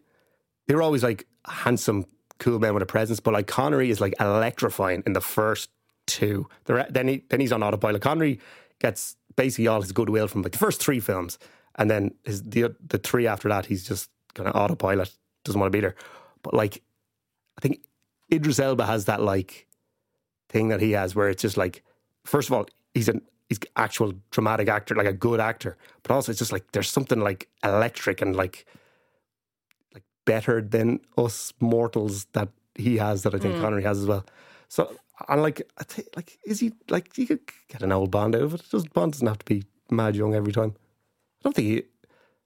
They 0.67 0.73
were 0.73 0.81
always 0.81 1.03
like 1.03 1.27
handsome, 1.45 2.07
cool 2.39 2.57
men 2.57 2.73
with 2.73 2.81
a 2.81 2.87
presence, 2.87 3.19
but 3.19 3.35
like 3.35 3.45
Connery 3.45 3.91
is 3.91 4.01
like 4.01 4.15
electrifying 4.19 5.03
in 5.05 5.13
the 5.13 5.21
first 5.21 5.69
two. 6.07 6.47
Then, 6.65 7.07
he, 7.07 7.23
then 7.29 7.39
he's 7.39 7.51
on 7.51 7.61
autopilot. 7.61 8.01
Connery 8.01 8.39
gets 8.79 9.15
basically 9.35 9.67
all 9.67 9.81
his 9.81 9.91
goodwill 9.91 10.27
from 10.27 10.41
like 10.41 10.53
the 10.53 10.57
first 10.57 10.81
three 10.81 10.99
films, 10.99 11.37
and 11.75 11.87
then 11.91 12.15
his, 12.23 12.41
the 12.43 12.75
the 12.87 12.97
three 12.97 13.27
after 13.27 13.47
that, 13.49 13.67
he's 13.67 13.87
just 13.87 14.09
kind 14.33 14.49
of 14.49 14.55
autopilot, 14.55 15.15
doesn't 15.45 15.59
want 15.59 15.71
to 15.71 15.77
be 15.77 15.81
there. 15.81 15.95
But 16.41 16.55
like, 16.55 16.81
I 17.57 17.61
think 17.61 17.81
Idris 18.31 18.59
Elba 18.59 18.85
has 18.85 19.05
that 19.05 19.21
like 19.21 19.67
thing 20.49 20.69
that 20.69 20.81
he 20.81 20.91
has 20.91 21.15
where 21.15 21.29
it's 21.29 21.41
just 21.41 21.57
like, 21.57 21.83
first 22.25 22.49
of 22.49 22.53
all, 22.53 22.65
he's 22.93 23.09
an 23.09 23.21
he's 23.47 23.59
actual 23.75 24.13
dramatic 24.31 24.67
actor, 24.67 24.95
like 24.95 25.07
a 25.07 25.13
good 25.13 25.39
actor, 25.39 25.77
but 26.03 26.11
also 26.11 26.31
it's 26.31 26.39
just 26.39 26.51
like 26.51 26.71
there's 26.71 26.89
something 26.89 27.19
like 27.19 27.49
electric 27.63 28.21
and 28.21 28.35
like 28.35 28.65
like 29.93 30.03
better 30.25 30.61
than 30.61 30.99
us 31.17 31.53
mortals 31.59 32.25
that 32.33 32.49
he 32.75 32.97
has 32.97 33.23
that 33.23 33.35
I 33.35 33.39
think 33.39 33.55
hmm. 33.55 33.61
Connery 33.61 33.83
has 33.83 33.99
as 33.99 34.05
well. 34.05 34.25
So 34.67 34.95
and 35.27 35.41
like 35.41 35.61
I 35.77 35.83
think 35.83 36.07
like 36.15 36.37
is 36.45 36.59
he 36.59 36.73
like 36.89 37.17
you 37.17 37.27
could 37.27 37.41
get 37.67 37.81
an 37.81 37.91
old 37.91 38.11
Bond 38.11 38.35
out 38.35 38.43
of 38.43 38.53
it. 38.53 38.63
Does 38.69 38.85
Bond 38.87 39.13
doesn't 39.13 39.27
have 39.27 39.39
to 39.39 39.45
be 39.45 39.63
mad 39.91 40.15
young 40.15 40.35
every 40.35 40.53
time. 40.53 40.75
I 40.75 41.43
don't 41.43 41.55
think 41.55 41.67
he. 41.67 41.83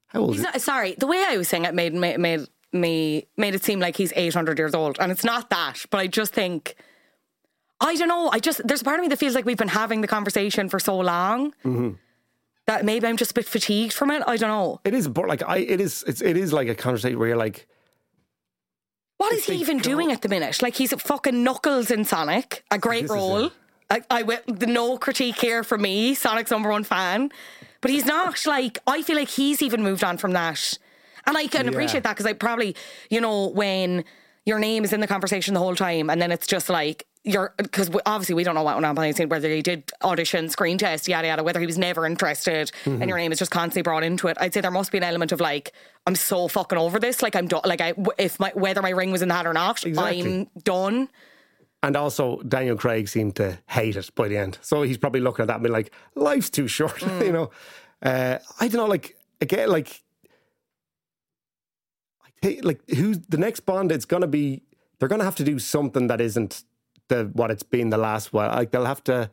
How 0.06 0.20
old? 0.20 0.30
He's 0.30 0.40
Is 0.40 0.46
he? 0.46 0.52
not, 0.52 0.60
sorry, 0.62 0.94
the 0.98 1.06
way 1.06 1.24
I 1.26 1.36
was 1.36 1.48
saying 1.48 1.64
it 1.64 1.74
made 1.74 1.94
made 1.94 2.18
made 2.18 2.46
me 2.74 3.26
made 3.36 3.54
it 3.54 3.64
seem 3.64 3.80
like 3.80 3.96
he's 3.96 4.12
eight 4.16 4.34
hundred 4.34 4.58
years 4.58 4.74
old, 4.74 4.96
and 5.00 5.10
it's 5.12 5.24
not 5.24 5.48
that. 5.50 5.84
But 5.90 5.98
I 5.98 6.06
just 6.06 6.32
think, 6.34 6.74
I 7.80 7.94
don't 7.94 8.08
know. 8.08 8.28
I 8.32 8.38
just 8.40 8.60
there's 8.66 8.82
a 8.82 8.84
part 8.84 8.98
of 8.98 9.02
me 9.02 9.08
that 9.08 9.18
feels 9.18 9.34
like 9.34 9.44
we've 9.44 9.56
been 9.56 9.68
having 9.68 10.00
the 10.00 10.08
conversation 10.08 10.68
for 10.68 10.78
so 10.78 10.98
long 10.98 11.52
Mm-hmm. 11.64 11.90
that 12.66 12.84
maybe 12.84 13.06
I'm 13.06 13.16
just 13.16 13.30
a 13.30 13.34
bit 13.34 13.46
fatigued 13.46 13.92
from 13.92 14.10
it. 14.10 14.22
I 14.26 14.36
don't 14.36 14.48
know. 14.50 14.80
It 14.84 14.94
is, 14.94 15.06
but 15.08 15.28
like 15.28 15.42
I, 15.46 15.58
it 15.58 15.80
is. 15.80 16.04
It's 16.06 16.20
it 16.20 16.36
is 16.36 16.52
like 16.52 16.68
a 16.68 16.74
conversation 16.74 17.18
where 17.18 17.28
you're 17.28 17.36
like, 17.36 17.66
What 19.18 19.32
is 19.32 19.44
he 19.44 19.54
even 19.56 19.78
doing 19.78 20.10
at 20.12 20.22
the 20.22 20.28
minute? 20.28 20.60
Like 20.62 20.74
he's 20.74 20.92
fucking 20.92 21.42
Knuckles 21.42 21.90
in 21.90 22.04
Sonic, 22.04 22.64
a 22.70 22.78
great 22.78 23.02
This 23.02 23.10
role. 23.12 23.50
I, 23.90 24.02
I 24.10 24.22
will, 24.22 24.38
the 24.46 24.66
no 24.66 24.96
critique 24.96 25.38
here 25.38 25.62
for 25.62 25.76
me, 25.76 26.14
Sonic's 26.14 26.50
number 26.50 26.70
one 26.70 26.84
fan, 26.84 27.30
but 27.82 27.90
he's 27.90 28.06
not 28.06 28.46
like 28.46 28.78
I 28.86 29.02
feel 29.02 29.14
like 29.16 29.28
he's 29.28 29.60
even 29.62 29.82
moved 29.82 30.02
on 30.02 30.16
from 30.16 30.32
that, 30.32 30.78
and 31.26 31.36
I 31.36 31.46
can 31.46 31.64
Yeah. 31.66 31.70
appreciate 31.72 32.02
that 32.04 32.12
because 32.12 32.26
I 32.26 32.32
probably 32.32 32.74
you 33.10 33.20
know 33.20 33.48
when 33.48 34.04
your 34.46 34.58
name 34.58 34.84
is 34.84 34.92
in 34.92 35.00
the 35.00 35.06
conversation 35.06 35.54
the 35.54 35.60
whole 35.60 35.74
time, 35.76 36.10
and 36.10 36.20
then 36.20 36.30
it's 36.30 36.46
just 36.46 36.68
like 36.68 37.06
you're 37.26 37.54
because 37.56 37.88
obviously 38.04 38.34
we 38.34 38.44
don't 38.44 38.54
know 38.54 38.62
what 38.62 38.74
went 38.74 38.84
on 38.84 38.94
behind 38.94 39.14
the 39.14 39.16
scenes, 39.16 39.30
whether 39.30 39.48
he 39.48 39.62
did 39.62 39.90
audition, 40.02 40.50
screen 40.50 40.76
test, 40.76 41.08
yada 41.08 41.26
yada, 41.28 41.42
whether 41.42 41.58
he 41.60 41.64
was 41.66 41.78
never 41.78 42.04
interested, 42.04 42.70
Mm-hmm. 42.84 43.00
and 43.00 43.08
your 43.08 43.16
name 43.16 43.32
is 43.32 43.38
just 43.38 43.50
constantly 43.50 43.80
brought 43.80 44.02
into 44.04 44.28
it. 44.28 44.36
I'd 44.40 44.52
say 44.52 44.60
there 44.60 44.70
must 44.70 44.92
be 44.92 44.98
an 44.98 45.04
element 45.04 45.32
of 45.32 45.40
like 45.40 45.72
I'm 46.06 46.14
so 46.14 46.48
fucking 46.48 46.76
over 46.76 46.98
this, 46.98 47.22
like 47.22 47.34
I'm 47.34 47.48
done, 47.48 47.62
like 47.64 47.80
I 47.80 47.94
if 48.18 48.38
my 48.38 48.52
whether 48.54 48.82
my 48.82 48.90
ring 48.90 49.10
was 49.10 49.22
in 49.22 49.28
the 49.28 49.34
hat 49.34 49.46
or 49.46 49.54
not, 49.54 49.84
Exactly. 49.86 50.20
I'm 50.22 50.50
done. 50.64 51.08
and 51.82 51.96
also 51.96 52.40
Daniel 52.42 52.76
Craig 52.76 53.08
seemed 53.08 53.36
to 53.36 53.58
hate 53.68 53.96
it 53.96 54.10
by 54.14 54.28
the 54.28 54.36
end. 54.36 54.58
So 54.60 54.82
he's 54.82 54.98
probably 54.98 55.20
looking 55.20 55.44
at 55.44 55.46
that 55.48 55.54
and 55.54 55.62
being 55.62 55.72
like, 55.72 55.92
life's 56.14 56.50
too 56.50 56.68
short, 56.68 57.00
you 57.22 57.32
know. 57.32 57.50
Uh, 58.02 58.36
I 58.60 58.68
don't 58.68 58.76
know, 58.82 58.86
like 58.86 59.16
again, 59.40 59.70
like 59.70 60.02
Like 62.62 62.80
who's 62.90 63.18
the 63.28 63.38
next 63.38 63.60
Bond? 63.60 63.90
It's 63.92 64.04
gonna 64.04 64.26
be 64.26 64.62
they're 64.98 65.08
gonna 65.08 65.24
have 65.24 65.36
to 65.36 65.44
do 65.44 65.58
something 65.58 66.06
that 66.08 66.20
isn't 66.20 66.62
the 67.08 67.30
what 67.32 67.50
it's 67.50 67.62
been 67.62 67.90
the 67.90 67.98
last 67.98 68.32
while. 68.32 68.50
Like 68.50 68.70
they'll 68.70 68.84
have 68.86 69.02
to. 69.04 69.30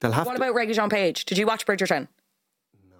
They'll 0.00 0.10
have 0.12 0.24
to 0.24 0.30
What 0.30 0.36
to. 0.38 0.42
about 0.42 0.56
Regé-Jean 0.56 0.88
Page? 0.88 1.24
Did 1.26 1.38
you 1.38 1.46
watch 1.46 1.64
Bridgerton? 1.64 2.08
No. 2.90 2.96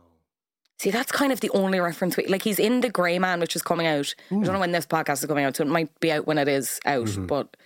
See, 0.78 0.90
that's 0.92 1.10
kind 1.10 1.32
of 1.32 1.40
the 1.40 1.50
only 1.50 1.80
reference. 1.80 2.16
We, 2.16 2.26
like, 2.26 2.42
he's 2.44 2.60
in 2.60 2.80
The 2.80 2.90
Grey 2.90 3.18
Man, 3.18 3.40
which 3.40 3.56
is 3.56 3.62
coming 3.62 3.88
out. 3.88 4.14
I 4.30 4.34
don't 4.34 4.52
know 4.52 4.60
when 4.60 4.70
this 4.70 4.86
podcast 4.86 5.14
is 5.14 5.26
coming 5.26 5.44
out, 5.44 5.56
so 5.56 5.64
it 5.64 5.66
might 5.66 5.98
be 5.98 6.12
out 6.12 6.28
when 6.28 6.38
it 6.38 6.46
is 6.46 6.78
out. 6.86 7.06
Mm-hmm. 7.08 7.26
But 7.26 7.56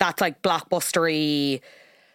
that's 0.00 0.20
like 0.20 0.42
blockbustery. 0.42 1.60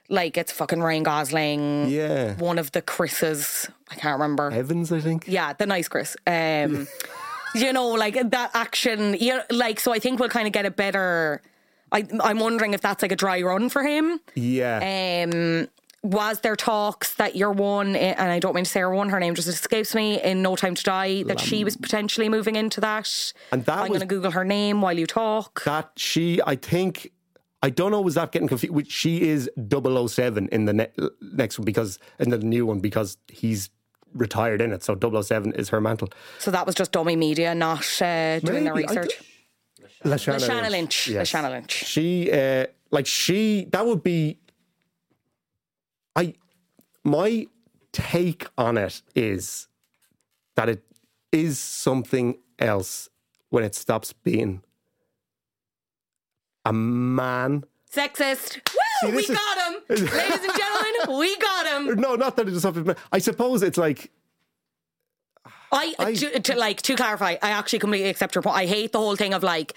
Like, 0.10 0.38
it's 0.38 0.52
fucking 0.52 0.82
Ryan 0.82 1.04
Gosling. 1.04 1.88
Yeah. 1.88 2.36
One 2.36 2.60
of 2.60 2.74
the 2.74 2.82
Chris's. 2.82 3.70
I 3.90 3.96
can't 3.96 4.20
remember. 4.20 4.52
Evans, 4.52 4.92
I 4.92 5.00
think. 5.00 5.26
Yeah, 5.30 5.54
the 5.54 5.66
nice 5.68 5.88
Chris. 5.88 6.18
Um, 6.28 6.88
you 7.56 7.74
know, 7.74 7.90
like 7.90 8.32
that 8.32 8.52
action. 8.54 9.16
You 9.20 9.38
know, 9.38 9.44
like 9.50 9.80
so. 9.80 9.94
I 9.94 10.00
think 10.00 10.20
we'll 10.20 10.30
kind 10.30 10.48
of 10.48 10.54
get 10.54 10.66
a 10.66 10.72
better. 10.72 11.42
I, 11.92 12.08
I'm 12.22 12.40
wondering 12.40 12.74
if 12.74 12.82
that's 12.82 13.02
like 13.02 13.12
a 13.12 13.16
dry 13.16 13.42
run 13.42 13.70
for 13.70 13.84
him. 13.84 14.20
Yeah. 14.36 15.26
Um, 15.28 15.68
was 16.06 16.42
there 16.42 16.56
talks 16.56 17.16
that 17.16 17.36
your 17.36 17.52
one, 17.52 17.96
eh, 17.96 18.14
and 18.18 18.32
I 18.32 18.40
don't 18.40 18.54
mean 18.54 18.64
to 18.64 18.70
say 18.70 18.80
her 18.82 18.94
one, 18.94 19.10
her 19.10 19.20
name 19.20 19.34
just 19.34 19.48
escapes 19.48 19.96
me, 19.96 20.22
in 20.22 20.42
No 20.42 20.56
Time 20.56 20.76
to 20.76 20.84
Die, 20.84 21.24
that 21.24 21.40
she 21.40 21.64
was 21.64 21.76
potentially 21.76 22.30
moving 22.30 22.56
into 22.56 22.80
that? 22.82 23.34
And 23.52 23.66
that 23.66 23.80
I'm 23.80 23.88
going 23.88 24.02
to 24.02 24.06
Google 24.06 24.32
her 24.32 24.46
name 24.46 24.82
while 24.82 24.98
you 24.98 25.08
talk. 25.08 25.64
that 25.64 25.92
she, 25.98 26.40
I 26.46 26.58
think, 26.58 27.12
I 27.64 27.72
don't 27.72 27.92
know, 27.92 28.02
was 28.02 28.16
that 28.16 28.32
getting 28.32 28.48
confused? 28.48 28.76
Which 28.76 28.92
she 28.92 29.28
is 29.28 29.50
007 29.58 30.48
in 30.52 30.66
the 30.66 30.74
ne- 30.74 30.92
next 31.22 31.58
one 31.58 31.66
because, 31.66 31.98
in 32.20 32.30
the 32.30 32.38
new 32.38 32.68
one, 32.68 32.82
because 32.82 33.18
he's 33.28 33.72
retired 34.16 34.62
in 34.62 34.72
it. 34.72 34.84
So 34.84 34.98
007 34.98 35.54
is 35.54 35.70
her 35.70 35.80
mantle. 35.82 36.10
So 36.40 36.52
that 36.52 36.66
was 36.66 36.74
just 36.74 36.92
dummy 36.92 37.16
media, 37.16 37.54
not 37.54 37.86
uh, 38.02 38.40
doing 38.40 38.64
their 38.64 38.74
Maybe, 38.74 38.88
I 38.88 38.92
research. 38.92 39.22
Lashana, 40.04 40.40
Lashana 40.40 40.72
Lynch. 40.72 41.10
Lashana 41.12 41.50
Lynch. 41.50 41.72
She, 41.72 42.32
uh, 42.32 42.66
like, 42.92 43.06
she, 43.06 43.68
that 43.72 43.86
would 43.86 44.04
be, 44.04 44.40
I, 46.16 46.36
my 47.04 47.48
take 47.92 48.48
on 48.58 48.78
it 48.78 49.02
is 49.16 49.68
that 50.56 50.70
it 50.70 50.84
is 51.32 51.60
something 51.60 52.38
else 52.60 53.10
when 53.50 53.64
it 53.64 53.76
stops 53.76 54.14
being 54.14 54.62
a 56.66 56.74
man. 56.74 57.64
Sexist. 57.92 58.62
Woo! 58.74 58.85
See, 59.08 59.16
we 59.16 59.24
is- 59.24 59.28
got 59.30 59.58
him. 59.58 59.82
Ladies 59.90 60.10
and 60.12 60.58
gentlemen, 60.58 61.18
we 61.20 61.38
got 61.38 61.68
him. 61.68 61.96
No, 62.00 62.16
not 62.16 62.36
that 62.38 62.48
it 62.48 62.54
is 62.54 62.62
something. 62.62 62.96
I 63.12 63.20
suppose 63.20 63.64
it's 63.64 63.78
like 63.78 64.12
I, 65.72 65.94
I- 66.00 66.14
to, 66.14 66.40
to 66.40 66.56
like 66.56 66.82
to 66.84 66.96
clarify, 66.96 67.36
I 67.42 67.50
actually 67.52 67.80
completely 67.80 68.10
accept 68.10 68.36
your 68.36 68.42
point. 68.42 68.56
I 68.58 68.66
hate 68.66 68.92
the 68.92 69.00
whole 69.00 69.16
thing 69.16 69.34
of 69.34 69.44
like 69.44 69.74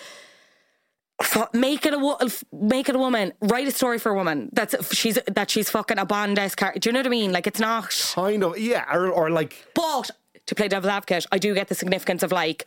make 1.53 1.85
it 1.85 1.95
a 1.95 2.45
make 2.53 2.89
it 2.89 2.95
a 2.95 2.99
woman. 2.99 3.33
Write 3.41 3.67
a 3.67 3.73
story 3.73 3.99
for 3.99 4.11
a 4.13 4.15
woman. 4.15 4.51
That's 4.53 4.95
she's 4.95 5.19
that 5.27 5.51
she's 5.51 5.69
fucking 5.71 5.99
a 5.99 6.07
Bond 6.07 6.39
esque 6.39 6.59
character. 6.59 6.79
Do 6.81 6.89
you 6.89 6.93
know 6.93 7.01
what 7.01 7.07
I 7.07 7.11
mean? 7.11 7.33
Like 7.33 7.47
it's 7.47 7.61
not. 7.61 7.91
kind 8.15 8.45
of 8.45 8.59
yeah, 8.59 8.85
or, 8.95 9.09
or 9.11 9.31
like 9.31 9.67
But 9.75 10.11
to 10.47 10.55
play 10.55 10.69
devil's 10.69 10.91
advocate, 10.91 11.27
I 11.33 11.39
do 11.39 11.55
get 11.55 11.69
the 11.69 11.75
significance 11.75 12.23
of 12.23 12.33
like. 12.33 12.67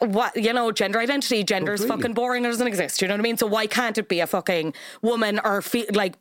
What 0.00 0.36
you 0.36 0.52
know, 0.52 0.72
gender 0.72 0.98
identity, 0.98 1.44
gender 1.44 1.72
is 1.72 1.84
fucking 1.84 2.14
boring. 2.14 2.44
It 2.44 2.48
doesn't 2.48 2.66
exist. 2.66 3.00
You 3.00 3.08
know 3.08 3.14
what 3.14 3.20
I 3.20 3.22
mean? 3.22 3.36
So 3.36 3.46
why 3.46 3.66
can't 3.66 3.96
it 3.96 4.08
be 4.08 4.20
a 4.20 4.26
fucking 4.26 4.74
woman 5.02 5.40
or 5.44 5.62
fe- 5.62 5.86
like 5.92 6.14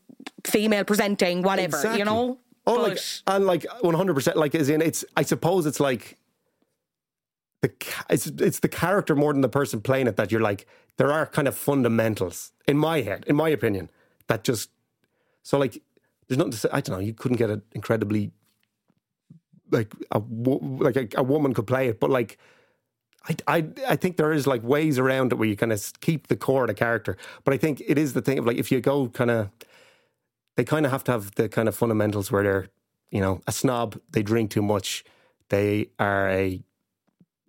female 0.46 0.84
presenting 0.84 1.42
whatever? 1.42 1.78
exactly. 1.78 2.00
You 2.00 2.06
know? 2.06 2.38
Oh, 2.68 2.76
But- 2.78 2.90
like 2.90 3.00
and 3.28 3.46
like 3.48 3.66
one 3.82 3.96
hundred 3.96 4.14
percent. 4.14 4.38
Like 4.38 4.54
as 4.54 4.70
in, 4.70 4.82
it's. 4.82 5.04
I 5.18 5.24
suppose 5.24 5.66
it's 5.66 5.80
like 5.80 6.18
the 7.62 7.72
it's 8.10 8.28
it's 8.28 8.60
the 8.60 8.70
character 8.70 9.16
more 9.16 9.34
than 9.34 9.42
the 9.42 9.50
person 9.50 9.82
playing 9.82 10.08
it 10.08 10.18
that 10.18 10.32
you're 10.32 10.42
like. 10.42 10.68
There 10.98 11.12
are 11.12 11.26
kind 11.26 11.48
of 11.48 11.56
fundamentals 11.56 12.52
in 12.68 12.78
my 12.78 13.02
head, 13.02 13.24
in 13.28 13.36
my 13.36 13.50
opinion, 13.50 13.90
that 14.28 14.44
just 14.44 14.70
so 15.42 15.58
like 15.58 15.82
there's 16.28 16.38
nothing 16.38 16.52
to 16.52 16.58
say. 16.58 16.70
I 16.72 16.82
don't 16.82 16.96
know. 16.96 17.04
You 17.04 17.14
couldn't 17.16 17.38
get 17.38 17.50
an 17.50 17.64
incredibly 17.72 18.32
like 19.72 19.92
a 20.12 20.20
like 20.20 20.96
a, 20.96 21.08
a 21.16 21.24
woman 21.24 21.56
could 21.56 21.66
play 21.66 21.88
it, 21.88 22.00
but 22.00 22.12
like. 22.12 22.38
I, 23.30 23.36
I, 23.48 23.68
I 23.90 23.96
think 23.96 24.18
there 24.18 24.32
is 24.34 24.48
like 24.48 24.64
ways 24.64 24.98
around 24.98 25.32
it 25.32 25.36
where 25.36 25.48
you 25.48 25.56
kind 25.56 25.72
of 25.72 25.92
keep 26.02 26.28
the 26.28 26.36
core 26.36 26.64
of 26.64 26.68
the 26.70 26.74
character. 26.74 27.18
But 27.44 27.54
I 27.54 27.58
think 27.58 27.82
it 27.86 27.98
is 27.98 28.14
the 28.14 28.22
thing 28.22 28.40
of 28.40 28.46
like 28.46 28.58
if 28.58 28.72
you 28.72 28.82
go 28.82 29.08
kind 29.10 29.30
of, 29.32 29.50
they 30.58 30.64
kind 30.64 30.86
of 30.86 30.92
have 30.92 31.04
to 31.06 31.12
have 31.12 31.36
the 31.36 31.48
kind 31.48 31.68
of 31.68 31.76
fundamentals 31.76 32.32
where 32.32 32.44
they're, 32.44 32.68
you 33.12 33.22
know, 33.22 33.42
a 33.48 33.52
snob, 33.52 34.00
they 34.10 34.24
drink 34.24 34.50
too 34.52 34.62
much, 34.62 35.04
they 35.50 35.90
are 36.00 36.30
a 36.30 36.62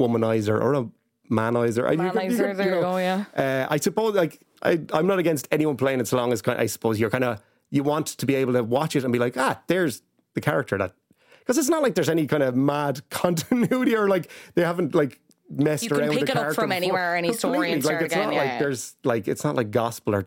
womanizer 0.01 0.61
or 0.61 0.75
a 0.75 0.87
manizer. 1.31 1.87
I- 1.89 1.93
you 1.93 2.11
could- 2.11 2.21
Manizer, 2.21 2.57
there 2.57 2.67
you 2.67 2.71
know, 2.73 2.81
go, 2.83 2.97
yeah. 2.99 3.25
Uh, 3.37 3.67
I 3.71 3.77
suppose 3.79 4.15
like 4.15 4.41
I, 4.63 4.81
I'm 4.93 5.07
not 5.07 5.19
against 5.19 5.49
anyone 5.51 5.77
playing 5.77 6.01
it 6.01 6.09
so 6.09 6.17
long 6.17 6.33
as 6.33 6.43
kind 6.43 6.61
I 6.61 6.67
suppose 6.67 7.01
you're 7.01 7.11
kind 7.11 7.25
of 7.25 7.41
you 7.71 7.83
want 7.83 8.07
to 8.09 8.27
be 8.27 8.35
able 8.35 8.53
to 8.53 8.63
watch 8.63 8.95
it 8.97 9.05
and 9.05 9.13
be 9.13 9.19
like 9.19 9.37
ah 9.37 9.61
there's 9.67 10.03
the 10.35 10.41
character 10.41 10.77
that 10.79 10.93
because 11.39 11.57
it's 11.59 11.69
not 11.69 11.83
like 11.83 11.95
there's 11.95 12.09
any 12.09 12.27
kind 12.27 12.43
of 12.43 12.55
mad 12.55 13.01
continuity 13.11 13.97
or 13.97 14.09
like 14.09 14.31
they 14.55 14.63
haven't 14.63 14.95
like 14.95 15.21
messed 15.53 15.85
You 15.85 15.91
can 15.91 16.01
around 16.01 16.09
with 16.11 16.19
pick 16.19 16.27
the 16.27 16.33
it 16.33 16.39
up 16.39 16.55
from 16.55 16.73
anywhere, 16.73 17.17
any 17.17 17.33
story, 17.33 17.73
and 17.73 17.85
like 17.85 18.01
it's 18.03 18.15
again, 18.15 18.27
not 18.29 18.35
yeah, 18.35 18.43
like 18.43 18.59
there's 18.59 18.97
like 19.05 19.29
it's 19.29 19.45
not 19.45 19.55
like 19.57 19.71
gospel 19.71 20.15
or 20.15 20.27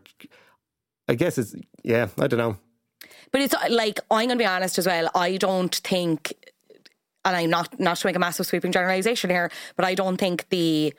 I 1.08 1.14
guess 1.14 1.38
it's 1.38 1.54
yeah 1.82 2.08
I 2.18 2.26
don't 2.26 2.38
know 2.38 2.56
But 3.32 3.40
it's 3.42 3.54
uh, 3.54 3.66
like 3.70 4.00
I'm 4.10 4.26
going 4.28 4.38
to 4.38 4.42
be 4.42 4.46
honest 4.46 4.78
as 4.78 4.86
well. 4.86 5.10
I 5.14 5.36
don't 5.36 5.74
think, 5.74 6.32
and 7.24 7.36
I'm 7.36 7.50
not 7.50 7.78
not 7.78 7.96
to 7.98 8.06
make 8.06 8.16
a 8.16 8.18
massive 8.18 8.46
sweeping 8.46 8.72
generalization 8.72 9.30
here, 9.30 9.50
but 9.76 9.84
I 9.84 9.94
don't 9.94 10.16
think 10.16 10.48
the 10.48 10.94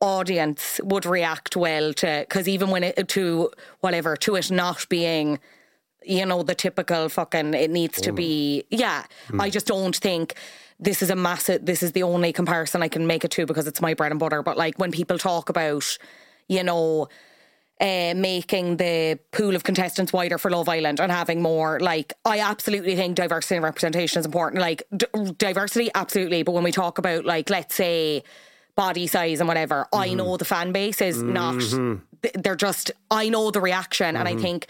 audience 0.00 0.80
would 0.84 1.04
react 1.04 1.56
well 1.56 1.92
to 1.94 2.24
because 2.28 2.46
even 2.48 2.70
when 2.70 2.84
it 2.84 3.08
to 3.08 3.50
whatever 3.80 4.16
to 4.16 4.36
it 4.36 4.50
not 4.50 4.88
being. 4.88 5.38
You 6.04 6.24
know 6.24 6.42
the 6.44 6.54
typical 6.54 7.08
fucking. 7.08 7.52
It 7.54 7.70
needs 7.70 8.00
to 8.02 8.12
be. 8.12 8.64
Yeah, 8.70 9.04
I 9.38 9.50
just 9.50 9.66
don't 9.66 9.94
think 9.96 10.36
this 10.80 11.02
is 11.02 11.10
a 11.10 11.16
massive. 11.16 11.64
This 11.64 11.82
is 11.82 11.92
the 11.92 12.02
only 12.02 12.32
comparison 12.32 12.82
I 12.82 12.88
can 12.88 13.06
make 13.06 13.24
it 13.24 13.30
to 13.32 13.46
because 13.46 13.66
it's 13.66 13.80
my 13.80 13.94
bread 13.94 14.12
and 14.12 14.20
butter. 14.20 14.42
But 14.42 14.56
like 14.56 14.78
when 14.78 14.92
people 14.92 15.18
talk 15.18 15.48
about, 15.48 15.98
you 16.48 16.62
know, 16.62 17.08
uh, 17.80 18.12
making 18.16 18.76
the 18.76 19.18
pool 19.30 19.54
of 19.54 19.62
contestants 19.62 20.12
wider 20.12 20.36
for 20.36 20.50
Love 20.50 20.68
Island 20.68 21.00
and 21.00 21.12
having 21.12 21.40
more. 21.40 21.78
Like, 21.78 22.12
I 22.24 22.40
absolutely 22.40 22.96
think 22.96 23.14
diversity 23.14 23.54
and 23.54 23.64
representation 23.64 24.18
is 24.18 24.26
important. 24.26 24.60
Like, 24.60 24.82
d- 24.96 25.06
diversity, 25.36 25.88
absolutely. 25.94 26.42
But 26.42 26.52
when 26.52 26.64
we 26.64 26.72
talk 26.72 26.98
about, 26.98 27.24
like, 27.24 27.50
let's 27.50 27.76
say 27.76 28.24
body 28.74 29.06
size 29.06 29.38
and 29.38 29.46
whatever, 29.46 29.86
I 29.92 30.08
mm-hmm. 30.08 30.16
know 30.16 30.36
the 30.36 30.44
fan 30.44 30.72
base 30.72 31.00
is 31.00 31.22
not, 31.22 31.54
mm-hmm. 31.54 32.40
they're 32.40 32.56
just, 32.56 32.90
I 33.12 33.28
know 33.28 33.52
the 33.52 33.60
reaction. 33.60 34.16
And 34.16 34.26
I 34.26 34.32
mm-hmm. 34.32 34.42
think 34.42 34.66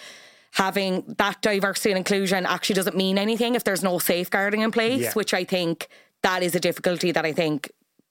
having 0.58 1.04
that 1.18 1.40
diversity 1.40 1.90
and 1.90 1.98
inclusion 1.98 2.44
actually 2.44 2.74
doesn't 2.74 2.96
mean 2.96 3.16
anything 3.16 3.54
if 3.54 3.62
there's 3.64 3.82
no 3.84 3.98
safeguarding 3.98 4.60
in 4.62 4.70
place, 4.72 5.02
Yeah. 5.02 5.12
which 5.12 5.32
I 5.32 5.44
think 5.44 5.86
that 6.22 6.42
is 6.42 6.54
a 6.56 6.60
difficulty 6.60 7.12
that 7.12 7.24
I 7.24 7.32
think 7.32 7.70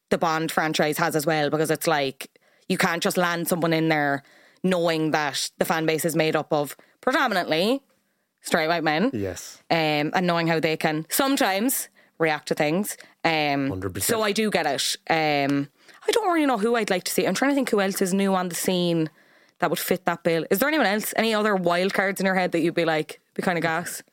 the 0.10 0.18
Bond 0.18 0.50
franchise 0.52 0.98
has 0.98 1.14
as 1.16 1.26
well, 1.26 1.50
because 1.50 1.70
it's 1.70 1.88
like, 1.88 2.30
You 2.70 2.78
can't 2.78 3.02
just 3.04 3.18
land 3.18 3.48
someone 3.48 3.72
in 3.74 3.88
there 3.90 4.24
knowing 4.64 5.12
that 5.12 5.52
the 5.58 5.64
fan 5.66 5.86
base 5.86 6.04
is 6.06 6.16
made 6.16 6.36
up 6.36 6.52
of 6.52 6.76
predominantly 7.02 7.82
straight 8.42 8.68
white 8.68 8.84
men 8.84 9.10
Yes. 9.14 9.62
um, 9.70 10.12
and 10.16 10.26
knowing 10.28 10.48
how 10.48 10.60
they 10.60 10.76
can 10.78 11.06
sometimes 11.10 11.90
react 12.18 12.48
to 12.50 12.56
things. 12.56 12.98
Um, 13.24 13.70
100%. 13.70 14.02
So 14.04 14.22
I 14.22 14.32
do 14.32 14.50
get 14.52 14.66
it. 14.66 14.98
Um, 15.10 15.70
I 16.08 16.12
don't 16.12 16.32
really 16.34 16.46
know 16.46 16.58
who 16.58 16.76
I'd 16.76 16.90
like 16.90 17.04
to 17.06 17.12
see. 17.12 17.26
I'm 17.26 17.34
trying 17.36 17.52
to 17.52 17.56
think 17.56 17.70
who 17.70 17.80
else 17.82 18.02
is 18.02 18.14
new 18.14 18.34
on 18.36 18.50
the 18.50 18.56
scene 18.56 19.10
that 19.60 19.70
would 19.70 19.80
fit 19.80 20.06
that 20.06 20.24
bill. 20.24 20.46
Is 20.50 20.60
there 20.60 20.68
anyone 20.70 20.88
else? 20.88 21.14
Any 21.16 21.34
other 21.34 21.56
wild 21.56 21.94
cards 21.94 22.20
in 22.20 22.26
your 22.26 22.36
head 22.36 22.52
that 22.52 22.60
you'd 22.62 22.76
be 22.76 22.86
like, 22.86 23.20
be 23.34 23.42
kind 23.42 23.58
of 23.58 23.62
gas? 23.62 24.04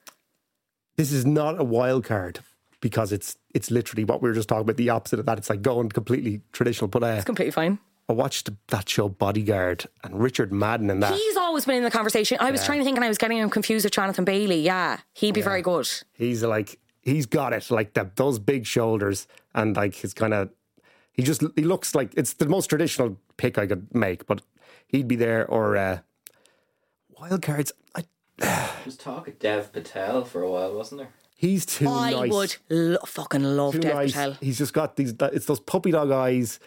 This 0.96 1.12
is 1.12 1.26
not 1.26 1.60
a 1.60 1.64
wild 1.64 2.04
card 2.04 2.40
because 2.80 3.12
it's 3.12 3.36
it's 3.54 3.70
literally 3.70 4.04
what 4.04 4.22
we 4.22 4.28
were 4.28 4.34
just 4.34 4.48
talking 4.48 4.62
about. 4.62 4.76
The 4.76 4.90
opposite 4.90 5.18
of 5.20 5.26
that. 5.26 5.38
It's 5.38 5.50
like 5.50 5.62
going 5.62 5.88
completely 5.88 6.40
traditional. 6.52 6.88
But 6.88 7.02
uh, 7.02 7.06
It's 7.06 7.24
completely 7.24 7.52
fine. 7.52 7.78
I 8.08 8.12
watched 8.12 8.50
that 8.68 8.86
show 8.88 9.08
Bodyguard 9.08 9.86
and 10.04 10.20
Richard 10.20 10.52
Madden 10.52 10.90
in 10.90 11.00
that. 11.00 11.14
He's 11.14 11.36
always 11.38 11.64
been 11.64 11.76
in 11.76 11.84
the 11.84 11.90
conversation. 11.90 12.36
I 12.38 12.50
was 12.50 12.62
trying 12.64 12.78
to 12.80 12.84
think 12.84 12.96
and 12.98 13.04
I 13.04 13.08
was 13.08 13.16
getting 13.16 13.38
him 13.38 13.48
confused 13.48 13.84
with 13.86 13.94
Jonathan 13.94 14.24
Bailey. 14.26 14.60
Yeah, 14.60 14.98
he'd 15.14 15.32
be 15.34 15.40
very 15.40 15.62
good. 15.62 15.88
he's 16.12 16.42
like 16.42 16.78
he's 17.02 17.26
got 17.26 17.52
it 17.52 17.70
like 17.70 17.94
that 17.94 18.16
those 18.16 18.38
big 18.38 18.66
shoulders 18.66 19.26
and 19.54 19.74
like 19.76 19.94
his 19.94 20.14
kind 20.14 20.32
of 20.34 20.50
he 21.12 21.22
just 21.22 21.42
he 21.56 21.62
looks 21.62 21.94
like 21.94 22.12
it's 22.16 22.34
the 22.34 22.46
most 22.46 22.66
traditional 22.68 23.16
pick 23.36 23.58
I 23.58 23.66
could 23.66 23.94
make 23.94 24.26
but 24.26 24.40
he'd 24.94 25.08
be 25.08 25.16
there 25.16 25.46
or 25.46 25.76
uh 25.76 25.98
wild 27.18 27.42
cards 27.42 27.72
I, 27.94 28.04
was 28.84 28.96
talk 28.96 29.28
of 29.28 29.38
Dev 29.38 29.72
Patel 29.72 30.24
for 30.24 30.42
a 30.42 30.50
while, 30.50 30.74
wasn't 30.74 31.00
there? 31.00 31.08
he's 31.36 31.66
too 31.66 31.88
I 31.88 32.10
nice 32.12 32.30
would 32.32 32.56
lo- 32.70 32.98
fucking 33.06 33.42
love 33.42 33.74
too 33.74 33.80
Dev 33.80 33.94
nice 33.94 34.12
Patel. 34.12 34.36
he's 34.40 34.58
just 34.58 34.72
got 34.72 34.96
these 34.96 35.14
it's 35.20 35.46
those 35.46 35.60
puppy 35.60 35.90
dog 35.90 36.10
eyes 36.10 36.60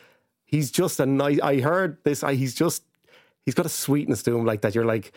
he's 0.46 0.72
just 0.72 1.00
a 1.00 1.06
nice 1.06 1.40
I 1.42 1.60
heard 1.62 1.98
this 2.04 2.24
I, 2.24 2.34
he's 2.36 2.54
just 2.54 2.84
he's 3.46 3.56
got 3.56 3.66
a 3.66 3.70
sweetness 3.70 4.24
to 4.24 4.36
him 4.36 4.46
like 4.46 4.62
that 4.62 4.76
you're 4.76 4.86
like 4.86 5.14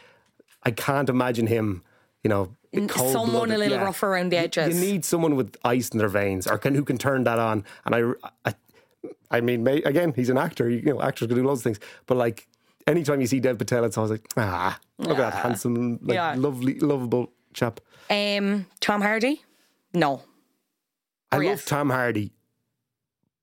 I 0.63 0.71
can't 0.71 1.09
imagine 1.09 1.47
him 1.47 1.83
you 2.23 2.29
know 2.29 2.55
someone 2.97 3.51
a 3.51 3.59
little 3.59 3.79
Yeah. 3.79 3.85
rough 3.85 4.03
around 4.05 4.31
the 4.31 4.37
You- 4.37 4.43
edges. 4.45 4.75
You 4.81 4.89
need 4.93 5.05
someone 5.05 5.35
with 5.35 5.57
ice 5.65 5.89
in 5.89 5.99
their 5.99 6.09
veins, 6.09 6.47
or 6.47 6.57
can 6.57 6.77
who 6.77 6.85
can 6.85 6.99
turn 6.99 7.25
that 7.25 7.41
on. 7.41 7.65
And 7.85 7.95
I, 7.97 8.01
I, 8.49 8.55
I 9.29 9.41
mean, 9.41 9.65
may, 9.65 9.79
again, 9.83 10.13
he's 10.15 10.29
an 10.29 10.39
actor. 10.39 10.71
You, 10.71 10.77
you 10.79 10.93
know, 10.95 11.03
actors 11.03 11.27
can 11.27 11.37
do 11.37 11.43
loads 11.43 11.61
of 11.61 11.65
things. 11.65 11.81
But 12.07 12.17
like, 12.17 12.47
anytime 12.91 13.21
you 13.21 13.27
see 13.27 13.41
Dev 13.41 13.59
Patel, 13.59 13.85
it's 13.85 13.97
always 13.97 14.11
like, 14.13 14.27
ah, 14.37 14.79
look 14.99 15.19
at 15.19 15.33
that 15.33 15.35
handsome, 15.35 15.99
like, 16.03 16.15
Yeah. 16.15 16.35
lovely, 16.37 16.79
lovable 16.81 17.33
chap. 17.55 17.81
Um, 18.11 18.67
Tom 18.81 19.01
Hardy? 19.01 19.43
No. 19.95 20.23
I 21.33 21.37
Or 21.37 21.39
love 21.45 21.45
yes. 21.59 21.65
Tom 21.65 21.91
Hardy, 21.91 22.33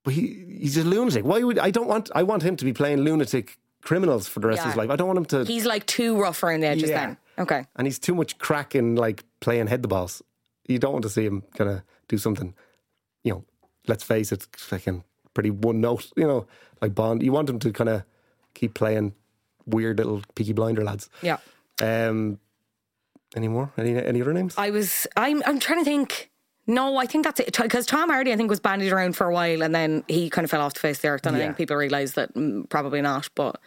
but 0.04 0.14
he, 0.14 0.44
he's 0.60 0.78
a 0.78 0.84
lunatic. 0.84 1.24
Why 1.26 1.42
would 1.42 1.58
I 1.60 1.72
don't 1.72 1.88
want? 1.88 2.10
I 2.14 2.24
want 2.24 2.44
him 2.44 2.56
to 2.58 2.66
be 2.66 2.74
playing 2.74 3.00
lunatic 3.00 3.58
criminals 3.82 4.28
for 4.28 4.40
the 4.42 4.48
rest 4.48 4.60
of 4.60 4.66
his 4.68 4.76
Yeah. 4.76 4.82
life. 4.82 4.90
I 4.90 4.96
don't 4.98 5.08
want 5.08 5.18
him 5.20 5.26
to. 5.26 5.46
He's 5.46 5.66
like 5.66 5.86
too 5.86 6.20
rough 6.20 6.44
around 6.44 6.62
the 6.62 6.68
edges 6.68 6.90
Yeah. 6.90 7.06
then. 7.08 7.18
Okay. 7.40 7.66
and 7.76 7.86
he's 7.88 8.00
too 8.00 8.16
much 8.16 8.38
crack 8.40 8.74
in 8.76 8.96
like 8.96 9.24
playing 9.42 9.68
head 9.68 9.84
the 9.84 9.88
balls. 9.88 10.22
You 10.68 10.80
don't 10.80 10.92
want 10.92 11.04
to 11.04 11.10
see 11.10 11.24
him 11.26 11.44
kind 11.56 11.70
of 11.70 11.82
do 12.10 12.18
something, 12.18 12.54
you 13.24 13.32
know. 13.34 13.46
Let's 13.88 14.04
face 14.04 14.32
it, 14.34 14.48
fucking 14.58 15.04
pretty 15.34 15.52
one 15.52 15.80
note. 15.80 16.12
You 16.18 16.28
know, 16.28 16.48
like 16.82 16.94
Bond. 16.96 17.22
You 17.24 17.32
want 17.32 17.50
him 17.50 17.60
to 17.60 17.72
kind 17.72 17.90
of 17.90 18.04
keep 18.54 18.74
playing 18.74 19.14
weird 19.68 19.98
little 19.98 20.22
Peaky 20.36 20.54
Blinder 20.54 20.84
lads. 20.84 21.10
Yeah. 21.22 21.38
Um, 21.82 22.40
any 23.36 23.48
more? 23.48 23.72
Any 23.78 23.96
any 23.98 24.22
other 24.22 24.34
names? 24.34 24.56
I 24.58 24.70
was, 24.72 25.06
I'm, 25.16 25.44
I'm 25.46 25.60
trying 25.60 25.80
to 25.80 25.86
think. 25.86 26.32
No, 26.70 26.98
I 26.98 27.06
think 27.06 27.24
that's 27.24 27.40
it. 27.40 27.58
Because 27.58 27.86
Tom 27.86 28.10
Hardy, 28.10 28.34
I 28.34 28.36
think, 28.36 28.50
was 28.50 28.60
bandied 28.60 28.92
around 28.92 29.16
for 29.16 29.28
a 29.28 29.34
while 29.34 29.62
and 29.64 29.74
then 29.74 30.04
he 30.10 30.30
kind 30.30 30.44
of 30.44 30.52
fell 30.52 30.62
off 30.62 30.74
the 30.74 30.82
face 30.82 30.98
of 30.98 31.02
the 31.04 31.08
earth. 31.10 31.26
And 31.26 31.36
I 31.36 31.40
think 31.40 31.56
people 31.58 31.78
realised 31.78 32.16
that 32.16 32.34
mm, 32.34 32.68
probably 32.70 33.02
not. 33.02 33.30
But 33.36 33.62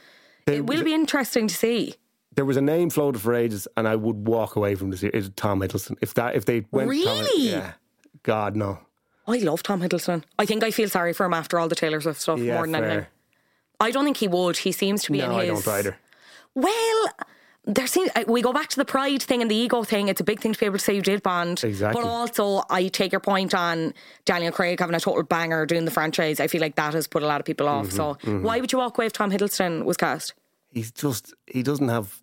There 0.46 0.56
it 0.56 0.66
will 0.66 0.84
be 0.84 0.92
interesting 0.92 1.48
to 1.48 1.54
see. 1.54 1.94
There 2.34 2.44
was 2.44 2.58
a 2.58 2.60
name 2.60 2.90
floated 2.90 3.20
for 3.20 3.34
ages, 3.34 3.66
and 3.76 3.88
I 3.88 3.96
would 3.96 4.28
walk 4.28 4.54
away 4.56 4.74
from 4.74 4.90
this. 4.90 5.02
It's 5.02 5.30
Tom 5.34 5.60
Hiddleston. 5.60 5.96
If 6.00 6.14
that, 6.14 6.36
if 6.36 6.44
they 6.44 6.64
went, 6.70 6.88
Tom 6.90 6.90
Really? 6.90 7.50
yeah. 7.50 7.72
God 8.22 8.54
no. 8.54 8.78
I 9.26 9.38
love 9.38 9.62
Tom 9.62 9.80
Hiddleston. 9.80 10.24
I 10.38 10.44
think 10.46 10.62
I 10.62 10.70
feel 10.70 10.88
sorry 10.88 11.12
for 11.12 11.24
him 11.24 11.34
after 11.34 11.58
all 11.58 11.68
the 11.68 11.74
Taylor 11.74 12.00
Swift 12.00 12.20
stuff 12.20 12.38
Yeah, 12.38 12.54
more 12.54 12.66
than 12.66 12.74
anything. 12.76 13.06
I 13.80 13.90
don't 13.90 14.04
think 14.04 14.18
he 14.18 14.28
would. 14.28 14.58
He 14.58 14.72
seems 14.72 15.02
to 15.04 15.12
be 15.12 15.18
No, 15.18 15.26
in 15.26 15.30
I 15.32 15.44
his. 15.46 15.64
don't 15.64 15.74
either. 15.74 15.98
Well, 16.54 17.06
there 17.64 17.86
seems 17.86 18.10
uh, 18.16 18.24
we 18.26 18.42
go 18.42 18.52
back 18.52 18.68
to 18.70 18.76
the 18.76 18.84
pride 18.84 19.22
thing 19.22 19.42
and 19.42 19.50
the 19.50 19.54
ego 19.54 19.82
thing. 19.84 20.08
It's 20.08 20.20
a 20.20 20.24
big 20.24 20.40
thing 20.40 20.52
to 20.52 20.58
be 20.58 20.66
able 20.66 20.78
to 20.78 20.84
say 20.84 20.94
you 20.94 21.02
did 21.02 21.22
bond. 21.22 21.62
Exactly. 21.62 22.02
But 22.02 22.08
also, 22.08 22.62
I 22.70 22.88
take 22.88 23.12
your 23.12 23.20
point 23.20 23.54
on 23.54 23.94
Daniel 24.24 24.50
Craig 24.52 24.80
having 24.80 24.94
a 24.96 25.00
total 25.00 25.22
banger 25.22 25.66
doing 25.66 25.84
the 25.84 25.90
franchise. 25.90 26.40
I 26.40 26.46
feel 26.46 26.60
like 26.60 26.74
that 26.76 26.94
has 26.94 27.06
put 27.06 27.22
a 27.22 27.26
lot 27.26 27.40
of 27.40 27.46
people 27.46 27.68
off. 27.68 27.90
so 27.92 28.14
Mm-hmm, 28.14 28.42
why 28.42 28.60
would 28.60 28.72
you 28.72 28.78
walk 28.78 28.98
away 28.98 29.06
if 29.06 29.12
Tom 29.12 29.30
Hiddleston 29.30 29.84
was 29.84 29.96
cast? 29.96 30.34
He's 30.70 30.90
just 30.90 31.34
he 31.46 31.62
doesn't 31.62 31.88
have, 31.88 32.20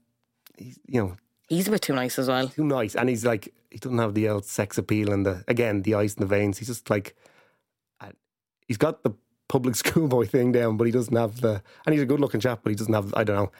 he's, 0.58 0.80
you 0.88 1.01
know, 1.01 1.18
He's 1.49 1.68
a 1.70 1.72
bit 1.72 1.82
too 1.82 1.93
nice 1.93 2.20
as 2.20 2.28
well. 2.28 2.49
too 2.49 2.66
nice, 2.66 2.93
and 2.95 3.08
he's 3.08 3.24
like 3.26 3.53
he 3.72 3.78
doesn't 3.80 3.99
have 3.99 4.14
the 4.16 4.28
old 4.28 4.43
sex 4.43 4.78
appeal 4.78 5.14
and 5.14 5.26
the 5.26 5.45
again 5.47 5.82
the 5.84 5.95
ice 5.95 6.14
in 6.16 6.20
the 6.22 6.26
veins. 6.28 6.58
He's 6.58 6.68
just 6.68 6.89
like 6.89 7.16
uh, 8.01 8.10
he's 8.68 8.76
got 8.78 9.03
the 9.03 9.12
public 9.48 9.76
schoolboy 9.84 10.26
thing 10.28 10.52
down, 10.52 10.78
but 10.78 10.86
he 10.86 10.91
doesn't 10.91 11.16
have 11.16 11.41
the 11.41 11.62
and 11.86 11.93
he's 11.93 12.02
a 12.02 12.06
good 12.06 12.20
looking 12.20 12.39
chap, 12.39 12.60
but 12.64 12.70
he 12.70 12.76
doesn't 12.76 12.93
have 12.93 13.14
I 13.16 13.24
don't 13.24 13.36
know. 13.36 13.52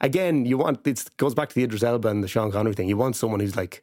Again, 0.00 0.44
you 0.44 0.58
want 0.58 0.86
it 0.86 1.04
goes 1.16 1.34
back 1.34 1.48
to 1.48 1.54
the 1.54 1.64
Idris 1.64 1.82
Elba 1.82 2.08
and 2.08 2.22
the 2.22 2.28
Sean 2.28 2.52
Connery 2.52 2.74
thing. 2.74 2.88
You 2.88 2.96
want 2.96 3.16
someone 3.16 3.40
who's 3.40 3.56
like 3.56 3.82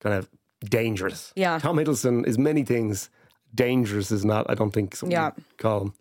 kind 0.00 0.14
of 0.14 0.28
dangerous. 0.64 1.32
Yeah. 1.36 1.58
Tom 1.58 1.76
Hiddleston 1.76 2.26
is 2.26 2.38
many 2.38 2.62
things. 2.64 3.08
Dangerous 3.54 4.10
is 4.10 4.24
not. 4.24 4.46
I 4.48 4.54
don't 4.54 4.70
think. 4.70 4.94
Yeah. 5.06 5.30
call 5.56 5.82
him. 5.82 5.94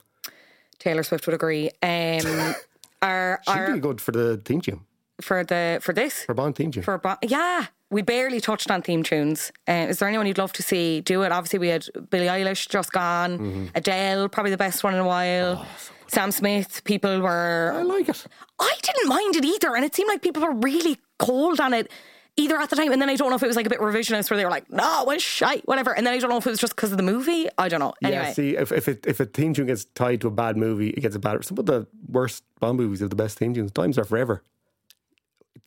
Taylor 0.78 1.04
Swift 1.04 1.26
would 1.28 1.34
agree. 1.34 1.70
Um, 1.82 2.56
are 3.02 3.40
She'd 3.48 3.52
are 3.52 3.74
be 3.74 3.80
good 3.80 4.02
for 4.02 4.12
the 4.12 4.38
theme 4.38 4.62
tune 4.62 4.82
for 5.22 5.44
the 5.44 5.80
for 5.82 5.94
this 5.94 6.24
for 6.24 6.34
Bond 6.34 6.56
theme 6.56 6.72
tune. 6.72 6.84
for 6.84 6.98
Bond, 6.98 7.20
yeah. 7.24 7.68
We 7.92 8.02
barely 8.04 8.40
touched 8.40 8.70
on 8.70 8.82
theme 8.82 9.02
tunes. 9.04 9.52
Uh, 9.68 9.88
is 9.90 9.98
there 10.00 10.08
anyone 10.08 10.28
you'd 10.28 10.38
love 10.38 10.54
to 10.54 10.64
see 10.64 11.02
do 11.02 11.24
it? 11.24 11.32
Obviously, 11.32 11.60
we 11.60 11.70
had 11.70 11.86
Billie 12.10 12.28
Eilish 12.28 12.70
just 12.70 12.92
gone, 12.92 13.40
Mm-hmm. 13.40 13.66
Adele, 13.76 14.30
probably 14.30 14.52
the 14.52 14.58
best 14.58 14.84
one 14.84 14.94
in 14.94 15.00
a 15.00 15.06
while. 15.08 15.66
Sam 16.08 16.32
Smith. 16.32 16.84
People 16.86 17.20
were 17.22 17.72
Oh, 17.76 17.80
I 17.80 17.84
like 17.84 18.10
it. 18.10 18.26
I 18.60 18.74
didn't 18.82 19.10
mind 19.10 19.36
it 19.36 19.46
either, 19.46 19.76
and 19.76 19.84
it 19.86 19.96
seemed 19.96 20.08
like 20.08 20.22
people 20.22 20.42
were 20.44 20.54
really 20.54 20.98
cold 21.18 21.60
on 21.60 21.74
it. 21.74 21.92
Either 22.38 22.58
at 22.58 22.70
the 22.70 22.76
time, 22.78 22.92
and 22.94 23.02
then 23.02 23.10
I 23.10 23.16
don't 23.18 23.30
know 23.32 23.36
if 23.36 23.44
it 23.44 23.48
was 23.48 23.58
like 23.58 23.66
a 23.66 23.70
bit 23.70 23.80
revisionist 23.80 24.30
where 24.30 24.38
they 24.38 24.46
were 24.46 24.52
like, 24.52 24.72
"No, 24.72 25.02
it 25.02 25.08
was 25.08 25.22
shite," 25.22 25.68
whatever. 25.68 25.94
And 25.94 26.08
then 26.08 26.14
I 26.14 26.20
don't 26.20 26.30
know 26.30 26.38
if 26.38 26.48
it 26.48 26.52
was 26.52 26.60
just 26.60 26.74
because 26.74 26.92
of 26.92 26.98
the 26.98 27.04
movie. 27.04 27.48
I 27.58 27.68
don't 27.68 27.82
know. 27.82 27.94
Anyway, 28.02 28.24
Yeah, 28.24 28.32
see, 28.34 28.56
if 28.56 28.72
if, 28.72 28.88
it, 28.88 29.06
if 29.06 29.20
a 29.20 29.26
theme 29.26 29.54
tune 29.54 29.66
gets 29.68 29.84
tied 29.94 30.22
to 30.22 30.28
a 30.28 30.32
bad 30.32 30.56
movie, 30.56 30.92
it 30.92 31.02
gets 31.02 31.16
a 31.18 31.20
bad. 31.20 31.44
Some 31.44 31.58
of 31.58 31.66
the 31.66 31.86
worst 32.08 32.44
Bond 32.62 32.78
movies 32.78 33.02
have 33.02 33.10
the 33.10 33.16
best 33.18 33.38
theme 33.38 33.54
tunes. 33.54 33.72
Diamonds 33.72 33.98
are 33.98 34.06
forever. 34.06 34.42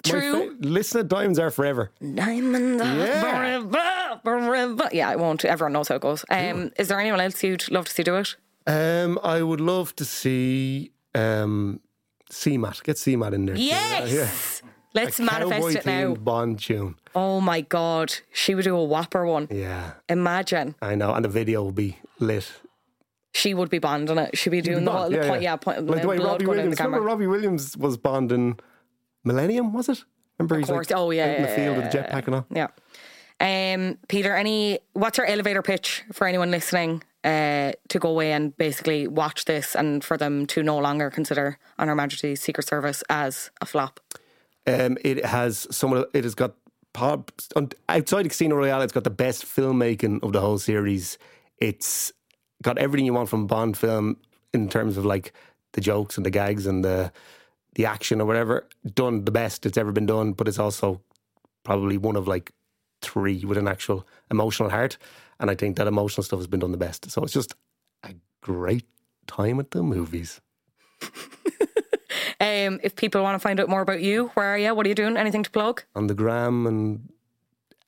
True. 0.03 0.51
fa- 0.51 0.57
listen 0.61 1.07
Diamonds 1.09 1.39
are 1.39 1.51
forever. 1.51 1.91
Diamond 2.01 2.79
Yeah. 2.81 3.21
forever, 3.21 4.21
forever. 4.25 4.89
Yeah, 4.93 5.09
I 5.09 5.17
won't. 5.17 5.45
Everyone 5.45 5.73
knows 5.73 5.89
how 5.89 5.97
it 5.97 6.03
goes. 6.03 6.25
Um, 6.31 6.71
is 6.79 6.89
there 6.89 7.01
anyone 7.01 7.21
else 7.21 7.43
you'd 7.43 7.71
love 7.71 7.87
to 7.87 7.93
see 7.95 8.03
do 8.03 8.17
it? 8.17 8.37
Um, 8.67 9.19
I 9.23 9.43
would 9.43 9.61
love 9.61 9.95
to 9.97 10.05
see 10.05 10.93
um, 11.15 11.81
CMAT. 12.31 12.83
Get 12.85 12.97
CMAT 12.97 13.33
in 13.35 13.47
there. 13.47 13.57
Yes. 13.57 14.63
Let's 14.95 15.19
A 15.19 15.23
manifest 15.23 15.77
it 15.77 15.87
now. 15.87 16.15
Bond 16.15 16.59
tune. 16.61 16.97
Oh 17.15 17.41
my 17.41 17.63
god, 17.63 18.13
she 18.33 18.55
would 18.55 18.65
do 18.65 18.77
a 18.77 18.85
whopper 18.85 19.25
one. 19.25 19.49
Yeah, 19.51 19.93
Imagine 20.09 20.75
I 20.83 20.95
know. 20.97 21.13
And 21.15 21.25
the 21.25 21.29
video 21.31 21.63
will 21.63 21.73
be 21.73 21.99
lit. 22.19 22.51
she 23.33 23.55
would 23.55 23.71
be 23.71 23.79
bonding 23.79 24.19
it. 24.19 24.37
She'd 24.37 24.51
be 24.51 24.61
doing 24.61 24.85
the 24.85 24.91
whole 24.93 25.09
the 25.11 25.19
point. 25.21 25.43
Yeah, 25.43 25.57
point, 25.57 25.87
like 25.87 26.03
the 26.03 26.09
way 26.09 26.19
Robbie 26.19 26.45
going 26.45 26.59
in 26.59 26.65
the 26.71 26.77
Williams. 26.77 26.81
Remember. 26.81 27.01
Robbie 27.07 27.27
Williams 27.27 27.77
was 27.79 27.97
Bond 27.97 28.33
in 28.33 28.57
Millennium, 29.25 29.73
was 29.73 29.89
it? 29.89 30.05
Remember 30.39 30.59
he's 30.59 30.67
course. 30.67 30.91
like 30.91 30.99
Oh, 30.99 31.11
yeah, 31.11 31.37
in 31.37 31.43
the 31.43 31.49
field 31.49 31.77
with 31.77 31.91
the 31.91 31.99
jetpack 31.99 32.27
and 32.27 32.35
all. 32.37 32.47
Yeah. 32.51 32.69
Um, 33.41 33.99
Peter, 34.09 34.37
any 34.37 34.79
what's 34.93 35.19
our 35.19 35.25
elevator 35.25 35.63
pitch 35.63 36.05
for 36.13 36.27
anyone 36.27 36.51
listening 36.51 37.03
uh, 37.25 37.73
to 37.89 37.99
go 37.99 38.11
away 38.11 38.33
and 38.33 38.57
basically 38.57 39.09
watch 39.09 39.47
this 39.47 39.75
and 39.75 40.05
for 40.05 40.17
them 40.17 40.47
to 40.47 40.63
no 40.63 40.79
longer 40.79 41.11
consider 41.11 41.59
On 41.79 41.89
Her 41.89 41.95
Majesty's 41.95 42.41
Secret 42.41 42.67
Service 42.67 43.03
as 43.11 43.51
a 43.61 43.67
flop? 43.67 44.01
Um, 44.67 44.97
it 45.03 45.25
has 45.25 45.67
some 45.71 46.05
it 46.15 46.25
has 46.25 46.37
got 46.37 46.55
pop 46.93 47.33
outside 47.89 48.27
of 48.27 48.31
Casino 48.31 48.55
Royale. 48.55 48.83
It's 48.83 48.93
got 48.93 49.05
the 49.05 49.11
best 49.11 49.45
filmmaking 49.45 50.23
of 50.23 50.33
the 50.33 50.41
whole 50.41 50.59
series. 50.59 51.19
It's 51.59 52.13
got 52.63 52.79
everything 52.79 53.07
you 53.07 53.15
want 53.15 53.29
from 53.29 53.43
a 53.43 53.47
Bond 53.47 53.77
film 53.77 54.19
in 54.53 54.69
terms 54.69 54.97
of 54.97 55.05
like 55.05 55.33
the 55.73 55.81
jokes 55.81 56.17
and 56.17 56.25
the 56.25 56.31
gags 56.31 56.67
and 56.67 56.85
the 56.85 57.13
the 57.75 57.87
action 57.87 58.21
or 58.21 58.25
whatever. 58.25 58.69
Done 58.95 59.25
the 59.25 59.31
best 59.31 59.67
it's 59.67 59.79
ever 59.79 59.93
been 59.93 60.07
done, 60.07 60.33
but 60.33 60.49
it's 60.49 60.59
also 60.59 61.01
probably 61.65 61.97
one 61.99 62.17
of 62.17 62.29
like 62.29 62.53
three 63.01 63.45
with 63.45 63.59
an 63.59 63.69
actual 63.69 64.07
emotional 64.31 64.71
heart. 64.71 64.99
And 65.41 65.51
I 65.51 65.55
think 65.55 65.77
that 65.77 65.87
emotional 65.87 66.23
stuff 66.23 66.39
has 66.39 66.47
been 66.47 66.61
done 66.61 66.73
the 66.73 66.79
best. 66.79 67.11
So 67.11 67.23
it's 67.23 67.33
just 67.33 67.55
a 68.05 68.15
great 68.41 68.87
time 69.27 69.59
at 69.59 69.71
the 69.71 69.83
movies. 69.83 70.41
Um, 72.41 72.81
if 72.83 72.97
people 72.97 73.23
want 73.23 73.37
to 73.37 73.39
find 73.39 73.61
out 73.61 73.69
more 73.69 73.83
about 73.83 74.03
you, 74.03 74.33
where 74.35 74.47
are 74.47 74.59
you? 74.59 74.75
What 74.75 74.85
are 74.85 74.89
you 74.89 74.97
doing? 74.97 75.17
Anything 75.17 75.45
to 75.45 75.51
plug? 75.51 75.85
on 75.95 76.09
the 76.09 76.15
gram 76.15 76.67
and 76.67 77.09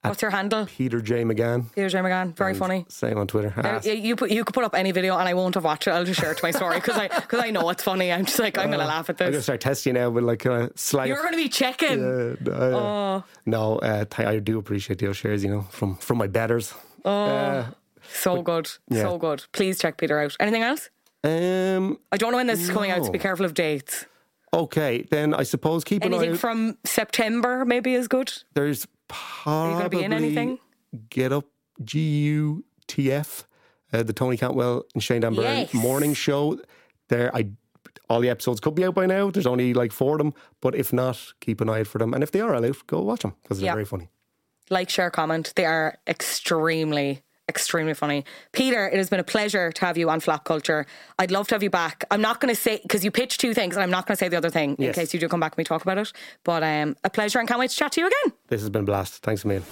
What's 0.09 0.23
your 0.23 0.31
handle? 0.31 0.67
Peter 0.67 1.01
J 1.01 1.25
McGann. 1.25 1.73
Peter 1.75 1.89
J. 1.89 1.99
McGann. 1.99 2.37
Very 2.37 2.51
And 2.51 2.59
funny. 2.59 2.87
Same 2.89 3.17
on 3.19 3.27
Twitter. 3.27 3.53
There- 3.57 3.77
Ah, 3.77 3.81
you, 3.89 4.17
put 4.17 4.31
you 4.31 4.45
could 4.45 4.55
put 4.55 4.65
up 4.65 4.75
any 4.75 4.93
video 4.93 5.17
and 5.17 5.29
I 5.29 5.35
won't 5.35 5.55
have 5.55 5.65
watched 5.65 5.87
it. 5.87 5.91
I'll 5.93 6.05
just 6.05 6.21
share 6.21 6.33
it 6.33 6.39
to 6.39 6.45
my 6.45 6.51
story 6.51 6.77
because 6.77 6.97
I 6.97 7.09
because 7.09 7.41
I 7.43 7.51
know 7.51 7.69
it's 7.71 7.83
funny. 7.83 8.13
I'm 8.13 8.25
just 8.25 8.39
like 8.39 8.59
I'm 8.59 8.71
gonna 8.71 8.85
laugh 8.85 9.09
at 9.11 9.17
this. 9.19 9.27
I'm 9.27 9.33
gonna 9.33 9.43
start 9.43 9.61
testing 9.61 9.95
you 9.95 10.01
now 10.01 10.11
with 10.11 10.25
like 10.25 10.45
uh, 10.47 10.69
slang. 10.75 11.09
You're 11.09 11.23
gonna 11.23 11.37
be 11.37 11.49
checking. 11.49 12.03
Uh, 12.47 12.51
uh, 12.51 13.23
No, 13.47 13.79
uh, 13.79 14.05
I 14.19 14.39
do 14.39 14.59
appreciate 14.59 14.99
those 14.99 15.17
shares. 15.17 15.43
You 15.43 15.51
know, 15.51 15.63
from 15.71 15.97
from 15.97 16.19
my 16.19 16.27
betters. 16.27 16.75
Uh, 17.05 17.65
So 18.13 18.43
good, 18.43 18.69
yeah. 18.91 19.03
so 19.03 19.17
good. 19.19 19.45
Please 19.53 19.79
check 19.79 19.97
Peter 19.97 20.19
out. 20.19 20.37
Anything 20.39 20.63
else? 20.63 20.91
um. 21.25 21.99
I 22.13 22.17
don't 22.19 22.31
know 22.33 22.37
when 22.37 22.47
this 22.47 22.61
is 22.61 22.71
coming 22.71 22.91
out, 22.91 23.05
so 23.05 23.11
be 23.11 23.19
careful 23.19 23.47
of 23.47 23.55
dates. 23.55 24.05
Okay, 24.53 25.03
then 25.11 25.35
I 25.35 25.43
suppose 25.43 25.83
keep 25.85 26.05
Anything 26.05 26.37
from 26.37 26.77
September 26.85 27.65
maybe 27.65 27.95
is 27.95 28.07
good. 28.09 28.33
There's 28.55 28.87
probably 29.09 29.89
be 29.89 30.05
in 30.05 30.13
anything? 30.13 30.59
Get 31.11 31.33
up 31.33 31.45
G 31.83 31.99
U 32.01 32.65
T 32.87 33.11
F, 33.13 33.47
uh, 33.93 34.03
the 34.03 34.13
Tony 34.13 34.37
Cantwell 34.37 34.85
and 34.95 35.03
Shane 35.03 35.21
Dan 35.23 35.35
Yes. 35.35 35.75
morning 35.75 36.15
show. 36.15 36.59
There, 37.09 37.35
I 37.35 37.49
all 38.11 38.21
the 38.21 38.29
episodes 38.29 38.61
could 38.61 38.75
be 38.75 38.85
out 38.85 38.95
by 38.95 39.07
now. 39.07 39.31
There's 39.31 39.47
only 39.47 39.73
like 39.75 39.91
four 39.91 40.13
of 40.13 40.19
them, 40.19 40.35
but 40.61 40.75
if 40.75 40.93
not, 40.93 41.33
keep 41.41 41.61
an 41.61 41.69
eye 41.69 41.81
out 41.81 41.87
for 41.87 41.99
them. 41.99 42.13
And 42.15 42.23
if 42.23 42.31
they 42.31 42.41
are 42.41 42.55
all 42.55 42.65
out, 42.65 42.87
go 42.87 43.01
watch 43.01 43.23
them 43.23 43.35
because 43.43 43.59
they're 43.59 43.67
Yeah. 43.67 43.73
very 43.75 43.85
funny. 43.87 44.09
Like, 44.71 44.89
share, 44.91 45.11
comment. 45.11 45.53
They 45.57 45.65
are 45.67 45.99
extremely, 46.07 47.23
extremely 47.49 47.95
funny. 47.95 48.25
Peter, 48.53 48.87
it 48.87 48.97
has 48.97 49.11
been 49.11 49.21
a 49.21 49.25
pleasure 49.25 49.71
to 49.73 49.81
have 49.83 49.99
you 49.99 50.09
on 50.11 50.21
Flop 50.21 50.45
Culture. 50.45 50.87
I'd 51.19 51.31
love 51.31 51.49
to 51.49 51.55
have 51.55 51.63
you 51.63 51.71
back. 51.71 52.05
I'm 52.11 52.21
not 52.21 52.41
going 52.41 52.55
to 52.55 52.61
say, 52.61 52.81
because 52.83 53.05
you 53.05 53.11
pitched 53.11 53.41
two 53.41 53.55
things, 53.55 53.77
and 53.77 53.83
I'm 53.83 53.91
not 53.91 54.07
going 54.07 54.17
to 54.17 54.19
say 54.19 54.29
the 54.29 54.37
other 54.37 54.51
thing 54.51 54.77
in 54.79 54.93
case 54.93 55.13
you 55.13 55.21
do 55.21 55.29
come 55.29 55.41
back 55.41 55.53
and 55.53 55.59
we 55.59 55.65
talk 55.65 55.83
about 55.83 55.99
it. 55.99 56.13
But 56.45 56.63
um, 56.63 56.97
a 57.05 57.11
pleasure 57.11 57.39
and 57.39 57.49
can't 57.49 57.61
wait 57.61 57.71
to 57.71 57.77
chat 57.77 57.93
to 57.93 58.01
you 58.01 58.07
again. 58.07 58.33
This 58.49 58.61
has 58.61 58.71
been 58.71 58.83
a 58.83 58.87
blast. 58.87 59.23
Thanks 59.23 59.45
a 59.45 59.49
million. 59.49 59.65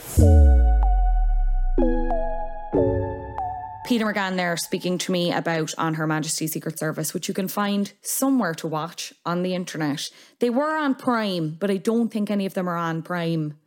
Peter 3.85 4.07
McGann 4.07 4.37
there 4.37 4.57
speaking 4.57 4.97
to 4.97 5.13
me 5.13 5.33
about 5.33 5.75
On 5.77 5.95
Her 5.95 6.07
Majesty's 6.07 6.53
Secret 6.53 6.79
Service, 6.79 7.13
which 7.13 7.27
you 7.27 7.35
can 7.35 7.49
find 7.49 7.93
somewhere 8.01 8.55
to 8.55 8.69
watch 8.69 9.13
on 9.27 9.43
the 9.43 9.55
internet. 9.55 10.09
They 10.39 10.51
were 10.51 10.77
on 10.77 10.95
Prime, 10.95 11.57
but 11.59 11.71
I 11.71 11.79
don't 11.79 12.09
think 12.09 12.31
any 12.31 12.47
of 12.47 12.55
them 12.55 12.69
are 12.69 12.77
on 12.77 13.03
Prime 13.03 13.59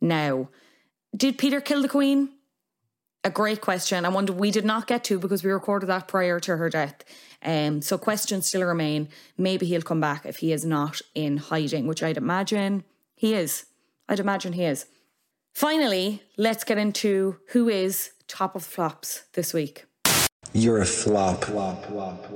now. 0.00 0.48
Did 1.16 1.38
Peter 1.38 1.60
kill 1.60 1.82
the 1.82 1.88
Queen? 1.88 2.30
A 3.26 3.30
great 3.30 3.62
question. 3.62 4.04
And 4.04 4.14
one 4.14 4.26
we 4.36 4.50
did 4.50 4.66
not 4.66 4.86
get 4.86 5.02
to 5.04 5.18
because 5.18 5.42
we 5.42 5.50
recorded 5.50 5.86
that 5.86 6.08
prior 6.08 6.38
to 6.40 6.56
her 6.58 6.68
death. 6.68 7.02
Um, 7.42 7.80
so 7.80 7.96
questions 7.96 8.46
still 8.46 8.64
remain. 8.64 9.08
Maybe 9.38 9.66
he'll 9.66 9.82
come 9.82 10.00
back 10.00 10.26
if 10.26 10.36
he 10.38 10.52
is 10.52 10.64
not 10.64 11.00
in 11.14 11.38
hiding, 11.38 11.86
which 11.86 12.02
I'd 12.02 12.18
imagine 12.18 12.84
he 13.16 13.34
is. 13.34 13.64
I'd 14.08 14.20
imagine 14.20 14.52
he 14.52 14.64
is. 14.64 14.86
Finally, 15.54 16.22
let's 16.36 16.64
get 16.64 16.78
into 16.78 17.38
who 17.48 17.68
is 17.68 18.10
top 18.28 18.54
of 18.54 18.64
the 18.64 18.68
flops 18.68 19.24
this 19.32 19.54
week. 19.54 19.86
You're 20.52 20.80
a 20.80 20.86
flop. 20.86 21.46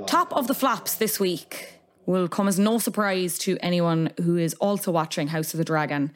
Top 0.07 0.33
of 0.35 0.47
the 0.47 0.55
flops 0.55 0.95
this 0.95 1.21
week 1.21 1.75
will 2.07 2.29
come 2.29 2.49
as 2.49 2.59
no 2.59 2.79
surprise 2.79 3.39
to 3.41 3.59
anyone 3.61 4.11
who 4.23 4.39
is 4.39 4.55
also 4.55 4.91
watching 4.91 5.29
House 5.29 5.53
of 5.53 5.59
the 5.59 5.65
Dragon. 5.65 6.13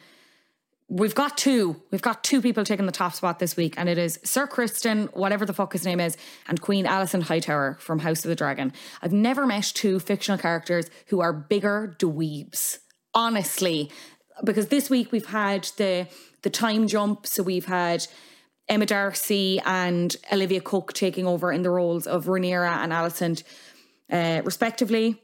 We've 0.94 1.14
got 1.14 1.38
two. 1.38 1.80
We've 1.90 2.02
got 2.02 2.22
two 2.22 2.42
people 2.42 2.64
taking 2.64 2.84
the 2.84 2.92
top 2.92 3.14
spot 3.14 3.38
this 3.38 3.56
week, 3.56 3.76
and 3.78 3.88
it 3.88 3.96
is 3.96 4.20
Sir 4.24 4.46
Criston, 4.46 5.08
whatever 5.16 5.46
the 5.46 5.54
fuck 5.54 5.72
his 5.72 5.86
name 5.86 6.00
is, 6.00 6.18
and 6.46 6.60
Queen 6.60 6.84
Alicent 6.84 7.22
Hightower 7.22 7.78
from 7.80 8.00
House 8.00 8.26
of 8.26 8.28
the 8.28 8.34
Dragon. 8.34 8.74
I've 9.00 9.10
never 9.10 9.46
met 9.46 9.72
two 9.72 9.98
fictional 9.98 10.36
characters 10.36 10.90
who 11.06 11.20
are 11.20 11.32
bigger 11.32 11.96
dweebs. 11.98 12.76
Honestly, 13.14 13.90
because 14.44 14.68
this 14.68 14.90
week 14.90 15.12
we've 15.12 15.24
had 15.24 15.64
the 15.78 16.08
the 16.42 16.50
time 16.50 16.86
jump, 16.86 17.26
so 17.26 17.42
we've 17.42 17.64
had 17.64 18.06
Emma 18.68 18.84
D'Arcy 18.84 19.60
and 19.64 20.14
Olivia 20.30 20.60
Cooke 20.60 20.92
taking 20.92 21.26
over 21.26 21.50
in 21.50 21.62
the 21.62 21.70
roles 21.70 22.06
of 22.06 22.26
Rhaenyra 22.26 22.84
and 22.84 22.92
Alicent, 22.92 23.44
uh, 24.10 24.42
respectively. 24.44 25.22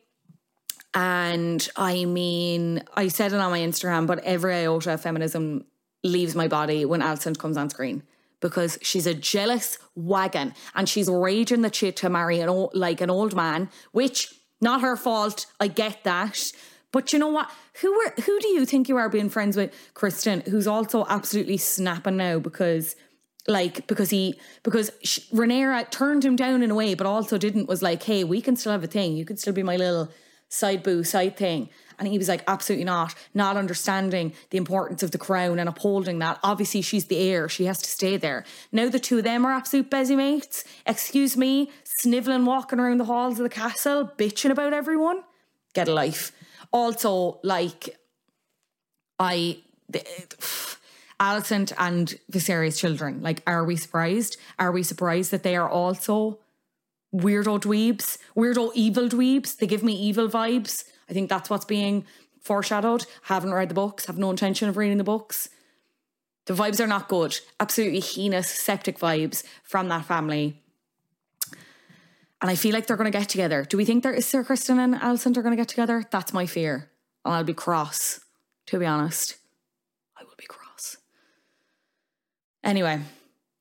And 0.95 1.69
I 1.77 2.05
mean, 2.05 2.83
I 2.95 3.09
said 3.09 3.33
it 3.33 3.41
on 3.41 3.51
my 3.51 3.61
Instagram, 3.61 4.07
but 4.07 4.21
every 4.21 4.55
iota 4.55 4.95
of 4.95 5.01
feminism 5.01 5.65
leaves 6.03 6.35
my 6.35 6.49
body 6.49 6.85
when 6.85 7.01
Alicent 7.01 7.39
comes 7.39 7.57
on 7.57 7.71
screen 7.71 8.03
because 8.41 8.79
she's 8.83 9.07
a 9.07 9.15
jealous 9.15 9.79
wagon 9.95 10.55
and 10.75 10.89
she's 10.89 11.09
raging 11.09 11.63
that 11.63 11.75
she 11.75 11.93
to 11.93 12.09
marry 12.09 12.41
an 12.41 12.49
old, 12.49 12.75
like 12.75 13.01
an 13.01 13.11
old 13.11 13.35
man, 13.35 13.69
which 13.93 14.35
not 14.61 14.81
her 14.81 14.97
fault. 14.97 15.47
I 15.61 15.69
get 15.69 16.05
that. 16.05 16.53
But 16.91 17.13
you 17.13 17.19
know 17.19 17.29
what? 17.29 17.51
Who 17.81 17.93
were 17.93 18.15
who 18.23 18.41
do 18.41 18.49
you 18.49 18.65
think 18.65 18.89
you 18.89 18.97
are 18.97 19.11
being 19.11 19.29
friends 19.29 19.57
with, 19.57 19.75
Criston? 19.95 20.47
Who's 20.49 20.67
also 20.67 21.05
absolutely 21.09 21.59
snapping 21.59 22.17
now 22.17 22.39
because 22.39 22.97
like 23.47 23.87
because 23.87 24.11
he 24.11 24.41
because 24.63 24.91
sh- 25.03 25.21
Rhaenyra 25.33 25.91
turned 25.91 26.25
him 26.25 26.35
down 26.35 26.63
in 26.63 26.71
a 26.71 26.75
way, 26.75 26.95
but 26.95 27.07
also 27.07 27.37
didn't 27.37 27.69
was 27.69 27.83
like, 27.83 28.03
hey, 28.03 28.25
we 28.25 28.41
can 28.41 28.57
still 28.57 28.73
have 28.73 28.85
a 28.85 28.89
thing. 28.89 29.17
You 29.17 29.27
could 29.27 29.39
still 29.39 29.53
be 29.53 29.63
my 29.63 29.77
little 29.77 30.11
side 30.49 30.83
boo 30.83 31.05
side 31.05 31.37
thing. 31.37 31.69
And 31.99 32.07
he 32.07 32.17
was 32.17 32.29
like, 32.29 32.45
absolutely 32.47 32.85
not, 32.85 33.15
not 33.35 33.57
understanding 33.57 34.33
the 34.51 34.59
importance 34.59 35.03
of 35.03 35.11
the 35.11 35.19
crown 35.19 35.59
and 35.59 35.69
upholding 35.69 36.21
that. 36.21 36.39
Obviously, 36.45 36.81
she's 36.81 37.07
the 37.07 37.19
heir; 37.19 37.49
she 37.49 37.65
has 37.65 37.83
to 37.83 37.91
stay 37.91 38.17
there. 38.17 38.45
Now 38.71 38.89
the 38.89 39.01
two 39.01 39.19
of 39.19 39.25
them 39.25 39.45
are 39.45 39.53
absolute 39.53 39.91
busy 39.91 40.15
mates. 40.15 40.65
Excuse 40.87 41.37
me, 41.37 41.71
snivelling, 41.85 42.45
walking 42.45 42.79
around 42.79 42.99
the 42.99 43.05
halls 43.05 43.39
of 43.41 43.43
the 43.43 43.49
castle, 43.49 44.13
bitching 44.17 44.51
about 44.51 44.73
everyone. 44.73 45.25
Get 45.75 45.89
a 45.89 45.93
life. 45.93 46.33
Also, 46.73 47.41
like 47.43 47.99
I. 49.19 49.59
The, 49.89 50.05
Alicent 51.21 51.73
and 51.79 52.17
Viserys' 52.31 52.79
children. 52.79 53.23
Like, 53.23 53.43
are 53.47 53.65
we 53.65 53.77
surprised? 53.77 54.37
Are 54.59 54.71
we 54.71 54.83
surprised 54.85 55.33
that 55.33 55.43
they 55.43 55.57
are 55.57 55.69
also 55.69 56.39
weirdo 57.15 57.61
dweebs, 57.61 58.19
weirdo 58.37 58.71
evil 58.75 59.09
dweebs? 59.09 59.57
They 59.57 59.67
give 59.67 59.83
me 59.83 59.95
evil 59.95 60.29
vibes. 60.29 60.85
I 61.09 61.13
think 61.13 61.29
that's 61.29 61.51
what's 61.51 61.65
being 61.65 62.05
foreshadowed. 62.41 63.07
Haven't 63.23 63.53
read 63.53 63.71
the 63.71 63.75
books, 63.75 64.07
have 64.07 64.19
no 64.19 64.31
intention 64.31 64.69
of 64.69 64.77
reading 64.77 64.99
the 64.99 65.05
books. 65.05 65.49
The 66.47 66.55
vibes 66.55 66.81
are 66.81 66.87
not 66.87 67.09
good. 67.09 67.39
Absolutely 67.61 68.01
heinous, 68.01 68.49
septic 68.49 68.99
vibes 68.99 69.45
from 69.63 69.89
that 69.89 70.07
family. 70.07 70.63
And 72.41 72.51
I 72.51 72.55
feel 72.55 72.73
like 72.73 72.87
they're 72.87 72.97
going 72.97 73.11
to 73.11 73.19
get 73.19 73.29
together. 73.29 73.65
Do 73.65 73.77
we 73.77 73.85
think 73.85 74.03
there 74.03 74.15
is 74.15 74.25
Sir 74.25 74.45
Criston 74.45 74.79
and 74.79 74.95
Alicent 74.95 75.37
are 75.37 75.43
going 75.43 75.53
to 75.53 75.61
get 75.61 75.69
together? 75.69 76.05
That's 76.11 76.33
my 76.33 76.47
fear. 76.47 76.91
And 77.25 77.35
I'll 77.35 77.45
be 77.45 77.53
cross, 77.53 78.21
to 78.67 78.79
be 78.79 78.87
honest. 78.87 79.37
I 80.17 80.25
will 80.25 80.37
be 80.39 80.47
cross. 80.47 80.97
Anyway, 82.63 83.01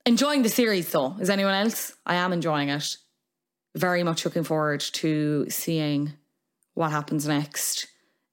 enjoying 0.06 0.44
the 0.44 0.50
series 0.50 0.92
though. 0.92 1.16
Is 1.20 1.30
anyone 1.30 1.56
else? 1.56 1.94
I 2.06 2.16
am 2.16 2.32
enjoying 2.32 2.70
it. 2.70 2.98
Very 3.78 4.02
much 4.02 4.26
looking 4.26 4.44
forward 4.44 4.80
to 4.80 5.48
seeing 5.50 6.14
what 6.74 6.90
happens 6.92 7.28
next. 7.28 7.86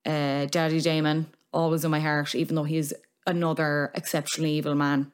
Uh, 0.06 0.46
Daddy 0.46 0.80
Daemon, 0.80 1.26
always 1.52 1.84
in 1.84 1.90
my 1.90 2.00
heart, 2.00 2.34
even 2.34 2.56
though 2.56 2.64
he's 2.64 2.94
another 3.26 3.90
exceptionally 3.94 4.52
evil 4.52 4.74
man. 4.74 5.12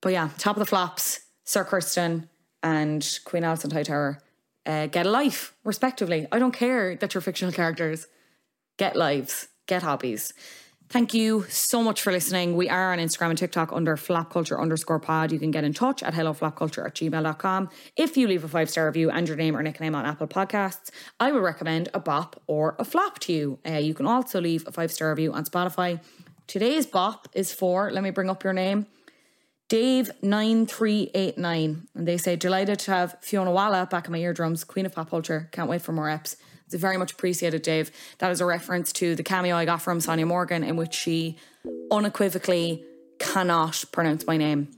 But 0.00 0.12
yeah, 0.12 0.30
top 0.38 0.56
of 0.56 0.60
the 0.60 0.66
flops, 0.66 1.20
Sir 1.44 1.62
Kirsten 1.64 2.28
and 2.64 3.20
Queen 3.24 3.44
Alicent 3.44 3.72
Hightower 3.72 4.20
uh, 4.66 4.86
get 4.86 5.06
a 5.06 5.10
life, 5.10 5.54
respectively. 5.62 6.26
I 6.32 6.40
don't 6.40 6.52
care 6.52 6.96
that 6.96 7.14
you're 7.14 7.20
fictional 7.20 7.52
characters. 7.52 8.08
Get 8.76 8.96
lives, 8.96 9.48
get 9.68 9.84
hobbies. 9.84 10.34
Thank 10.90 11.14
you 11.14 11.44
so 11.48 11.82
much 11.82 12.02
for 12.02 12.12
listening. 12.12 12.56
We 12.56 12.68
are 12.68 12.92
on 12.92 12.98
Instagram 12.98 13.30
and 13.30 13.38
TikTok 13.38 13.72
under 13.72 13.96
flopculture 13.96 14.60
underscore 14.60 15.00
pod. 15.00 15.32
You 15.32 15.40
can 15.40 15.50
get 15.50 15.64
in 15.64 15.72
touch 15.72 16.02
at 16.02 16.12
helloflopculture 16.14 16.86
at 16.86 16.94
gmail.com. 16.94 17.70
If 17.96 18.16
you 18.16 18.28
leave 18.28 18.44
a 18.44 18.48
five 18.48 18.70
star 18.70 18.86
review 18.86 19.10
and 19.10 19.26
your 19.26 19.36
name 19.36 19.56
or 19.56 19.62
nickname 19.62 19.94
on 19.94 20.06
Apple 20.06 20.28
Podcasts, 20.28 20.90
I 21.18 21.32
would 21.32 21.42
recommend 21.42 21.88
a 21.94 22.00
bop 22.00 22.40
or 22.46 22.76
a 22.78 22.84
flop 22.84 23.18
to 23.20 23.32
you. 23.32 23.58
Uh, 23.66 23.72
you 23.72 23.94
can 23.94 24.06
also 24.06 24.40
leave 24.40 24.68
a 24.68 24.72
five 24.72 24.92
star 24.92 25.10
review 25.10 25.32
on 25.32 25.44
Spotify. 25.44 26.00
Today's 26.46 26.86
bop 26.86 27.28
is 27.32 27.52
for, 27.52 27.90
let 27.90 28.04
me 28.04 28.10
bring 28.10 28.28
up 28.28 28.44
your 28.44 28.52
name, 28.52 28.86
Dave9389. 29.70 31.86
And 31.94 32.06
they 32.06 32.18
say, 32.18 32.36
delighted 32.36 32.78
to 32.80 32.90
have 32.92 33.16
Fionnuala 33.22 33.88
back 33.88 34.04
in 34.06 34.12
my 34.12 34.18
eardrums, 34.18 34.62
Queen 34.62 34.84
of 34.86 34.94
Pop 34.94 35.10
Culture. 35.10 35.48
Can't 35.52 35.70
wait 35.70 35.82
for 35.82 35.92
more 35.92 36.06
eps. 36.06 36.36
Very 36.74 36.96
much 36.96 37.12
appreciated, 37.12 37.62
Dave. 37.62 37.90
That 38.18 38.30
is 38.30 38.40
a 38.40 38.46
reference 38.46 38.92
to 38.94 39.14
the 39.14 39.22
cameo 39.22 39.56
I 39.56 39.64
got 39.64 39.82
from 39.82 39.98
Sonja 39.98 40.26
Morgan, 40.26 40.64
in 40.64 40.76
which 40.76 40.94
she 40.94 41.36
unequivocally 41.90 42.84
cannot 43.18 43.84
pronounce 43.92 44.26
my 44.26 44.36
name. 44.36 44.68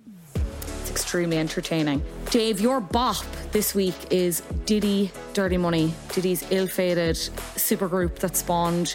It's 0.80 0.90
extremely 0.90 1.38
entertaining. 1.38 2.02
Dave, 2.30 2.60
your 2.60 2.80
bop 2.80 3.24
this 3.52 3.74
week 3.74 3.94
is 4.10 4.42
Diddy 4.64 5.10
Dirty 5.32 5.56
Money, 5.56 5.94
Diddy's 6.12 6.50
ill-fated 6.50 7.16
supergroup 7.16 8.16
that 8.16 8.36
spawned 8.36 8.94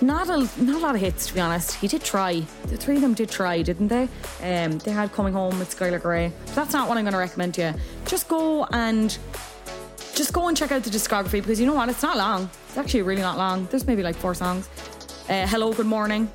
not 0.00 0.28
a 0.28 0.38
not 0.62 0.76
a 0.76 0.78
lot 0.78 0.94
of 0.94 1.00
hits 1.00 1.26
to 1.28 1.34
be 1.34 1.40
honest. 1.40 1.74
He 1.74 1.88
did 1.88 2.02
try. 2.02 2.40
The 2.66 2.76
three 2.76 2.96
of 2.96 3.02
them 3.02 3.14
did 3.14 3.30
try, 3.30 3.62
didn't 3.62 3.88
they? 3.88 4.08
Um, 4.42 4.78
they 4.78 4.90
had 4.90 5.12
Coming 5.12 5.32
Home 5.32 5.58
with 5.58 5.76
Skylar 5.76 6.02
Grey. 6.02 6.32
But 6.46 6.54
that's 6.54 6.72
not 6.72 6.88
what 6.88 6.98
I'm 6.98 7.04
going 7.04 7.12
to 7.12 7.18
recommend 7.18 7.54
to 7.54 7.62
you. 7.62 7.74
Just 8.06 8.28
go 8.28 8.64
and 8.72 9.16
just 10.14 10.32
go 10.32 10.48
and 10.48 10.56
check 10.56 10.72
out 10.72 10.82
the 10.82 10.90
discography 10.90 11.32
because 11.42 11.60
you 11.60 11.66
know 11.66 11.74
what? 11.74 11.88
It's 11.88 12.02
not 12.02 12.16
long. 12.16 12.48
It's 12.68 12.78
actually 12.78 13.02
really 13.02 13.22
not 13.22 13.36
long. 13.36 13.66
There's 13.70 13.86
maybe 13.86 14.02
like 14.02 14.16
four 14.16 14.34
songs. 14.34 14.68
Uh, 15.28 15.46
Hello, 15.46 15.72
Good 15.72 15.86
Morning, 15.86 16.30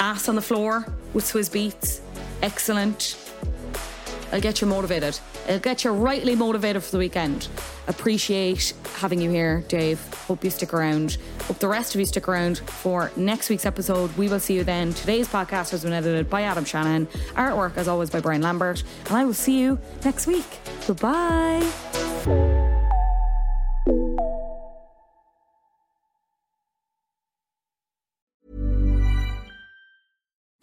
Ass 0.00 0.28
on 0.28 0.34
the 0.34 0.42
Floor 0.42 0.86
with 1.12 1.24
Swizz 1.24 1.50
Beatz, 1.50 2.00
excellent. 2.42 3.18
I'll 4.32 4.40
get 4.40 4.60
you 4.60 4.66
motivated. 4.66 5.18
It'll 5.46 5.60
get 5.60 5.84
you 5.84 5.92
rightly 5.92 6.34
motivated 6.34 6.82
for 6.82 6.90
the 6.90 6.98
weekend. 6.98 7.48
Appreciate 7.86 8.74
having 8.96 9.20
you 9.20 9.30
here, 9.30 9.64
Dave. 9.68 10.00
Hope 10.26 10.42
you 10.42 10.50
stick 10.50 10.74
around. 10.74 11.18
Hope 11.44 11.58
the 11.60 11.68
rest 11.68 11.94
of 11.94 12.00
you 12.00 12.06
stick 12.06 12.26
around 12.26 12.58
for 12.58 13.12
next 13.16 13.48
week's 13.48 13.64
episode. 13.64 14.10
We 14.16 14.28
will 14.28 14.40
see 14.40 14.54
you 14.54 14.64
then. 14.64 14.92
Today's 14.92 15.28
podcast 15.28 15.70
has 15.70 15.84
been 15.84 15.92
edited 15.92 16.28
by 16.28 16.42
Adam 16.42 16.64
Shanahan. 16.64 17.06
Artwork, 17.34 17.76
as 17.76 17.86
always, 17.86 18.10
by 18.10 18.20
Brian 18.20 18.42
Lambert. 18.42 18.82
And 19.06 19.16
I 19.16 19.24
will 19.24 19.34
see 19.34 19.60
you 19.60 19.78
next 20.04 20.26
week. 20.26 20.58
Goodbye. 20.88 22.65